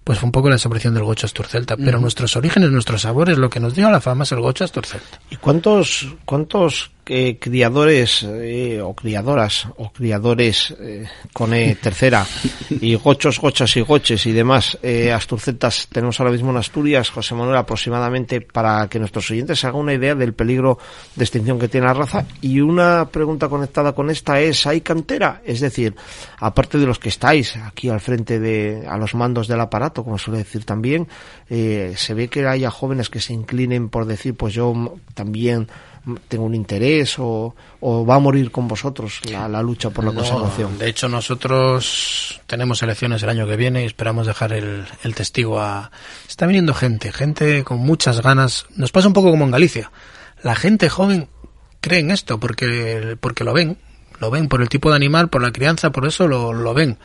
pues 0.03 0.19
fue 0.19 0.27
un 0.27 0.33
poco 0.33 0.49
la 0.49 0.57
desaparición 0.57 0.95
del 0.95 1.05
gocho 1.05 1.27
asturcelta. 1.27 1.77
Pero 1.77 1.99
nuestros 2.01 2.37
orígenes, 2.37 2.71
nuestros 2.71 3.03
sabores, 3.03 3.39
lo 3.39 3.49
que 3.49 3.61
nos 3.61 3.75
dio 3.75 3.91
la 3.91 4.01
fama 4.01 4.25
es 4.25 4.33
el 4.33 4.41
gocho 4.41 4.65
asturcelta. 4.65 5.21
¿Y 5.31 5.37
cuántos, 5.37 6.15
cuántos 6.25 6.91
eh, 7.07 7.39
criadores 7.39 8.23
eh, 8.23 8.81
o 8.83 8.95
criadoras 8.95 9.69
o 9.77 9.93
criadores 9.93 10.75
eh, 10.81 11.07
con 11.33 11.55
E 11.55 11.75
tercera 11.77 12.27
y 12.69 12.95
gochos, 12.95 13.41
gochas 13.41 13.77
y 13.77 13.81
goches 13.81 14.27
y 14.27 14.33
demás 14.33 14.79
eh, 14.83 15.13
asturcetas 15.13 15.89
tenemos 15.91 16.19
ahora 16.21 16.33
mismo 16.33 16.51
en 16.51 16.57
Asturias, 16.57 17.11
José 17.11 17.35
Manuel, 17.35 17.57
aproximadamente 17.57 18.41
para 18.41 18.89
que 18.89 18.99
nuestros 18.99 19.31
oyentes 19.31 19.65
hagan 19.65 19.81
una 19.81 19.95
idea 19.95 20.15
del 20.15 20.35
peligro 20.35 20.79
de 21.15 21.25
extinción 21.25 21.59
que 21.59 21.69
tiene 21.69 21.87
la 21.87 21.95
raza? 21.95 22.27
Y 22.41 22.61
una 22.61 23.09
pregunta 23.11 23.49
conectada 23.49 23.93
con 23.93 24.11
esta 24.11 24.41
es, 24.41 24.67
¿hay 24.67 24.81
cantera? 24.81 25.43
Es 25.45 25.61
decir, 25.61 25.95
aparte 26.39 26.79
de 26.79 26.87
los 26.87 26.99
que 26.99 27.09
estáis 27.09 27.57
aquí 27.57 27.89
al 27.89 28.01
frente 28.01 28.39
de, 28.39 28.85
a 28.89 28.97
los 28.97 29.15
mandos 29.15 29.49
del 29.49 29.61
aparato, 29.61 30.05
como 30.05 30.19
suele 30.19 30.39
decir 30.39 30.65
también, 30.65 31.09
eh, 31.49 31.95
se 31.97 32.15
ve 32.15 32.29
que 32.29 32.47
haya 32.47 32.71
jóvenes 32.71 33.11
que 33.11 33.21
se 33.21 33.33
inclinen 33.33 33.89
por 33.89 34.07
decir, 34.07 34.35
pues 34.35 34.55
yo 34.55 34.97
también 35.15 35.69
tengo 36.29 36.45
un 36.45 36.55
interés 36.55 37.19
o, 37.19 37.55
o 37.81 38.05
va 38.07 38.17
a 38.17 38.19
morir 38.19 38.51
con 38.51 38.69
vosotros 38.69 39.21
la, 39.31 39.49
la 39.49 39.63
lucha 39.63 39.91
por 39.91 40.05
la 40.05 40.13
No, 40.13 40.19
conservación. 40.21 40.79
de 40.79 40.89
hecho, 40.89 41.09
nosotros 41.09 42.41
tenemos 42.47 42.83
elecciones 42.83 43.23
el 43.23 43.29
año 43.31 43.47
que 43.47 43.57
viene 43.57 43.83
y 43.83 43.87
esperamos 43.87 44.27
dejar 44.27 44.53
el, 44.53 44.85
el 45.03 45.15
testigo 45.15 45.61
a... 45.61 45.91
Está 46.29 46.47
viniendo 46.47 46.75
gente, 46.75 47.13
gente 47.13 47.65
con 47.65 47.79
muchas 47.79 48.21
ganas. 48.23 48.67
Nos 48.77 48.93
pasa 48.93 49.09
un 49.09 49.15
poco 49.15 49.31
como 49.31 49.45
en 49.45 49.51
Galicia. 49.51 49.91
La 50.43 50.55
gente 50.55 50.89
joven 50.89 51.29
cree 51.81 52.01
en 52.01 52.11
esto 52.11 52.39
porque, 52.39 53.17
porque 53.21 53.45
lo 53.45 53.53
ven. 53.53 53.79
Lo 54.21 54.31
ven 54.31 54.49
por 54.49 54.63
el 54.63 54.69
tipo 54.69 54.91
de 54.91 54.97
animal, 54.97 55.29
por 55.29 55.43
la 55.43 55.53
crianza, 55.53 55.91
por 55.91 56.07
eso 56.07 56.29
lo, 56.29 56.53
lo 56.53 56.73
ven. 56.75 56.99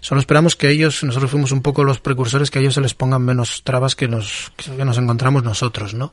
Solo 0.00 0.20
esperamos 0.20 0.54
que 0.54 0.70
ellos, 0.70 1.02
nosotros 1.02 1.30
fuimos 1.30 1.50
un 1.50 1.62
poco 1.62 1.82
los 1.82 1.98
precursores, 1.98 2.50
que 2.50 2.58
a 2.58 2.62
ellos 2.62 2.74
se 2.74 2.80
les 2.80 2.94
pongan 2.94 3.22
menos 3.22 3.62
trabas 3.64 3.96
que 3.96 4.06
nos, 4.06 4.52
que 4.56 4.84
nos 4.84 4.96
encontramos 4.98 5.42
nosotros, 5.42 5.94
¿no? 5.94 6.12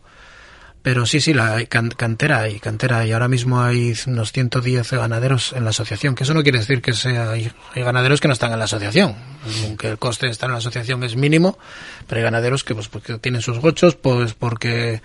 Pero 0.86 1.08
sí, 1.08 1.20
sí, 1.20 1.34
la 1.34 1.66
can- 1.66 1.90
cantera 1.90 2.42
hay, 2.42 2.60
cantera 2.60 3.00
hay. 3.00 3.12
Ahora 3.12 3.28
mismo 3.28 3.60
hay 3.60 3.96
unos 4.06 4.32
110 4.32 4.92
ganaderos 4.92 5.52
en 5.54 5.64
la 5.64 5.72
asociación, 5.72 6.14
que 6.14 6.26
eso 6.26 6.36
no 6.36 6.44
quiere 6.44 6.60
decir 6.60 6.80
que 6.84 6.94
sea, 6.94 7.32
hay, 7.32 7.52
ganaderos 7.74 8.22
que 8.22 8.28
no 8.28 8.34
están 8.36 8.52
en 8.54 8.60
la 8.60 8.66
asociación, 8.66 9.16
aunque 9.64 9.90
el 9.90 9.98
coste 9.98 10.28
de 10.28 10.32
estar 10.32 10.48
en 10.48 10.52
la 10.52 10.60
asociación 10.60 11.04
es 11.04 11.16
mínimo, 11.16 11.58
pero 12.06 12.20
hay 12.20 12.24
ganaderos 12.26 12.64
que 12.64 12.76
pues 12.76 12.88
porque 12.88 13.18
tienen 13.18 13.42
sus 13.42 13.58
gochos, 13.58 13.96
pues 13.96 14.36
porque 14.36 15.02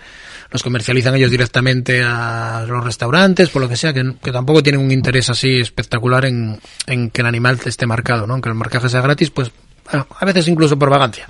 los 0.51 0.61
comercializan 0.61 1.15
ellos 1.15 1.31
directamente 1.31 2.03
a 2.05 2.63
los 2.67 2.83
restaurantes, 2.83 3.49
por 3.49 3.63
lo 3.63 3.67
que 3.67 3.75
sea, 3.75 3.91
que, 3.91 4.03
tampoco 4.31 4.61
tienen 4.61 4.81
un 4.81 4.91
interés 4.91 5.31
así 5.31 5.61
espectacular 5.61 6.25
en, 6.25 6.59
en 6.85 7.09
que 7.09 7.21
el 7.21 7.27
animal 7.27 7.59
esté 7.65 7.87
marcado, 7.87 8.27
¿no? 8.27 8.33
Aunque 8.33 8.49
el 8.49 8.55
marcaje 8.55 8.87
sea 8.87 9.01
gratis, 9.01 9.31
pues 9.31 9.49
a 9.91 10.25
veces 10.25 10.47
incluso 10.47 10.77
por 10.77 10.91
vagancia. 10.91 11.27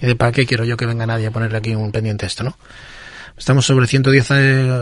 Y 0.00 0.06
de 0.06 0.16
para 0.16 0.32
qué 0.32 0.46
quiero 0.46 0.64
yo 0.64 0.78
que 0.78 0.86
venga 0.86 1.04
nadie 1.04 1.26
a 1.26 1.30
ponerle 1.30 1.58
aquí 1.58 1.74
un 1.74 1.92
pendiente 1.92 2.24
esto, 2.24 2.44
¿no? 2.44 2.56
Estamos 3.36 3.66
sobre 3.66 3.86
110 3.86 4.28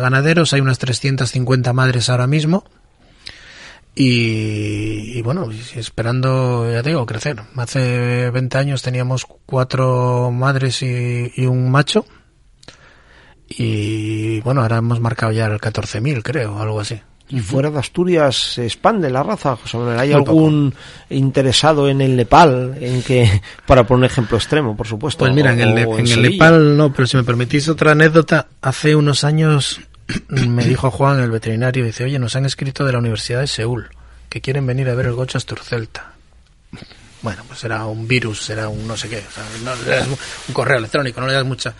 ganaderos, 0.00 0.52
hay 0.52 0.60
unas 0.60 0.78
350 0.78 1.72
madres 1.72 2.08
ahora 2.08 2.26
mismo. 2.26 2.64
Y, 3.94 5.18
y 5.18 5.22
bueno, 5.22 5.50
esperando, 5.74 6.70
ya 6.70 6.82
digo, 6.82 7.04
crecer. 7.04 7.42
Hace 7.56 8.30
20 8.30 8.58
años 8.58 8.82
teníamos 8.82 9.26
cuatro 9.46 10.30
madres 10.30 10.82
y, 10.82 11.30
y 11.36 11.46
un 11.46 11.70
macho. 11.70 12.06
Y 13.48 14.40
bueno, 14.40 14.62
ahora 14.62 14.78
hemos 14.78 15.00
marcado 15.00 15.32
ya 15.32 15.46
el 15.46 15.60
14.000, 15.60 16.22
creo, 16.22 16.58
algo 16.58 16.80
así. 16.80 17.00
Y 17.28 17.40
fuera 17.40 17.70
de 17.70 17.78
Asturias 17.78 18.36
se 18.36 18.64
expande 18.66 19.08
la 19.08 19.22
raza, 19.22 19.56
José 19.56 19.78
Manuel. 19.78 19.98
¿Hay 19.98 20.10
Muy 20.10 20.18
poco. 20.20 20.30
algún 20.32 20.74
interesado 21.08 21.88
en 21.88 22.00
el 22.02 22.14
Nepal, 22.16 22.76
en 22.80 23.02
que, 23.02 23.40
para 23.66 23.86
poner 23.86 24.00
un 24.00 24.04
ejemplo 24.04 24.36
extremo, 24.36 24.76
por 24.76 24.86
supuesto? 24.86 25.20
Pues 25.20 25.32
mira, 25.34 25.52
en 25.52 25.60
el, 25.60 25.78
en? 25.78 26.22
Nepal 26.22 26.76
no, 26.76 26.92
pero 26.92 27.06
si 27.06 27.16
me 27.16 27.24
permitís 27.24 27.68
otra 27.68 27.92
anécdota, 27.92 28.48
hace 28.60 28.94
unos 28.94 29.24
años 29.24 29.80
me 30.28 30.64
dijo 30.66 30.90
Juan, 30.90 31.20
el 31.20 31.30
veterinario, 31.30 31.84
dice, 31.86 32.04
oye, 32.04 32.18
nos 32.18 32.36
han 32.36 32.44
escrito 32.44 32.84
de 32.84 32.92
la 32.92 32.98
Universidad 32.98 33.40
de 33.40 33.46
Seúl, 33.46 33.88
que 34.28 34.40
quieren 34.42 34.66
venir 34.66 34.88
a 34.90 34.94
ver 34.94 35.06
el 35.06 35.12
gocho 35.14 35.38
asturcelta. 35.38 36.12
Bueno, 37.22 37.44
pues 37.46 37.62
era 37.64 37.86
un 37.86 38.08
virus, 38.08 38.50
era 38.50 38.68
un 38.68 38.86
no 38.86 38.96
sé 38.96 39.08
qué, 39.08 39.18
o 39.18 39.30
sea, 39.32 39.44
no 39.64 39.74
le 39.84 39.90
das 39.96 40.08
mu- 40.08 40.16
un 40.48 40.54
correo 40.54 40.78
electrónico, 40.78 41.20
no 41.20 41.28
le 41.28 41.34
das 41.34 41.44
mucha... 41.46 41.72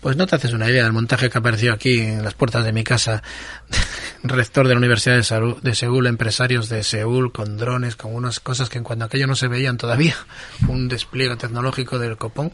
Pues 0.00 0.16
no 0.16 0.26
te 0.26 0.36
haces 0.36 0.54
una 0.54 0.70
idea 0.70 0.84
del 0.84 0.94
montaje 0.94 1.28
que 1.28 1.38
apareció 1.38 1.74
aquí 1.74 2.00
en 2.00 2.24
las 2.24 2.32
puertas 2.32 2.64
de 2.64 2.72
mi 2.72 2.84
casa. 2.84 3.22
Rector 4.22 4.66
de 4.66 4.74
la 4.74 4.78
Universidad 4.78 5.16
de, 5.16 5.54
de 5.60 5.74
Seúl, 5.74 6.06
empresarios 6.06 6.70
de 6.70 6.82
Seúl, 6.82 7.32
con 7.32 7.58
drones, 7.58 7.96
con 7.96 8.14
unas 8.14 8.40
cosas 8.40 8.70
que 8.70 8.78
en 8.78 8.84
cuanto 8.84 9.04
aquello 9.04 9.26
no 9.26 9.36
se 9.36 9.48
veían 9.48 9.76
todavía. 9.76 10.14
Un 10.68 10.88
despliegue 10.88 11.36
tecnológico 11.36 11.98
del 11.98 12.16
copón. 12.16 12.50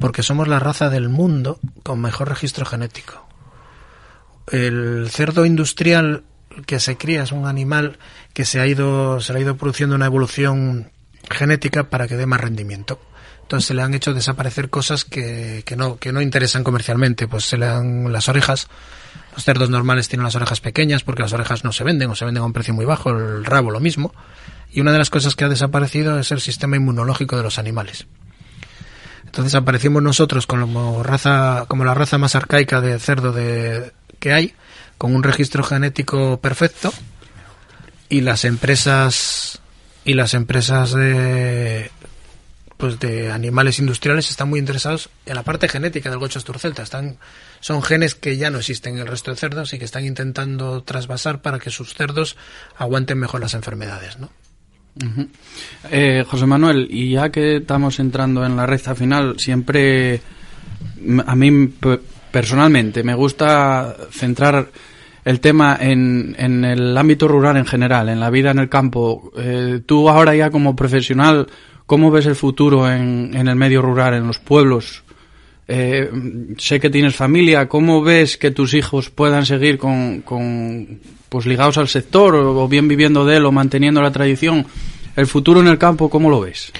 Porque 0.00 0.24
somos 0.24 0.48
la 0.48 0.58
raza 0.58 0.90
del 0.90 1.08
mundo 1.08 1.60
con 1.84 2.00
mejor 2.00 2.28
registro 2.28 2.66
genético. 2.66 3.28
El 4.50 5.08
cerdo 5.10 5.44
industrial 5.44 6.24
que 6.66 6.80
se 6.80 6.96
cría 6.96 7.22
es 7.22 7.32
un 7.32 7.46
animal 7.46 7.98
que 8.32 8.44
se 8.44 8.60
ha 8.60 8.66
ido, 8.66 9.20
se 9.20 9.32
le 9.32 9.40
ha 9.40 9.42
ido 9.42 9.56
produciendo 9.56 9.94
una 9.94 10.06
evolución 10.06 10.90
genética 11.30 11.90
para 11.90 12.06
que 12.06 12.16
dé 12.16 12.26
más 12.26 12.40
rendimiento. 12.40 13.00
Entonces 13.42 13.68
se 13.68 13.74
le 13.74 13.82
han 13.82 13.94
hecho 13.94 14.12
desaparecer 14.12 14.68
cosas 14.68 15.04
que, 15.04 15.64
no, 15.76 15.96
que 15.96 16.12
no 16.12 16.20
interesan 16.20 16.64
comercialmente. 16.64 17.26
Pues 17.28 17.44
se 17.44 17.56
le 17.56 17.66
dan 17.66 18.12
las 18.12 18.28
orejas. 18.28 18.68
Los 19.32 19.44
cerdos 19.44 19.70
normales 19.70 20.08
tienen 20.08 20.24
las 20.24 20.34
orejas 20.34 20.60
pequeñas 20.60 21.02
porque 21.02 21.22
las 21.22 21.32
orejas 21.32 21.64
no 21.64 21.72
se 21.72 21.84
venden 21.84 22.10
o 22.10 22.14
se 22.14 22.26
venden 22.26 22.42
a 22.42 22.46
un 22.46 22.52
precio 22.52 22.74
muy 22.74 22.84
bajo. 22.84 23.10
El 23.10 23.44
rabo 23.44 23.70
lo 23.70 23.80
mismo. 23.80 24.12
Y 24.70 24.80
una 24.82 24.92
de 24.92 24.98
las 24.98 25.08
cosas 25.08 25.34
que 25.34 25.44
ha 25.44 25.48
desaparecido 25.48 26.18
es 26.18 26.30
el 26.30 26.40
sistema 26.40 26.76
inmunológico 26.76 27.36
de 27.36 27.42
los 27.42 27.58
animales. 27.58 28.06
Entonces 29.24 29.54
aparecimos 29.54 30.02
nosotros 30.02 30.46
como 30.46 31.02
raza, 31.02 31.64
como 31.68 31.84
la 31.84 31.94
raza 31.94 32.18
más 32.18 32.34
arcaica 32.34 32.80
de 32.80 32.98
cerdo 32.98 33.32
de, 33.32 33.92
que 34.18 34.32
hay, 34.32 34.54
con 34.98 35.14
un 35.14 35.22
registro 35.22 35.62
genético 35.62 36.40
perfecto 36.40 36.92
y 38.08 38.22
las 38.22 38.44
empresas 38.44 39.60
y 40.04 40.14
las 40.14 40.34
empresas 40.34 40.92
de 40.92 41.90
pues 42.78 43.00
de 43.00 43.32
animales 43.32 43.80
industriales 43.80 44.30
están 44.30 44.48
muy 44.48 44.60
interesados 44.60 45.10
en 45.26 45.34
la 45.34 45.42
parte 45.42 45.68
genética 45.68 46.10
del 46.10 46.20
gocho 46.20 46.38
asturcelta. 46.38 46.84
Están, 46.84 47.18
son 47.58 47.82
genes 47.82 48.14
que 48.14 48.36
ya 48.36 48.50
no 48.50 48.58
existen 48.58 48.94
en 48.94 49.00
el 49.00 49.08
resto 49.08 49.32
de 49.32 49.36
cerdos 49.36 49.74
y 49.74 49.80
que 49.80 49.84
están 49.84 50.06
intentando 50.06 50.84
trasvasar 50.84 51.42
para 51.42 51.58
que 51.58 51.70
sus 51.70 51.94
cerdos 51.94 52.36
aguanten 52.76 53.18
mejor 53.18 53.40
las 53.40 53.54
enfermedades, 53.54 54.18
¿no? 54.20 54.30
Ujú. 55.04 55.28
Eh, 55.90 56.24
José 56.26 56.46
Manuel, 56.46 56.86
y 56.88 57.12
ya 57.12 57.30
que 57.30 57.56
estamos 57.56 57.98
entrando 57.98 58.46
en 58.46 58.56
la 58.56 58.64
recta 58.64 58.94
final, 58.94 59.38
siempre 59.40 60.20
a 61.26 61.34
mí 61.34 61.74
personalmente 62.30 63.02
me 63.02 63.14
gusta 63.14 63.96
centrar 64.10 64.70
el 65.28 65.40
tema 65.40 65.76
en, 65.78 66.34
en 66.38 66.64
el 66.64 66.96
ámbito 66.96 67.28
rural 67.28 67.58
en 67.58 67.66
general, 67.66 68.08
en 68.08 68.18
la 68.18 68.30
vida 68.30 68.50
en 68.50 68.60
el 68.60 68.70
campo. 68.70 69.30
Eh, 69.36 69.82
tú 69.84 70.08
ahora 70.08 70.34
ya 70.34 70.48
como 70.50 70.74
profesional, 70.74 71.46
¿cómo 71.84 72.10
ves 72.10 72.24
el 72.24 72.34
futuro 72.34 72.90
en, 72.90 73.32
en 73.34 73.46
el 73.46 73.54
medio 73.54 73.82
rural, 73.82 74.14
en 74.14 74.26
los 74.26 74.38
pueblos? 74.38 75.02
Eh, 75.68 76.10
sé 76.56 76.80
que 76.80 76.88
tienes 76.88 77.14
familia, 77.14 77.68
¿cómo 77.68 78.00
ves 78.02 78.38
que 78.38 78.52
tus 78.52 78.72
hijos 78.72 79.10
puedan 79.10 79.44
seguir 79.44 79.76
con, 79.76 80.24
pues 81.28 81.44
ligados 81.44 81.76
al 81.76 81.88
sector 81.88 82.34
o, 82.34 82.64
o 82.64 82.66
bien 82.66 82.88
viviendo 82.88 83.26
de 83.26 83.36
él 83.36 83.44
o 83.44 83.52
manteniendo 83.52 84.00
la 84.00 84.10
tradición? 84.10 84.64
El 85.14 85.26
futuro 85.26 85.60
en 85.60 85.66
el 85.66 85.76
campo, 85.76 86.08
¿cómo 86.08 86.30
lo 86.30 86.40
ves? 86.40 86.72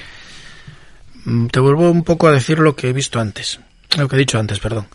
Mm, 1.25 1.45
Te 1.49 1.59
vuelvo 1.59 1.91
un 1.91 2.03
poco 2.03 2.27
a 2.27 2.31
decir 2.31 2.57
lo 2.57 2.75
que 2.75 2.89
he 2.89 2.93
visto 2.93 3.19
antes, 3.19 3.59
lo 3.95 4.07
que 4.07 4.15
he 4.15 4.19
dicho 4.19 4.39
antes, 4.39 4.57
perdón. 4.57 4.87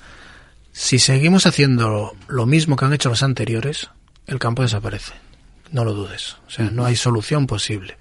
Si 0.77 0.99
seguimos 0.99 1.47
haciendo 1.47 2.17
lo 2.27 2.47
mismo 2.47 2.75
que 2.75 2.85
han 2.85 2.93
hecho 2.93 3.09
los 3.09 3.23
anteriores, 3.23 3.91
el 4.27 4.41
campo 4.41 4.63
desaparece. 4.63 5.13
No 5.71 5.85
lo 5.85 5.95
dudes. 5.95 6.37
O 6.49 6.51
sea, 6.51 6.69
no 6.69 6.85
hay 6.85 6.97
solución 6.97 7.47
posible. 7.47 7.97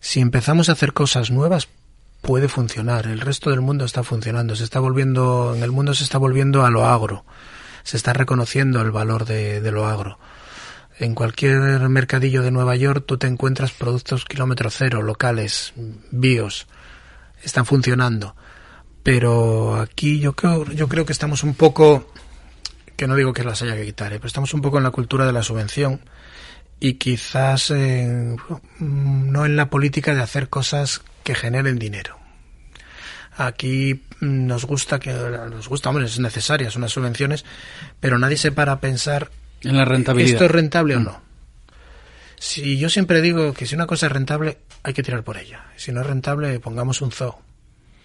Si 0.00 0.18
empezamos 0.18 0.68
a 0.68 0.72
hacer 0.72 0.94
cosas 0.94 1.30
nuevas, 1.30 1.68
puede 2.20 2.48
funcionar. 2.48 3.06
El 3.06 3.20
resto 3.20 3.50
del 3.50 3.60
mundo 3.60 3.84
está 3.84 4.02
funcionando. 4.02 4.56
Se 4.56 4.64
está 4.64 4.80
volviendo, 4.80 5.54
en 5.54 5.62
el 5.62 5.70
mundo 5.70 5.94
se 5.94 6.02
está 6.02 6.18
volviendo 6.18 6.66
a 6.66 6.70
lo 6.70 6.86
agro. 6.86 7.24
Se 7.84 7.96
está 7.96 8.12
reconociendo 8.12 8.82
el 8.82 8.90
valor 8.90 9.24
de, 9.24 9.60
de 9.60 9.70
lo 9.70 9.86
agro. 9.86 10.18
En 10.98 11.14
cualquier 11.14 11.88
mercadillo 11.88 12.42
de 12.42 12.50
Nueva 12.50 12.74
York 12.74 13.04
tú 13.06 13.16
te 13.16 13.28
encuentras 13.28 13.70
productos 13.70 14.24
kilómetro 14.24 14.70
cero, 14.70 15.02
locales, 15.02 15.72
bios, 16.10 16.66
están 17.44 17.64
funcionando. 17.64 18.34
Pero 19.02 19.74
aquí 19.76 20.20
yo 20.20 20.34
creo, 20.34 20.64
yo 20.66 20.88
creo 20.88 21.04
que 21.04 21.12
estamos 21.12 21.42
un 21.42 21.54
poco, 21.54 22.12
que 22.96 23.06
no 23.06 23.16
digo 23.16 23.32
que 23.32 23.42
las 23.44 23.62
haya 23.62 23.74
que 23.76 23.84
quitar, 23.84 24.12
¿eh? 24.12 24.16
pero 24.16 24.28
estamos 24.28 24.54
un 24.54 24.62
poco 24.62 24.78
en 24.78 24.84
la 24.84 24.90
cultura 24.90 25.26
de 25.26 25.32
la 25.32 25.42
subvención 25.42 26.00
y 26.78 26.94
quizás 26.94 27.70
en- 27.70 28.36
no 28.78 29.44
en 29.44 29.56
la 29.56 29.70
política 29.70 30.14
de 30.14 30.22
hacer 30.22 30.48
cosas 30.48 31.02
que 31.24 31.34
generen 31.34 31.78
dinero. 31.78 32.16
Aquí 33.36 34.02
mm, 34.20 34.46
nos 34.46 34.66
gusta 34.66 35.00
que 35.00 35.12
nos 35.12 35.68
gusta, 35.68 35.88
hombre, 35.88 36.04
es 36.04 36.18
necesarias 36.18 36.76
unas 36.76 36.92
subvenciones, 36.92 37.44
pero 37.98 38.18
nadie 38.18 38.36
se 38.36 38.52
para 38.52 38.72
a 38.72 38.80
pensar 38.80 39.30
En 39.62 39.76
la 39.76 39.84
rentabilidad. 39.84 40.34
¿Esto 40.34 40.44
es 40.44 40.50
rentable 40.50 40.96
o 40.96 41.00
no? 41.00 41.22
Si 42.38 42.76
yo 42.78 42.88
siempre 42.90 43.20
digo 43.20 43.52
que 43.54 43.66
si 43.66 43.74
una 43.74 43.86
cosa 43.86 44.06
es 44.06 44.12
rentable, 44.12 44.58
hay 44.82 44.92
que 44.92 45.02
tirar 45.02 45.22
por 45.22 45.38
ella. 45.38 45.64
Si 45.76 45.92
no 45.92 46.00
es 46.00 46.06
rentable, 46.06 46.58
pongamos 46.60 47.00
un 47.00 47.12
zoo. 47.12 47.36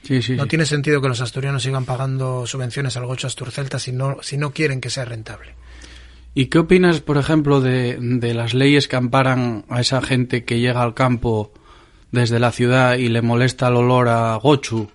Sí, 0.08 0.22
sí, 0.22 0.36
No 0.36 0.44
sí. 0.44 0.50
tiene 0.50 0.66
sentido 0.66 1.02
que 1.02 1.10
los 1.10 1.20
asturianos 1.22 1.64
sigan 1.64 1.84
pagando 1.86 2.46
subvenciones 2.48 2.96
al 2.96 3.06
gocho 3.06 3.28
asturcelta 3.28 3.78
si 3.80 3.92
no, 3.92 4.18
si 4.22 4.38
no 4.38 4.52
quieren 4.52 4.80
que 4.80 4.90
sea 4.90 5.04
rentable. 5.06 5.54
¿Y 6.34 6.46
qué 6.46 6.60
opinas, 6.60 7.00
por 7.02 7.18
ejemplo, 7.18 7.62
de, 7.62 7.98
de 8.00 8.34
las 8.34 8.54
leyes 8.54 8.88
que 8.88 8.96
amparan 8.96 9.66
a 9.70 9.82
esa 9.82 10.02
gente 10.02 10.44
que 10.46 10.60
llega 10.60 10.82
al 10.84 10.94
campo 10.94 11.52
desde 12.12 12.40
la 12.40 12.52
ciudad 12.52 12.96
y 12.98 13.10
le 13.10 13.22
molesta 13.22 13.68
el 13.68 13.76
olor 13.76 14.08
a 14.08 14.36
gochu 14.36 14.88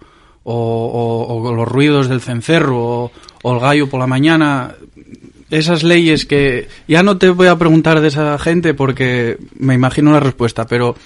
o, 0.45 0.55
o- 0.55 1.43
o 1.49 1.55
los 1.55 1.69
ruidos 1.69 2.09
del 2.09 2.21
cencerro 2.21 2.79
o, 2.79 3.13
o 3.43 3.55
el 3.55 3.61
gallo 3.61 3.89
por 3.91 4.01
la 4.01 4.07
mañana? 4.07 4.75
Esas 5.51 5.83
leyes 5.83 6.25
que 6.25 6.69
ya 6.89 7.03
no 7.03 7.19
te 7.19 7.29
voy 7.29 7.49
a 7.49 7.59
preguntar 7.59 8.01
de 8.01 8.09
esa 8.09 8.39
gente 8.39 8.73
porque 8.73 9.37
me 9.59 9.75
imagino 9.75 10.11
la 10.13 10.21
respuesta, 10.21 10.67
pero 10.67 10.97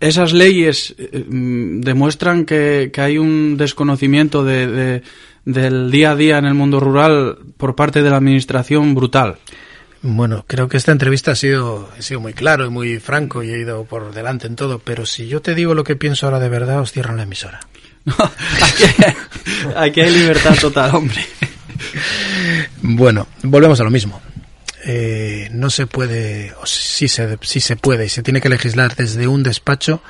esas 0.00 0.32
leyes 0.32 0.94
eh, 0.98 1.24
mm, 1.28 1.80
demuestran 1.80 2.44
que, 2.44 2.90
que 2.92 3.00
hay 3.00 3.18
un 3.18 3.56
desconocimiento 3.56 4.44
de, 4.44 4.66
de- 4.66 5.02
del 5.44 5.90
día 5.90 6.10
a 6.12 6.16
día 6.16 6.38
en 6.38 6.44
el 6.44 6.54
mundo 6.54 6.78
rural 6.80 7.38
por 7.56 7.74
parte 7.74 8.02
de 8.02 8.10
la 8.10 8.16
administración 8.18 8.94
brutal. 8.94 9.38
Bueno, 10.02 10.44
creo 10.46 10.68
que 10.68 10.76
esta 10.76 10.92
entrevista 10.92 11.32
ha 11.32 11.34
sido, 11.34 11.90
ha 11.98 12.02
sido 12.02 12.20
muy 12.20 12.32
claro 12.34 12.66
y 12.66 12.70
muy 12.70 12.98
franco 13.00 13.42
y 13.42 13.50
he 13.50 13.58
ido 13.60 13.84
por 13.84 14.12
delante 14.14 14.46
en 14.46 14.54
todo, 14.56 14.78
pero 14.78 15.06
si 15.06 15.26
yo 15.26 15.40
te 15.42 15.54
digo 15.54 15.74
lo 15.74 15.82
que 15.84 15.96
pienso 15.96 16.26
ahora 16.26 16.38
de 16.38 16.48
verdad, 16.48 16.80
os 16.80 16.92
cierran 16.92 17.16
la 17.16 17.24
emisora. 17.24 17.60
aquí, 18.62 18.84
aquí 19.74 20.00
hay 20.02 20.10
libertad 20.14 20.54
total, 20.60 20.94
hombre. 20.94 21.24
Bueno, 22.82 23.26
volvemos 23.42 23.80
a 23.80 23.84
lo 23.84 23.90
mismo. 23.90 24.20
Eh, 24.84 25.48
no 25.52 25.70
se 25.70 25.86
puede, 25.86 26.52
o 26.62 26.66
sí 26.66 27.08
se, 27.08 27.38
sí 27.42 27.60
se 27.60 27.76
puede 27.76 28.06
y 28.06 28.08
se 28.08 28.22
tiene 28.22 28.40
que 28.40 28.48
legislar 28.48 28.94
desde 28.94 29.26
un 29.26 29.42
despacho, 29.42 30.00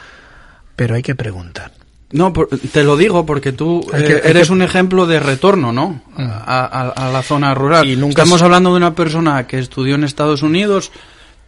pero 0.77 0.95
hay 0.95 1.03
que 1.03 1.15
preguntar. 1.15 1.73
No, 2.11 2.33
te 2.73 2.85
lo 2.85 2.97
digo 2.97 3.27
porque 3.27 3.53
tú 3.53 3.87
que- 3.91 3.97
eh, 4.15 4.21
eres 4.25 4.47
que- 4.49 4.53
un 4.55 4.63
ejemplo 4.63 5.07
de 5.07 5.21
retorno, 5.21 5.73
¿no? 5.73 6.01
Mm. 6.17 6.23
A, 6.23 6.65
a- 6.65 6.89
a 7.09 7.11
la 7.13 7.23
zona 7.23 7.55
rural. 7.55 7.87
Y 7.89 7.97
nunca 7.97 8.23
Estamos 8.23 8.43
hablando 8.43 8.71
de 8.71 8.77
una 8.79 8.95
persona 8.95 9.47
que 9.47 9.59
estudió 9.59 9.95
en 9.95 10.05
Estados 10.05 10.43
Unidos, 10.43 10.91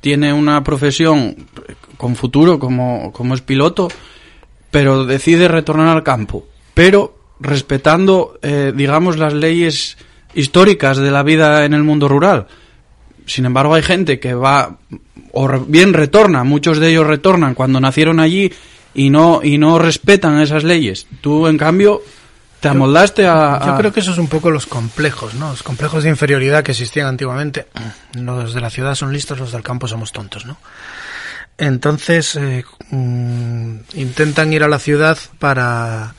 tiene 0.01 0.33
una 0.33 0.62
profesión 0.64 1.47
con 1.97 2.16
futuro 2.16 2.59
como, 2.59 3.12
como 3.12 3.35
es 3.35 3.41
piloto, 3.43 3.89
pero 4.71 5.05
decide 5.05 5.49
retornar 5.49 5.89
al 5.89 6.03
campo. 6.03 6.47
Pero 6.75 7.16
respetando, 7.41 8.39
eh, 8.43 8.73
digamos, 8.75 9.16
las 9.18 9.33
leyes 9.35 9.97
históricas 10.35 10.97
de 10.99 11.11
la 11.11 11.23
vida 11.23 11.64
en 11.64 11.75
el 11.75 11.83
mundo 11.85 12.07
rural. 12.09 12.47
Sin 13.31 13.47
embargo, 13.47 13.74
hay 13.74 13.83
gente 13.83 14.18
que 14.18 14.35
va, 14.35 14.76
o 15.33 15.49
bien 15.66 15.93
retorna, 15.93 16.45
muchos 16.45 16.78
de 16.78 16.91
ellos 16.91 17.07
retornan 17.07 17.55
cuando 17.55 17.81
nacieron 17.81 18.20
allí 18.20 18.53
y 18.95 19.11
no, 19.11 19.41
y 19.43 19.59
no 19.59 19.78
respetan 19.78 20.41
esas 20.41 20.64
leyes. 20.64 21.07
Tú, 21.20 21.47
en 21.47 21.57
cambio, 21.57 22.03
te 22.61 22.68
amoldaste 22.68 23.26
a... 23.26 23.61
Yo 23.66 23.76
creo 23.76 23.93
que 23.93 24.01
eso 24.01 24.12
es 24.12 24.18
un 24.18 24.26
poco 24.28 24.51
los 24.51 24.66
complejos, 24.66 25.35
¿no? 25.35 25.51
Los 25.51 25.62
complejos 25.62 26.03
de 26.05 26.11
inferioridad 26.11 26.62
que 26.64 26.72
existían 26.72 27.07
antiguamente. 27.07 27.66
Los 28.14 28.53
de 28.53 28.61
la 28.61 28.68
ciudad 28.70 28.95
son 28.95 29.12
listos, 29.12 29.39
los 29.39 29.53
del 29.53 29.62
campo 29.62 29.87
somos 29.87 30.12
tontos, 30.12 30.45
¿no? 30.47 30.57
Entonces, 31.59 32.37
eh, 32.37 32.64
mm, 32.91 33.76
intentan 33.95 34.53
ir 34.53 34.62
a 34.64 34.68
la 34.68 34.78
ciudad 34.78 35.18
para... 35.39 36.14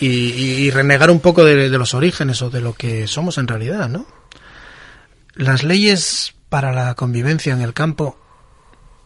Y, 0.00 0.06
y- 0.08 0.54
y 0.66 0.70
renegar 0.70 1.10
un 1.10 1.20
poco 1.20 1.42
de, 1.44 1.70
de 1.70 1.78
los 1.78 1.94
orígenes 1.94 2.42
o 2.42 2.50
de 2.50 2.60
lo 2.60 2.74
que 2.74 3.06
somos 3.06 3.38
en 3.38 3.48
realidad, 3.48 3.88
¿no? 3.88 4.06
Las 5.36 5.62
leyes 5.62 6.34
para 6.48 6.72
la 6.72 6.94
convivencia 6.94 7.52
en 7.52 7.60
el 7.60 7.72
campo 7.74 8.18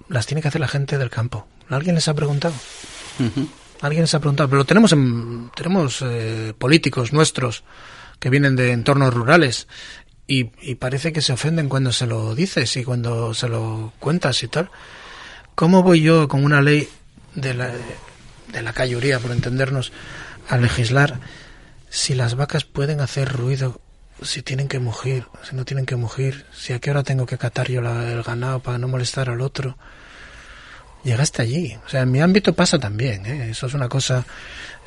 las 0.09 0.27
tiene 0.27 0.43
que 0.43 0.49
hacer 0.49 0.61
la 0.61 0.69
gente 0.69 0.97
del 0.99 1.11
campo. 1.11 1.47
¿Alguien 1.69 1.95
les 1.95 2.09
ha 2.09 2.15
preguntado? 2.15 2.55
Alguien 3.81 4.07
se 4.07 4.17
ha 4.17 4.21
preguntado, 4.21 4.49
pero 4.49 4.65
tenemos 4.65 4.93
en- 4.93 5.51
tenemos 5.55 6.03
eh, 6.03 6.55
políticos 6.59 7.13
nuestros 7.13 7.65
que 8.19 8.31
vienen 8.31 8.57
de 8.57 8.73
entornos 8.73 9.13
rurales 9.15 9.69
y, 10.27 10.51
y 10.63 10.75
parece 10.77 11.13
que 11.13 11.23
se 11.23 11.33
ofenden 11.33 11.69
cuando 11.69 11.93
se 11.93 12.07
lo 12.07 12.35
dices 12.35 12.77
y 12.77 12.85
cuando 12.85 13.35
se 13.35 13.49
lo 13.49 13.93
cuentas 13.99 14.43
y 14.43 14.49
tal. 14.49 14.71
¿Cómo 15.55 15.83
voy 15.83 16.03
yo 16.03 16.29
con 16.29 16.45
una 16.45 16.61
ley 16.63 16.89
de 17.35 17.55
la, 17.55 17.71
de 18.53 18.63
la 18.63 18.73
cayuría, 18.73 19.19
por 19.19 19.31
entendernos, 19.33 19.93
a 20.49 20.57
legislar 20.59 21.21
si 21.89 22.15
las 22.15 22.35
vacas 22.37 22.65
pueden 22.65 23.01
hacer 23.01 23.33
ruido, 23.33 23.81
si 24.23 24.43
tienen 24.43 24.69
que 24.69 24.79
mugir, 24.79 25.25
si 25.49 25.55
no 25.57 25.65
tienen 25.65 25.87
que 25.87 25.97
mugir, 25.97 26.45
si 26.53 26.73
a 26.73 26.79
qué 26.79 26.91
hora 26.91 27.03
tengo 27.03 27.27
que 27.27 27.39
catar 27.39 27.69
yo 27.69 27.81
la- 27.81 28.11
el 28.13 28.23
ganado 28.23 28.61
para 28.61 28.79
no 28.79 28.89
molestar 28.89 29.29
al 29.31 29.41
otro? 29.41 29.77
llegaste 31.03 31.41
allí. 31.41 31.75
O 31.87 31.89
sea, 31.89 32.03
en 32.03 32.11
mi 32.11 32.21
ámbito 32.21 32.53
pasa 32.53 32.79
también, 32.79 33.25
¿eh? 33.25 33.51
eso 33.51 33.67
es 33.67 33.75
una 33.75 33.89
cosa. 33.89 34.25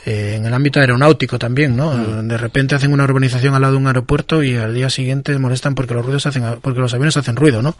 eh, 0.06 0.36
en 0.36 0.46
el 0.46 0.54
ámbito 0.54 0.80
aeronáutico 0.82 1.40
también, 1.40 1.76
¿no? 1.78 1.96
De 2.24 2.38
repente 2.38 2.76
hacen 2.76 2.92
una 2.92 3.06
urbanización 3.06 3.56
al 3.56 3.62
lado 3.62 3.74
de 3.74 3.80
un 3.80 3.88
aeropuerto 3.88 4.44
y 4.44 4.56
al 4.58 4.76
día 4.76 4.90
siguiente 4.90 5.38
molestan 5.40 5.76
porque 5.76 5.94
los 5.94 6.04
ruidos 6.06 6.26
hacen, 6.28 6.60
porque 6.62 6.82
los 6.82 6.94
aviones 6.94 7.16
hacen 7.18 7.36
ruido, 7.38 7.62
¿no? 7.62 7.76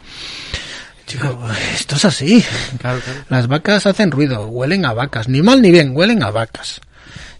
Chico, 1.06 1.38
esto 1.74 1.96
es 1.96 2.04
así. 2.06 2.42
Claro, 2.80 2.98
claro. 3.04 3.20
Las 3.28 3.46
vacas 3.46 3.86
hacen 3.86 4.10
ruido, 4.10 4.46
huelen 4.48 4.86
a 4.86 4.94
vacas. 4.94 5.28
Ni 5.28 5.42
mal 5.42 5.60
ni 5.60 5.70
bien, 5.70 5.94
huelen 5.94 6.22
a 6.22 6.30
vacas. 6.30 6.80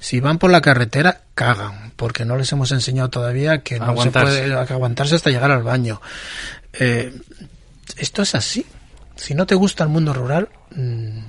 Si 0.04 0.20
van 0.20 0.36
por 0.36 0.50
la 0.50 0.60
carretera, 0.60 1.22
cagan, 1.34 1.92
porque 1.96 2.26
no 2.26 2.36
les 2.36 2.52
hemos 2.52 2.70
enseñado 2.72 3.08
todavía 3.08 3.62
que 3.62 3.78
no 3.78 3.86
Aguantarse. 3.86 4.34
se 4.34 4.42
puede 4.42 4.54
aguantarse 4.54 5.14
hasta 5.14 5.30
llegar 5.30 5.50
al 5.50 5.62
baño. 5.62 5.98
Eh, 6.74 7.10
esto 7.96 8.20
es 8.20 8.34
así. 8.34 8.66
Si 9.16 9.34
no 9.34 9.46
te 9.46 9.54
gusta 9.54 9.82
el 9.82 9.88
mundo 9.88 10.12
rural, 10.12 10.50
mm, 10.76 11.20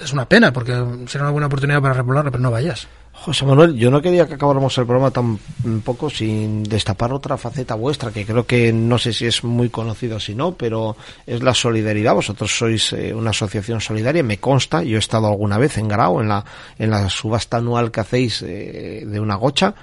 es 0.00 0.12
una 0.12 0.28
pena, 0.28 0.52
porque 0.52 0.72
será 1.08 1.24
una 1.24 1.32
buena 1.32 1.48
oportunidad 1.48 1.82
para 1.82 1.94
repoblarlo, 1.94 2.30
pero 2.30 2.40
no 2.40 2.52
vayas. 2.52 2.86
José 3.22 3.44
Manuel, 3.44 3.76
yo 3.76 3.90
no 3.90 4.00
quería 4.00 4.26
que 4.26 4.32
acabáramos 4.32 4.78
el 4.78 4.86
programa 4.86 5.10
tampoco 5.10 6.08
sin 6.08 6.62
destapar 6.62 7.12
otra 7.12 7.36
faceta 7.36 7.74
vuestra, 7.74 8.10
que 8.10 8.24
creo 8.24 8.46
que 8.46 8.72
no 8.72 8.96
sé 8.96 9.12
si 9.12 9.26
es 9.26 9.44
muy 9.44 9.68
conocido 9.68 10.16
o 10.16 10.20
si 10.20 10.34
no, 10.34 10.52
pero 10.52 10.96
es 11.26 11.42
la 11.42 11.52
solidaridad. 11.52 12.14
Vosotros 12.14 12.50
sois 12.50 12.94
eh, 12.94 13.12
una 13.12 13.28
asociación 13.28 13.78
solidaria, 13.82 14.22
me 14.22 14.38
consta, 14.38 14.82
yo 14.82 14.96
he 14.96 15.00
estado 15.00 15.26
alguna 15.26 15.58
vez 15.58 15.76
en 15.76 15.88
Grau, 15.88 16.22
en 16.22 16.28
la, 16.28 16.42
en 16.78 16.88
la 16.88 17.10
subasta 17.10 17.58
anual 17.58 17.90
que 17.90 18.00
hacéis 18.00 18.40
eh, 18.40 19.04
de 19.06 19.20
una 19.20 19.34
gocha, 19.34 19.74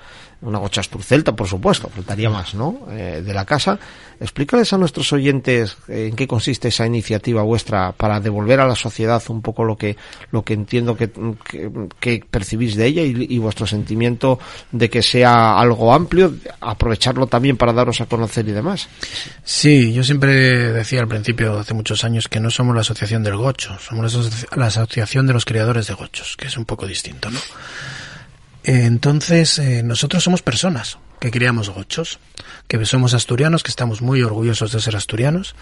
una 0.41 0.59
gocha 0.59 0.81
asturcelta, 0.81 1.35
por 1.35 1.47
supuesto, 1.47 1.89
faltaría 1.89 2.29
más, 2.29 2.53
¿no? 2.53 2.87
Eh, 2.91 3.23
de 3.25 3.33
la 3.33 3.45
casa. 3.45 3.79
Explícales 4.19 4.71
a 4.73 4.77
nuestros 4.77 5.11
oyentes 5.13 5.77
eh, 5.87 6.07
en 6.09 6.15
qué 6.15 6.27
consiste 6.27 6.67
esa 6.67 6.85
iniciativa 6.85 7.41
vuestra 7.43 7.91
para 7.91 8.19
devolver 8.19 8.59
a 8.59 8.67
la 8.67 8.75
sociedad 8.75 9.21
un 9.29 9.41
poco 9.41 9.63
lo 9.63 9.77
que, 9.77 9.97
lo 10.31 10.43
que 10.43 10.53
entiendo 10.53 10.95
que, 10.95 11.09
que, 11.09 11.71
que 11.99 12.23
percibís 12.29 12.75
de 12.75 12.85
ella 12.85 13.03
y, 13.03 13.37
vuestro 13.37 13.67
sentimiento 13.67 14.39
de 14.71 14.89
que 14.89 15.01
sea 15.01 15.59
algo 15.59 15.93
amplio, 15.93 16.33
aprovecharlo 16.61 17.27
también 17.27 17.57
para 17.57 17.73
daros 17.73 18.01
a 18.01 18.05
conocer 18.05 18.47
y 18.47 18.51
demás. 18.51 18.89
Sí, 19.43 19.93
yo 19.93 20.03
siempre 20.03 20.33
decía 20.73 21.01
al 21.01 21.07
principio, 21.07 21.59
hace 21.59 21.73
muchos 21.73 22.03
años, 22.03 22.27
que 22.27 22.39
no 22.39 22.49
somos 22.49 22.75
la 22.75 22.81
asociación 22.81 23.23
del 23.23 23.37
gocho, 23.37 23.77
somos 23.79 24.13
la, 24.13 24.57
la 24.57 24.65
asociación 24.67 25.27
de 25.27 25.33
los 25.33 25.45
criadores 25.45 25.87
de 25.87 25.93
gochos, 25.93 26.35
que 26.37 26.47
es 26.47 26.57
un 26.57 26.65
poco 26.65 26.87
distinto, 26.87 27.29
¿no? 27.29 27.39
Entonces, 28.69 29.59
eh, 29.59 29.81
nosotros 29.81 30.25
somos 30.25 30.41
personas 30.41 30.97
que 31.21 31.31
criamos 31.31 31.69
gochos, 31.69 32.19
que 32.67 32.85
somos 32.85 33.13
asturianos, 33.13 33.63
que 33.63 33.69
estamos 33.69 34.01
muy 34.01 34.21
orgullosos 34.23 34.73
de 34.73 34.81
ser 34.81 34.97
asturianos 34.97 35.55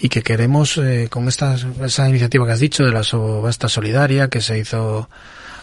y 0.00 0.08
que 0.08 0.22
queremos, 0.22 0.78
eh, 0.78 1.08
con 1.10 1.28
esta, 1.28 1.56
esa 1.84 2.08
iniciativa 2.08 2.46
que 2.46 2.52
has 2.52 2.60
dicho 2.60 2.86
de 2.86 2.92
la 2.92 3.02
subasta 3.02 3.68
solidaria, 3.68 4.28
que 4.28 4.40
se 4.40 4.58
hizo 4.58 5.10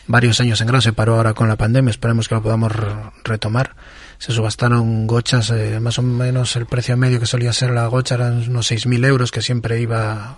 varios 0.06 0.40
años 0.40 0.62
en 0.62 0.68
grado, 0.68 0.82
se 0.82 0.94
paró 0.94 1.16
ahora 1.16 1.34
con 1.34 1.48
la 1.48 1.56
pandemia, 1.56 1.90
esperemos 1.90 2.28
que 2.28 2.36
lo 2.36 2.44
podamos 2.44 2.72
re- 2.72 2.94
retomar. 3.24 3.76
Se 4.20 4.32
subastaron 4.32 5.08
gochas, 5.08 5.50
eh, 5.50 5.80
más 5.80 5.98
o 5.98 6.04
menos 6.04 6.56
el 6.56 6.68
precio 6.68 6.96
medio 6.98 7.20
que 7.20 7.26
solía 7.26 7.52
ser 7.52 7.72
la 7.72 7.88
gocha 7.88 8.14
eran 8.14 8.48
unos 8.48 8.72
6.000 8.72 9.04
euros, 9.08 9.32
que 9.32 9.42
siempre 9.42 9.82
iba 9.82 10.38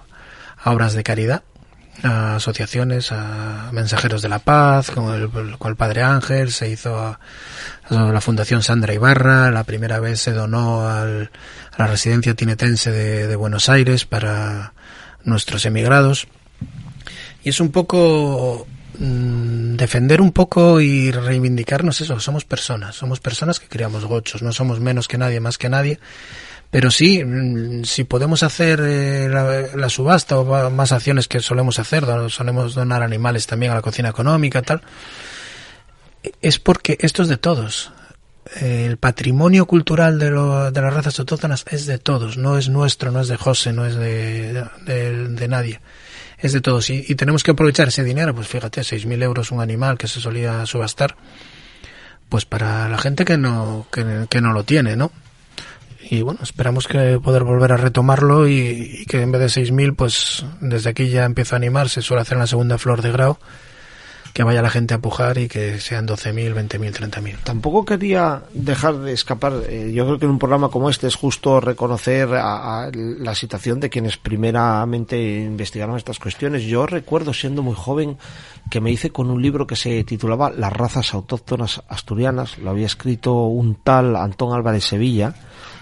a 0.64 0.72
obras 0.72 0.94
de 0.94 1.04
caridad, 1.04 1.44
a 2.04 2.36
asociaciones, 2.36 3.12
a 3.12 3.70
mensajeros 3.72 4.22
de 4.22 4.30
la 4.30 4.40
paz, 4.40 4.92
con 4.92 5.14
el, 5.14 5.30
con 5.58 5.70
el 5.70 5.76
Padre 5.76 6.04
Ángel, 6.04 6.52
se 6.52 6.70
hizo 6.70 6.98
a, 7.00 7.20
la 7.90 8.22
Fundación 8.22 8.62
Sandra 8.64 8.94
Ibarra, 8.94 9.50
la 9.52 9.64
primera 9.64 10.00
vez 10.00 10.20
se 10.22 10.32
donó 10.34 10.88
al- 10.88 11.32
a 11.72 11.78
la 11.84 11.88
residencia 11.88 12.34
tinetense 12.36 12.92
de, 12.92 13.28
de 13.28 13.36
Buenos 13.36 13.70
Aires 13.70 14.06
para 14.06 14.74
nuestros 15.24 15.66
emigrados. 15.66 16.28
Y 17.44 17.50
es 17.50 17.60
un 17.60 17.72
poco 17.72 18.68
mm, 19.00 19.76
defender 19.76 20.22
un 20.22 20.32
poco 20.34 20.82
y 20.82 21.12
reivindicarnos 21.12 22.02
eso, 22.02 22.20
somos 22.20 22.46
personas, 22.46 22.96
somos 22.96 23.20
personas 23.20 23.60
que 23.60 23.68
criamos 23.68 24.06
gochos, 24.06 24.42
no 24.42 24.52
somos 24.52 24.80
menos 24.80 25.08
que 25.08 25.18
nadie, 25.18 25.40
más 25.40 25.58
que 25.58 25.70
nadie, 25.70 26.00
pero 26.70 26.92
sí, 26.92 27.24
mm, 27.24 27.84
si 27.86 28.04
podemos 28.04 28.44
hacer 28.44 28.80
eh, 28.84 29.30
la, 29.30 29.90
subasta 29.90 30.38
o 30.38 30.70
más 30.70 30.92
acciones 30.92 31.28
que 31.28 31.40
solemos 31.40 31.80
hacer, 31.80 32.06
solemos 32.30 32.76
donar 32.76 33.04
animales 33.04 33.48
también 33.48 33.72
a 33.72 33.76
la 33.76 33.82
cocina 33.82 34.10
económica, 34.10 34.62
tal, 34.62 34.82
es 36.42 36.60
porque 36.60 36.98
esto 37.02 37.24
es 37.24 37.30
de 37.30 37.38
todos. 37.38 37.92
El 38.62 38.98
patrimonio 38.98 39.66
cultural 39.66 40.20
de, 40.20 40.32
lo- 40.32 40.72
de 40.72 40.82
las 40.82 40.94
razas 40.94 41.20
autóctonas 41.20 41.66
es 41.70 41.86
de 41.86 41.98
todos, 41.98 42.38
no 42.38 42.58
es 42.58 42.70
nuestro, 42.70 43.12
no 43.12 43.20
es 43.22 43.28
de 43.28 43.36
José, 43.38 43.74
no 43.74 43.86
es 43.86 43.96
de, 43.96 44.64
de, 44.86 45.48
nadie. 45.50 45.82
Es 46.38 46.54
de 46.54 46.62
todos. 46.62 46.90
Y, 46.90 47.16
tenemos 47.16 47.44
que 47.44 47.52
aprovechar 47.52 47.90
ese 47.90 48.04
dinero, 48.04 48.34
pues 48.34 48.48
fíjate, 48.48 48.82
6.000 48.82 49.22
euros 49.24 49.52
un 49.52 49.60
animal 49.60 49.98
que 49.98 50.08
se 50.08 50.22
solía 50.22 50.66
subastar, 50.66 51.18
pues 52.30 52.46
para 52.46 52.88
la 52.88 52.98
gente 52.98 53.26
que 53.26 53.38
no, 53.38 53.88
que 53.92 54.42
no 54.42 54.54
lo 54.54 54.64
tiene, 54.64 54.96
¿no? 54.96 55.12
Y 56.10 56.22
bueno, 56.22 56.40
esperamos 56.42 56.88
que 56.88 57.20
poder 57.22 57.44
volver 57.44 57.74
a 57.74 57.78
retomarlo 57.78 58.48
y, 58.48 59.06
que 59.08 59.22
en 59.22 59.32
vez 59.32 59.42
de 59.42 59.62
6.000, 59.62 59.96
pues 59.96 60.46
desde 60.62 60.90
aquí 60.90 61.10
ya 61.10 61.26
empieza 61.26 61.56
a 61.56 61.58
animarse, 61.58 62.02
suele 62.02 62.22
hacer 62.22 62.38
la 62.38 62.48
segunda 62.48 62.78
flor 62.78 63.02
de 63.02 63.12
grau, 63.12 63.38
que 64.34 64.44
vaya 64.44 64.62
la 64.62 64.70
gente 64.70 64.94
a 64.94 65.00
pujar 65.00 65.38
y 65.38 65.50
que 65.50 65.82
sean 65.82 66.08
12.000, 66.08 66.54
20.000, 66.54 67.12
30.000. 67.12 67.38
Tampoco 67.44 67.84
quería 67.84 68.44
dejar 68.54 69.00
de 69.00 69.12
escapar. 69.12 69.54
eh, 69.68 69.92
yo 69.94 70.06
creo 70.06 70.20
que 70.20 70.26
en 70.26 70.32
un 70.32 70.40
programa 70.40 70.70
como 70.70 70.90
este 70.90 71.08
es 71.08 71.16
justo 71.16 71.60
reconocer 71.60 72.30
a 72.36 72.90
la 72.94 73.36
situación 73.36 73.82
de 73.82 73.90
quienes 73.90 74.16
primeramente 74.16 75.20
investigaron 75.42 75.98
estas 75.98 76.20
cuestiones. 76.20 76.64
Yo 76.64 76.86
recuerdo 76.86 77.34
siendo 77.34 77.64
muy 77.64 77.76
joven 77.76 78.18
que 78.70 78.80
me 78.80 78.92
hice 78.92 79.10
con 79.10 79.30
un 79.30 79.42
libro 79.42 79.68
que 79.68 79.76
se 79.76 80.04
titulaba 80.06 80.52
Las 80.52 80.72
razas 80.72 81.14
autóctonas 81.14 81.82
asturianas. 81.90 82.60
Lo 82.60 82.70
había 82.70 82.86
escrito 82.86 83.34
un 83.48 83.76
tal 83.76 84.16
Antón 84.16 84.54
Álvarez 84.54 84.86
Sevilla. 84.86 85.34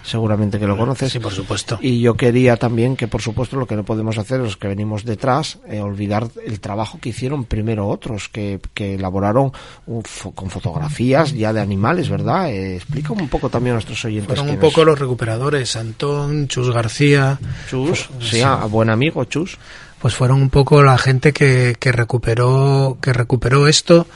Seguramente 0.06 0.60
que 0.60 0.66
lo 0.68 0.76
conoces. 0.76 1.10
Sí, 1.12 1.18
por 1.18 1.32
supuesto. 1.32 1.78
Y 1.82 2.00
yo 2.00 2.14
quería 2.14 2.56
también 2.56 2.96
que, 2.96 3.08
por 3.08 3.20
supuesto, 3.20 3.56
lo 3.56 3.66
que 3.66 3.74
no 3.74 3.84
podemos 3.84 4.16
hacer 4.18 4.38
los 4.38 4.56
que 4.56 4.68
venimos 4.68 5.04
detrás, 5.04 5.58
eh, 5.68 5.80
olvidar 5.80 6.28
el 6.46 6.60
trabajo 6.60 6.98
que 7.00 7.08
hicieron 7.08 7.44
primero 7.44 7.88
otros, 7.88 8.28
que, 8.28 8.60
que 8.72 8.94
elaboraron 8.94 9.50
un 9.86 10.02
fo- 10.04 10.32
con 10.32 10.48
fotografías 10.48 11.32
ya 11.32 11.52
de 11.52 11.60
animales, 11.60 12.08
¿verdad? 12.08 12.50
Eh, 12.50 12.76
explica 12.76 13.12
un 13.12 13.28
poco 13.28 13.48
también 13.50 13.72
a 13.72 13.74
nuestros 13.76 14.04
oyentes. 14.04 14.38
Fueron 14.38 14.48
un 14.54 14.60
poco 14.60 14.84
los 14.84 14.96
recuperadores, 14.98 15.74
Antón, 15.74 16.46
Chus 16.46 16.70
García, 16.72 17.38
Chus, 17.68 18.08
sí, 18.20 18.40
a 18.42 18.64
buen 18.66 18.90
amigo 18.90 19.24
Chus. 19.24 19.58
pues 20.00 20.14
fueron 20.14 20.40
un 20.40 20.50
poco 20.50 20.84
la 20.84 20.98
gente 20.98 21.32
que, 21.32 21.74
que 21.80 21.90
recuperó 21.90 22.98
que 23.00 23.12
recuperó 23.12 23.66
esto 23.66 24.06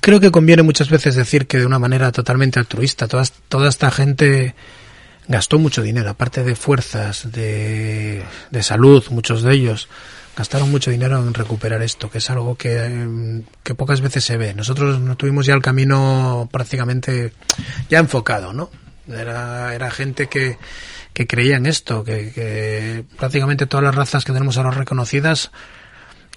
creo 0.00 0.20
que 0.20 0.30
conviene 0.30 0.62
muchas 0.62 0.90
veces 0.90 1.14
decir 1.14 1.46
que 1.46 1.58
de 1.58 1.66
una 1.66 1.78
manera 1.78 2.12
totalmente 2.12 2.58
altruista 2.58 3.08
toda, 3.08 3.24
toda 3.48 3.68
esta 3.68 3.90
gente 3.90 4.54
gastó 5.26 5.58
mucho 5.58 5.82
dinero 5.82 6.10
aparte 6.10 6.42
de 6.42 6.54
fuerzas 6.54 7.30
de, 7.30 8.24
salud 8.62 9.04
muchos 9.10 9.42
de 9.42 9.52
ellos 9.54 9.88
gastaron 10.36 10.70
mucho 10.70 10.90
dinero 10.90 11.18
en 11.18 11.34
recuperar 11.34 11.82
esto 11.82 12.10
que 12.10 12.18
es 12.18 12.30
algo 12.30 12.56
que, 12.56 13.42
que 13.64 13.74
pocas 13.74 14.00
veces 14.00 14.24
se 14.24 14.36
ve. 14.36 14.54
Nosotros 14.54 15.00
no 15.00 15.16
tuvimos 15.16 15.46
ya 15.46 15.54
el 15.54 15.62
camino 15.62 16.48
prácticamente 16.52 17.32
ya 17.90 17.98
enfocado 17.98 18.52
no 18.52 18.70
era, 19.08 19.74
era 19.74 19.90
gente 19.90 20.28
que 20.28 20.56
que 21.18 21.26
creía 21.26 21.56
en 21.56 21.66
esto, 21.66 22.04
que, 22.04 22.30
que 22.30 23.04
prácticamente 23.16 23.66
todas 23.66 23.82
las 23.82 23.94
razas 23.96 24.24
que 24.24 24.32
tenemos 24.32 24.56
ahora 24.56 24.70
reconocidas, 24.70 25.50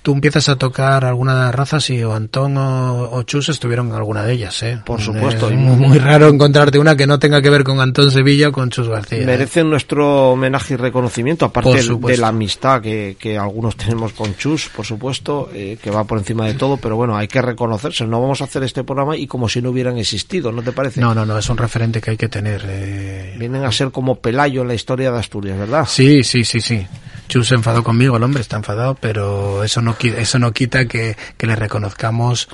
tú 0.02 0.14
empiezas 0.14 0.49
a 0.49 0.56
tocar 0.56 1.06
alguna 1.06 1.36
de 1.36 1.41
las 1.41 1.56
razas 1.56 1.89
y 1.89 2.02
o 2.04 2.14
Antón 2.14 2.58
o, 2.58 3.10
o 3.12 3.24
Chus 3.24 3.49
estuvieron 3.49 3.89
en 3.89 3.93
alguna 3.93 4.24
de 4.24 4.34
ellas, 4.34 4.62
¿eh? 4.64 4.80
Por 4.86 4.99
supuesto. 5.02 5.49
Es 5.49 5.56
muy, 5.56 5.76
muy 5.76 5.99
raro 5.99 6.28
encontrarte 6.28 6.80
una 6.80 6.95
que 6.95 7.06
no 7.08 7.20
tenga 7.20 7.41
que 7.41 7.49
ver 7.49 7.64
con 7.64 7.80
Antón 7.80 8.10
Sevilla 8.12 8.49
o 8.49 8.52
con 8.52 8.70
Chus 8.70 8.88
García. 8.89 9.20
¿eh? 9.20 9.26
Merecen 9.26 9.70
nuestro 9.70 10.32
homenaje 10.32 10.74
y 10.74 10.78
reconocimiento, 10.78 11.45
aparte 11.45 11.84
de 11.84 12.18
la 12.18 12.30
amistad 12.30 12.82
que, 12.82 13.16
que 13.20 13.38
algunos 13.38 13.76
tenemos 13.76 14.14
con 14.14 14.36
Chus, 14.36 14.70
por 14.76 14.86
supuesto, 14.86 15.49
eh, 15.54 15.78
que 15.82 15.91
va 15.91 16.04
por 16.04 16.18
encima 16.18 16.47
de 16.47 16.56
todo, 16.56 16.78
pero 16.78 16.95
bueno, 16.95 17.16
hay 17.16 17.28
que 17.28 17.41
reconocerse. 17.41 18.06
No 18.06 18.22
vamos 18.22 18.41
a 18.41 18.45
hacer 18.45 18.64
este 18.64 18.84
programa 18.84 19.16
y 19.16 19.28
como 19.28 19.47
si 19.49 19.62
no 19.62 19.70
hubieran 19.70 19.97
existido, 19.97 20.52
¿no 20.52 20.62
te 20.64 20.72
parece? 20.72 20.99
No, 20.99 21.14
no, 21.14 21.26
no, 21.26 21.38
es 21.38 21.49
un 21.49 21.58
referente 21.58 22.02
que 22.02 22.12
hay 22.12 22.18
que 22.18 22.30
tener. 22.30 22.64
eh. 22.68 23.36
Vienen 23.38 23.64
a 23.66 23.72
ser 23.72 23.91
como 23.91 24.16
Pelayo 24.16 24.62
en 24.64 24.68
la 24.70 24.74
historia 24.74 25.12
de 25.12 25.20
Asturias, 25.20 25.58
¿verdad? 25.58 25.86
Sí, 25.88 26.24
sí, 26.24 26.43
sí, 26.43 26.60
sí. 26.60 26.86
Chus 27.32 27.48
se 27.48 27.56
enfadó 27.56 27.82
conmigo, 27.82 28.18
el 28.18 28.24
hombre 28.24 28.42
está 28.42 28.58
enfadado, 28.58 28.96
pero 29.00 29.64
eso 29.64 29.82
no, 29.82 29.96
eso 30.02 30.38
no 30.38 30.52
quita 30.52 30.86
que, 30.86 31.16
que 31.38 31.48
le 31.48 31.56
reconozcamos 31.56 32.50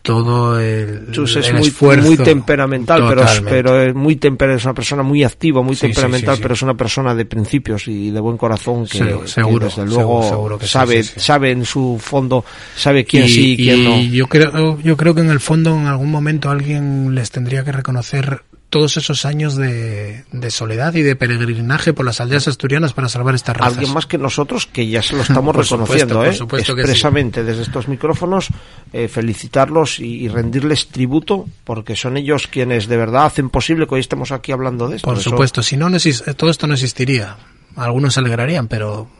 todo 0.00 0.58
el, 0.58 1.12
Chus 1.12 1.36
es 1.36 1.48
el 1.48 1.58
muy, 1.58 1.68
esfuerzo. 1.68 2.04
muy 2.08 2.16
temperamental, 2.16 3.04
pero 3.08 3.20
es, 3.20 3.26
Totalmente. 3.28 3.50
pero 3.50 3.80
es 3.82 3.94
muy 3.94 4.16
temper, 4.16 4.50
es 4.50 4.64
una 4.64 4.74
persona 4.74 5.02
muy 5.04 5.22
activa, 5.22 5.62
muy 5.62 5.76
Sí, 5.76 5.82
temperamental, 5.82 6.34
sí, 6.34 6.38
sí. 6.38 6.42
pero 6.42 6.54
es 6.54 6.62
una 6.62 6.74
persona 6.74 7.14
de 7.14 7.24
principios 7.24 7.86
y 7.86 8.10
de 8.10 8.18
buen 8.18 8.36
corazón 8.36 8.84
que, 8.86 8.98
Se- 8.98 9.04
que 9.20 9.28
seguro, 9.28 9.66
desde 9.66 9.84
luego 9.84 10.22
seguro, 10.22 10.28
seguro 10.28 10.58
que 10.58 10.66
sabe, 10.66 11.02
sabe 11.04 11.52
en 11.52 11.64
su 11.64 12.00
fondo, 12.02 12.44
sabe 12.74 13.04
quién 13.04 13.28
sí 13.28 13.52
y 13.52 13.56
quién 13.58 13.84
no. 13.84 14.00
yo 14.00 14.26
creo 14.26 14.80
yo 14.80 14.96
creo 14.96 15.14
que 15.14 15.20
en 15.20 15.30
el 15.30 15.38
fondo 15.40 15.70
en 15.76 15.86
algún 15.86 16.10
momento 16.10 16.50
alguien 16.50 17.14
les 17.14 17.30
tendría 17.30 17.62
que 17.62 17.70
reconocer 17.70 18.42
todos 18.72 18.96
esos 18.96 19.26
años 19.26 19.54
de, 19.54 20.24
de 20.32 20.50
soledad 20.50 20.94
y 20.94 21.02
de 21.02 21.14
peregrinaje 21.14 21.92
por 21.92 22.06
las 22.06 22.22
aldeas 22.22 22.48
asturianas 22.48 22.94
para 22.94 23.10
salvar 23.10 23.34
estas 23.34 23.54
razas. 23.54 23.74
Alguien 23.74 23.92
más 23.92 24.06
que 24.06 24.16
nosotros 24.16 24.66
que 24.66 24.88
ya 24.88 25.02
se 25.02 25.14
lo 25.14 25.20
estamos 25.28 25.54
Por 25.54 25.66
supuesto, 25.66 25.84
reconociendo, 26.06 26.14
por 26.16 26.26
¿eh? 26.26 26.32
supuesto 26.34 26.74
que 26.74 26.82
sí. 26.84 26.90
expresamente 26.90 27.44
desde 27.44 27.62
estos 27.62 27.86
micrófonos, 27.86 28.48
eh, 28.94 29.08
felicitarlos 29.08 30.00
y, 30.00 30.24
y 30.24 30.28
rendirles 30.28 30.88
tributo 30.88 31.46
porque 31.64 31.96
son 31.96 32.16
ellos 32.16 32.46
quienes 32.46 32.86
de 32.88 32.96
verdad 32.96 33.26
hacen 33.26 33.50
posible 33.50 33.86
que 33.86 33.94
hoy 33.96 34.00
estemos 34.00 34.32
aquí 34.32 34.52
hablando 34.52 34.88
de 34.88 34.96
esto. 34.96 35.06
Por 35.06 35.18
Eso- 35.18 35.28
supuesto, 35.28 35.62
si 35.62 35.76
no, 35.76 35.90
no 35.90 35.98
todo 36.36 36.48
esto 36.50 36.66
no 36.66 36.72
existiría. 36.72 37.36
Algunos 37.76 38.14
se 38.14 38.20
alegrarían, 38.20 38.68
pero 38.68 39.10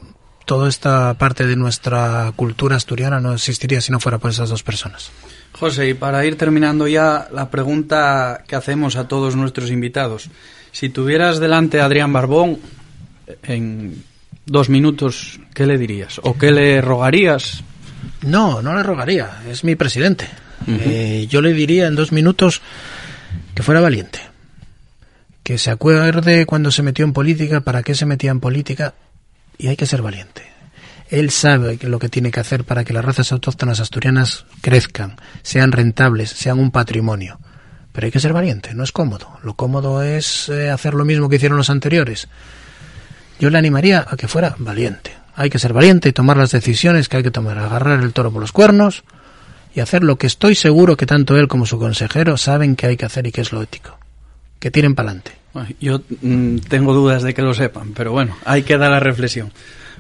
toda 0.47 0.69
esta 0.71 1.13
parte 1.19 1.47
de 1.47 1.57
nuestra 1.57 2.33
cultura 2.37 2.77
asturiana 2.77 3.21
no 3.21 3.35
existiría 3.35 3.83
si 3.83 3.93
no 3.93 4.01
fuera 4.01 4.17
por 4.17 4.31
esas 4.31 4.49
dos 4.49 4.63
personas. 4.63 5.11
José, 5.53 5.91
y 5.91 5.95
para 5.95 6.25
ir 6.25 6.37
terminando 6.37 6.89
ya, 6.89 7.29
la 7.33 7.51
pregunta 7.51 8.43
que 8.47 8.57
hacemos 8.57 8.97
a 8.97 9.07
todos 9.07 9.37
nuestros 9.37 9.71
invitados. 9.71 10.31
Si 10.73 10.89
tuvieras 10.89 11.39
delante 11.39 11.81
a 11.81 11.85
Adrián 11.85 12.13
Barbón 12.13 12.59
en 13.43 14.03
dos 14.47 14.69
minutos, 14.69 15.41
¿qué 15.55 15.67
le 15.67 15.79
dirías? 15.79 16.21
¿O 16.23 16.37
qué 16.37 16.51
le 16.51 16.81
rogarías? 16.81 17.63
No, 18.23 18.63
no 18.63 18.75
le 18.75 18.83
rogaría, 18.83 19.43
es 19.49 19.65
mi 19.65 19.77
presidente. 19.77 20.29
Eh, 20.67 21.27
yo 21.29 21.43
le 21.43 21.53
diría 21.53 21.87
en 21.87 21.95
dos 21.95 22.13
minutos 22.13 22.63
que 23.55 23.63
fuera 23.63 23.81
valiente. 23.81 24.21
Que 25.43 25.59
se 25.59 25.71
acuerde 25.71 26.47
cuando 26.47 26.71
se 26.71 26.83
metió 26.83 27.05
en 27.05 27.13
política, 27.13 27.61
para 27.61 27.83
qué 27.83 27.95
se 27.95 28.07
metía 28.07 28.31
en 28.31 28.41
política, 28.41 28.95
y 29.59 29.69
hay 29.69 29.77
que 29.77 29.87
ser 29.87 30.03
valiente. 30.03 30.52
Él 31.13 31.29
sabe 31.31 31.79
lo 31.83 31.99
que 31.99 32.09
tiene 32.09 32.31
que 32.31 32.41
hacer 32.41 32.65
para 32.65 32.85
que 32.85 32.95
las 32.95 33.05
razas 33.05 33.33
autóctonas 33.33 33.81
asturianas 33.81 34.47
crezcan, 34.63 35.17
sean 35.43 35.71
rentables, 35.71 36.31
sean 36.31 36.59
un 36.59 36.71
patrimonio. 36.71 37.39
Pero 37.93 38.07
hay 38.07 38.11
que 38.11 38.19
ser 38.19 38.33
valiente, 38.33 38.73
no 38.73 38.83
es 38.83 38.93
cómodo. 38.93 39.29
Lo 39.43 39.53
cómodo 39.53 40.03
es 40.03 40.49
eh, 40.49 40.71
hacer 40.71 40.95
lo 40.95 41.05
mismo 41.05 41.29
que 41.29 41.37
hicieron 41.37 41.59
los 41.59 41.69
anteriores. 41.69 42.29
Yo 43.39 43.51
le 43.51 43.59
animaría 43.59 44.07
a 44.09 44.17
que 44.17 44.27
fuera 44.27 44.55
valiente. 44.57 45.13
Hay 45.37 45.51
que 45.51 45.59
ser 45.59 45.75
valiente 45.75 46.09
y 46.09 46.13
tomar 46.15 46.39
las 46.39 46.51
decisiones 46.51 47.11
que 47.11 47.19
hay 47.19 47.23
que 47.23 47.31
tomar, 47.31 47.59
agarrar 47.59 48.01
el 48.01 48.15
toro 48.15 48.33
por 48.33 48.41
los 48.41 48.53
cuernos 48.53 49.05
y 49.75 49.81
hacer 49.81 50.05
lo 50.05 50.17
que 50.17 50.27
estoy 50.27 50.55
seguro 50.55 50.97
que 50.97 51.05
tanto 51.05 51.37
él 51.37 51.47
como 51.47 51.67
su 51.67 51.79
consejero 51.79 52.39
saben 52.39 52.75
que 52.75 52.87
hay 52.87 52.97
que 52.97 53.05
hacer 53.05 53.27
y 53.27 53.33
que 53.33 53.43
es 53.43 53.53
lo 53.53 53.61
ético. 53.61 53.99
Que 54.59 54.71
tiren 54.71 54.95
para 54.95 55.11
adelante. 55.11 55.33
Yo 55.79 56.01
mm, 56.23 56.57
tengo 56.71 56.95
dudas 56.95 57.23
de 57.23 57.35
que 57.35 57.43
lo 57.43 57.53
sepan, 57.53 57.93
pero 57.93 58.13
bueno, 58.13 58.35
hay 58.47 58.63
que 58.63 58.79
dar 58.79 58.91
la 58.91 59.01
reflexión. 59.01 59.53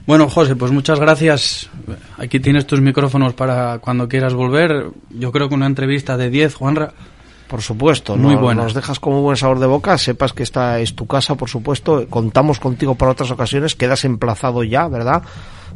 Bueno, 0.07 0.29
José, 0.29 0.57
pues 0.57 0.73
muchas 0.73 0.99
gracias. 0.99 1.71
Aquí 2.19 2.41
tienes 2.41 2.67
tus 2.67 2.81
micrófonos 2.81 3.35
para 3.35 3.79
cuando 3.79 4.09
quieras 4.09 4.35
volver. 4.35 4.91
Yo 5.11 5.31
creo 5.31 5.49
que 5.49 5.55
una 5.55 5.67
entrevista 5.67 6.17
de 6.17 6.29
10, 6.29 6.55
Juanra. 6.55 6.93
Por 7.53 7.61
supuesto, 7.61 8.17
Muy 8.17 8.35
buena. 8.35 8.63
nos 8.63 8.73
dejas 8.73 8.99
como 8.99 9.21
buen 9.21 9.37
sabor 9.37 9.59
de 9.59 9.67
boca, 9.67 9.99
sepas 9.99 10.33
que 10.33 10.43
esta 10.43 10.81
es 10.81 10.97
tu 10.97 11.07
casa, 11.07 11.35
por 11.35 11.51
supuesto, 11.51 12.07
contamos 12.09 12.59
contigo 12.59 12.95
para 12.95 13.13
otras 13.13 13.31
ocasiones, 13.31 13.75
quedas 13.75 14.07
emplazado 14.07 14.65
ya, 14.65 14.89
¿verdad? 14.89 15.23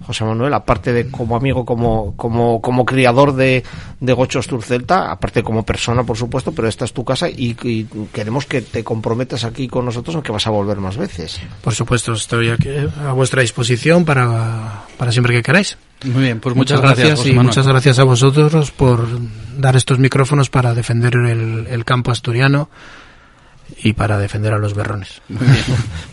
José 0.07 0.24
Manuel, 0.24 0.55
aparte 0.55 0.95
de 0.95 1.11
como 1.11 1.37
amigo, 1.37 1.66
como, 1.66 2.16
como, 2.16 2.62
como 2.62 2.87
criador 2.87 3.35
de, 3.35 3.62
de 4.01 4.12
Gochos 4.14 4.47
Turcelta, 4.47 5.12
aparte 5.12 5.43
como 5.43 5.66
persona, 5.66 6.03
por 6.03 6.16
supuesto, 6.16 6.51
pero 6.53 6.66
esta 6.66 6.87
es 6.87 6.95
tu 6.95 7.05
casa 7.05 7.29
y, 7.29 7.55
y 7.62 7.85
queremos 8.11 8.47
que 8.47 8.62
te 8.62 8.83
comprometas 8.83 9.45
aquí 9.45 9.68
con 9.68 9.85
nosotros, 9.85 10.14
aunque 10.14 10.33
vas 10.33 10.47
a 10.47 10.51
volver 10.51 10.79
más 10.79 10.97
veces. 10.97 11.39
Por 11.61 11.74
supuesto, 11.74 12.14
estoy 12.14 12.49
aquí 12.49 12.70
a 13.07 13.12
vuestra 13.12 13.43
disposición 13.43 14.07
para, 14.07 14.85
para 14.97 15.12
siempre 15.12 15.35
que 15.35 15.43
queráis. 15.43 15.77
Muy 16.07 16.22
bien, 16.22 16.40
pues 16.40 16.54
muchas, 16.54 16.80
gracias, 16.80 17.26
y 17.26 17.32
muchas 17.32 17.66
gracias 17.66 17.98
a 17.98 18.04
vosotros 18.04 18.70
por 18.70 19.07
dar 19.59 19.76
estos 19.76 19.98
micrófonos 19.98 20.50
para 20.50 20.74
defender 20.74 21.14
el, 21.14 21.66
el 21.68 21.84
campo 21.84 22.11
asturiano 22.11 22.68
y 23.82 23.94
para 23.94 24.18
defender 24.18 24.52
a 24.52 24.59
los 24.59 24.74
berrones. 24.74 25.22
Muy 25.28 25.46
bien. 25.46 25.57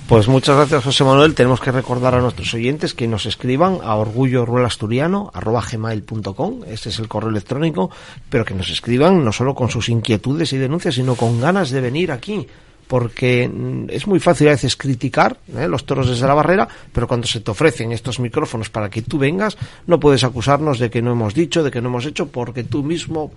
Pues 0.07 0.27
muchas 0.27 0.55
gracias, 0.57 0.83
José 0.83 1.05
Manuel. 1.05 1.33
Tenemos 1.33 1.59
que 1.59 1.71
recordar 1.71 2.13
a 2.13 2.21
nuestros 2.21 2.53
oyentes 2.53 2.93
que 2.93 3.07
nos 3.07 3.25
escriban 3.25 3.79
a 3.83 3.95
orgulloruelasturiano.com. 3.95 6.59
Ese 6.67 6.89
es 6.89 6.99
el 6.99 7.07
correo 7.07 7.31
electrónico, 7.31 7.89
pero 8.29 8.45
que 8.45 8.53
nos 8.53 8.69
escriban 8.69 9.25
no 9.25 9.31
solo 9.31 9.55
con 9.55 9.69
sus 9.69 9.89
inquietudes 9.89 10.53
y 10.53 10.57
denuncias, 10.57 10.93
sino 10.95 11.15
con 11.15 11.41
ganas 11.41 11.71
de 11.71 11.81
venir 11.81 12.11
aquí. 12.11 12.45
Porque 12.93 13.49
mm, 13.49 13.85
es 13.89 14.05
muy 14.05 14.19
fácil 14.19 14.49
a 14.49 14.51
veces 14.51 14.77
criticar 14.77 15.35
¿eh? 15.57 15.67
los 15.67 15.83
toros 15.83 16.07
desde 16.07 16.27
la 16.27 16.35
barrera, 16.35 16.67
pero 16.91 17.07
cuando 17.07 17.25
se 17.25 17.39
te 17.39 17.49
ofrecen 17.49 17.91
estos 17.91 18.19
micrófonos 18.19 18.69
para 18.69 18.87
que 18.91 19.01
tú 19.01 19.17
vengas, 19.17 19.57
no 19.87 19.99
puedes 19.99 20.23
acusarnos 20.23 20.77
de 20.77 20.91
que 20.91 21.01
no 21.01 21.13
hemos 21.13 21.33
dicho, 21.33 21.63
de 21.63 21.71
que 21.71 21.81
no 21.81 21.89
hemos 21.89 22.05
hecho, 22.05 22.27
porque 22.27 22.63
tú 22.63 22.83
mismo 22.83 23.31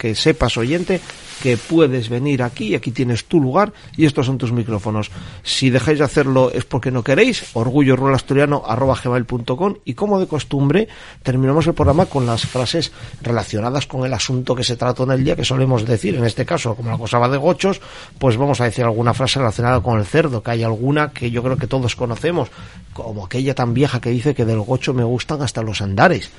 que 0.00 0.14
sepas, 0.14 0.56
oyente, 0.56 1.02
que 1.42 1.58
puedes 1.58 2.08
venir 2.08 2.42
aquí, 2.42 2.74
aquí 2.74 2.90
tienes 2.90 3.26
tu 3.26 3.38
lugar 3.38 3.74
y 3.98 4.06
estos 4.06 4.24
son 4.24 4.38
tus 4.38 4.50
micrófonos. 4.50 5.10
Si 5.42 5.68
dejáis 5.68 5.98
de 5.98 6.06
hacerlo 6.06 6.50
es 6.50 6.64
porque 6.64 6.90
no 6.90 7.04
queréis, 7.04 7.44
orgulloruelasturiano.com 7.52 9.74
y 9.84 9.92
como 9.92 10.18
de 10.18 10.26
costumbre, 10.26 10.88
terminamos 11.22 11.66
el 11.66 11.74
programa 11.74 12.06
con 12.06 12.24
las 12.24 12.46
frases 12.46 12.92
relacionadas 13.20 13.86
con 13.86 14.06
el 14.06 14.14
asunto 14.14 14.54
que 14.54 14.64
se 14.64 14.76
trató 14.76 15.04
en 15.04 15.10
el 15.10 15.22
día, 15.22 15.36
que 15.36 15.44
solemos 15.44 15.84
decir, 15.84 16.14
en 16.14 16.24
este 16.24 16.46
caso, 16.46 16.74
como 16.74 16.90
la 16.90 16.96
cosa 16.96 17.18
va 17.18 17.28
de 17.28 17.36
gochos, 17.36 17.82
pues 18.18 18.38
vamos 18.38 18.62
a 18.62 18.64
decir 18.64 18.86
alguna 18.86 19.12
frase 19.12 19.38
relacionada 19.38 19.82
con 19.82 19.98
el 19.98 20.06
cerdo, 20.06 20.42
que 20.42 20.52
hay 20.52 20.62
alguna 20.62 21.10
que 21.10 21.30
yo 21.30 21.42
creo 21.42 21.58
que 21.58 21.66
todos 21.66 21.94
conocemos, 21.94 22.48
como 22.94 23.26
aquella 23.26 23.54
tan 23.54 23.74
vieja 23.74 24.00
que 24.00 24.08
dice 24.08 24.34
que 24.34 24.46
del 24.46 24.60
gocho 24.60 24.94
me 24.94 25.04
gustan 25.04 25.42
hasta 25.42 25.60
los 25.62 25.82
andares 25.82 26.30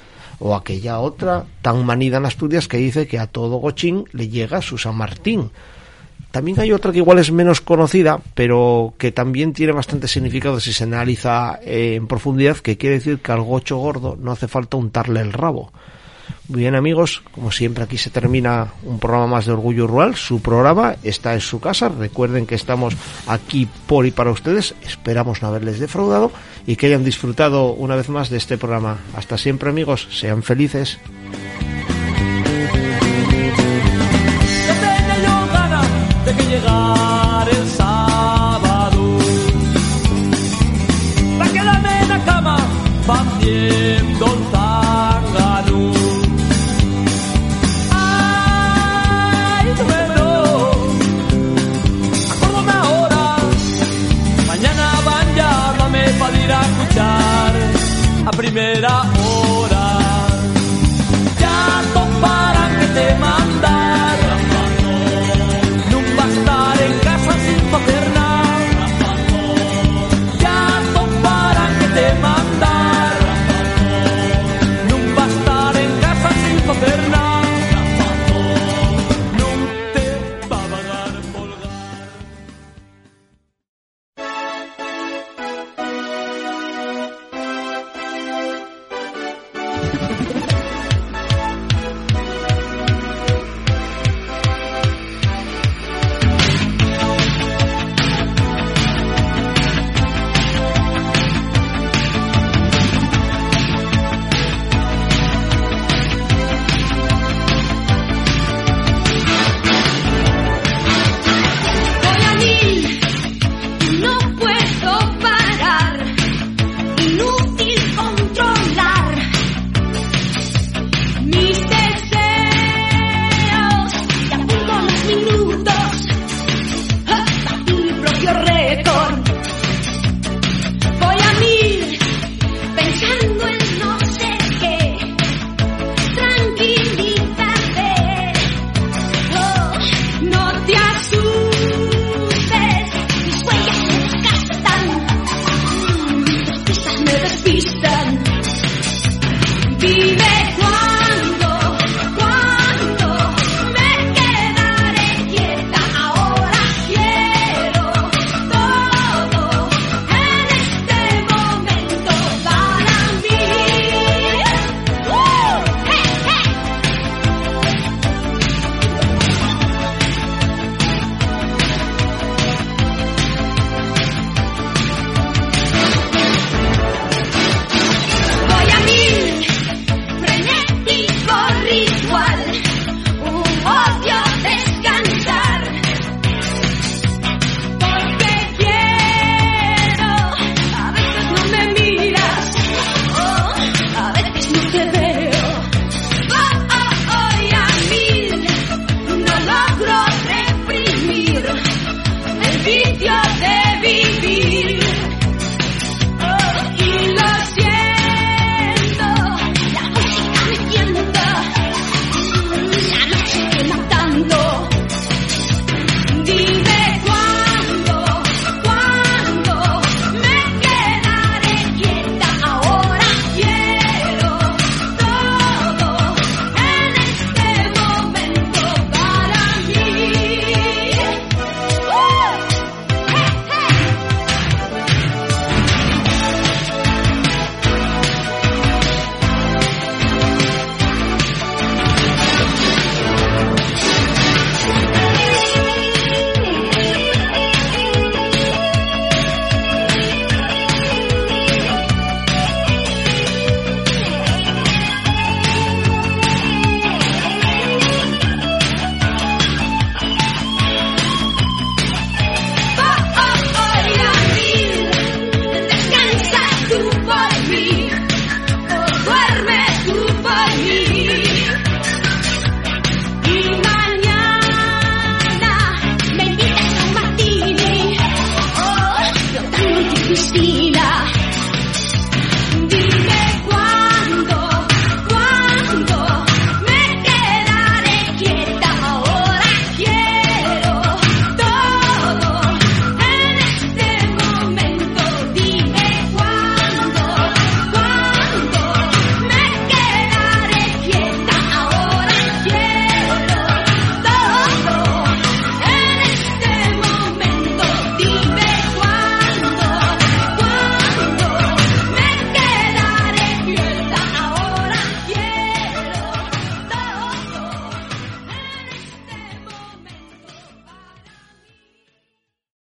o 0.42 0.56
aquella 0.56 1.00
otra 1.00 1.46
tan 1.62 1.86
manida 1.86 2.18
en 2.18 2.26
Asturias 2.26 2.68
que 2.68 2.78
dice 2.78 3.08
que 3.08 3.20
a 3.20 3.28
todo 3.28 3.58
gochín 3.58 4.06
le 4.12 4.28
llega 4.28 4.62
su 4.62 4.78
San 4.78 4.96
Martín. 4.96 5.52
También 6.32 6.60
hay 6.60 6.72
otra 6.72 6.92
que 6.92 6.98
igual 6.98 7.20
es 7.20 7.32
menos 7.32 7.62
conocida, 7.62 8.20
pero 8.34 8.94
que 8.98 9.12
también 9.12 9.54
tiene 9.54 9.74
bastante 9.74 10.08
significado 10.08 10.60
si 10.60 10.74
se 10.74 10.86
analiza 10.86 11.60
eh, 11.64 11.96
en 11.96 12.08
profundidad, 12.08 12.58
que 12.58 12.78
quiere 12.78 12.96
decir 12.96 13.20
que 13.20 13.32
al 13.32 13.42
gocho 13.42 13.78
gordo 13.78 14.18
no 14.20 14.32
hace 14.32 14.48
falta 14.48 14.78
untarle 14.78 15.20
el 15.20 15.34
rabo. 15.34 15.72
Bien 16.48 16.76
amigos, 16.76 17.24
como 17.32 17.52
siempre 17.52 17.84
aquí 17.84 17.98
se 17.98 18.10
termina 18.10 18.74
un 18.84 19.00
programa 19.00 19.28
más 19.28 19.46
de 19.46 19.54
Orgullo 19.54 19.88
Rural, 19.88 20.16
su 20.16 20.42
programa 20.42 20.96
está 21.04 21.34
en 21.34 21.42
su 21.42 21.60
casa, 21.60 21.90
recuerden 21.90 22.46
que 22.46 22.56
estamos 22.56 22.96
aquí 23.28 23.68
por 23.88 24.06
y 24.06 24.12
para 24.12 24.32
ustedes, 24.32 24.76
esperamos 24.82 25.42
no 25.42 25.48
haberles 25.48 25.80
defraudado 25.80 26.32
y 26.66 26.76
que 26.76 26.88
hayan 26.88 27.04
disfrutado 27.04 27.74
una 27.74 27.96
vez 27.96 28.10
más 28.10 28.30
de 28.30 28.38
este 28.38 28.58
programa. 28.58 29.00
Hasta 29.16 29.38
siempre 29.38 29.70
amigos, 29.70 30.08
sean 30.12 30.44
felices. 30.44 31.00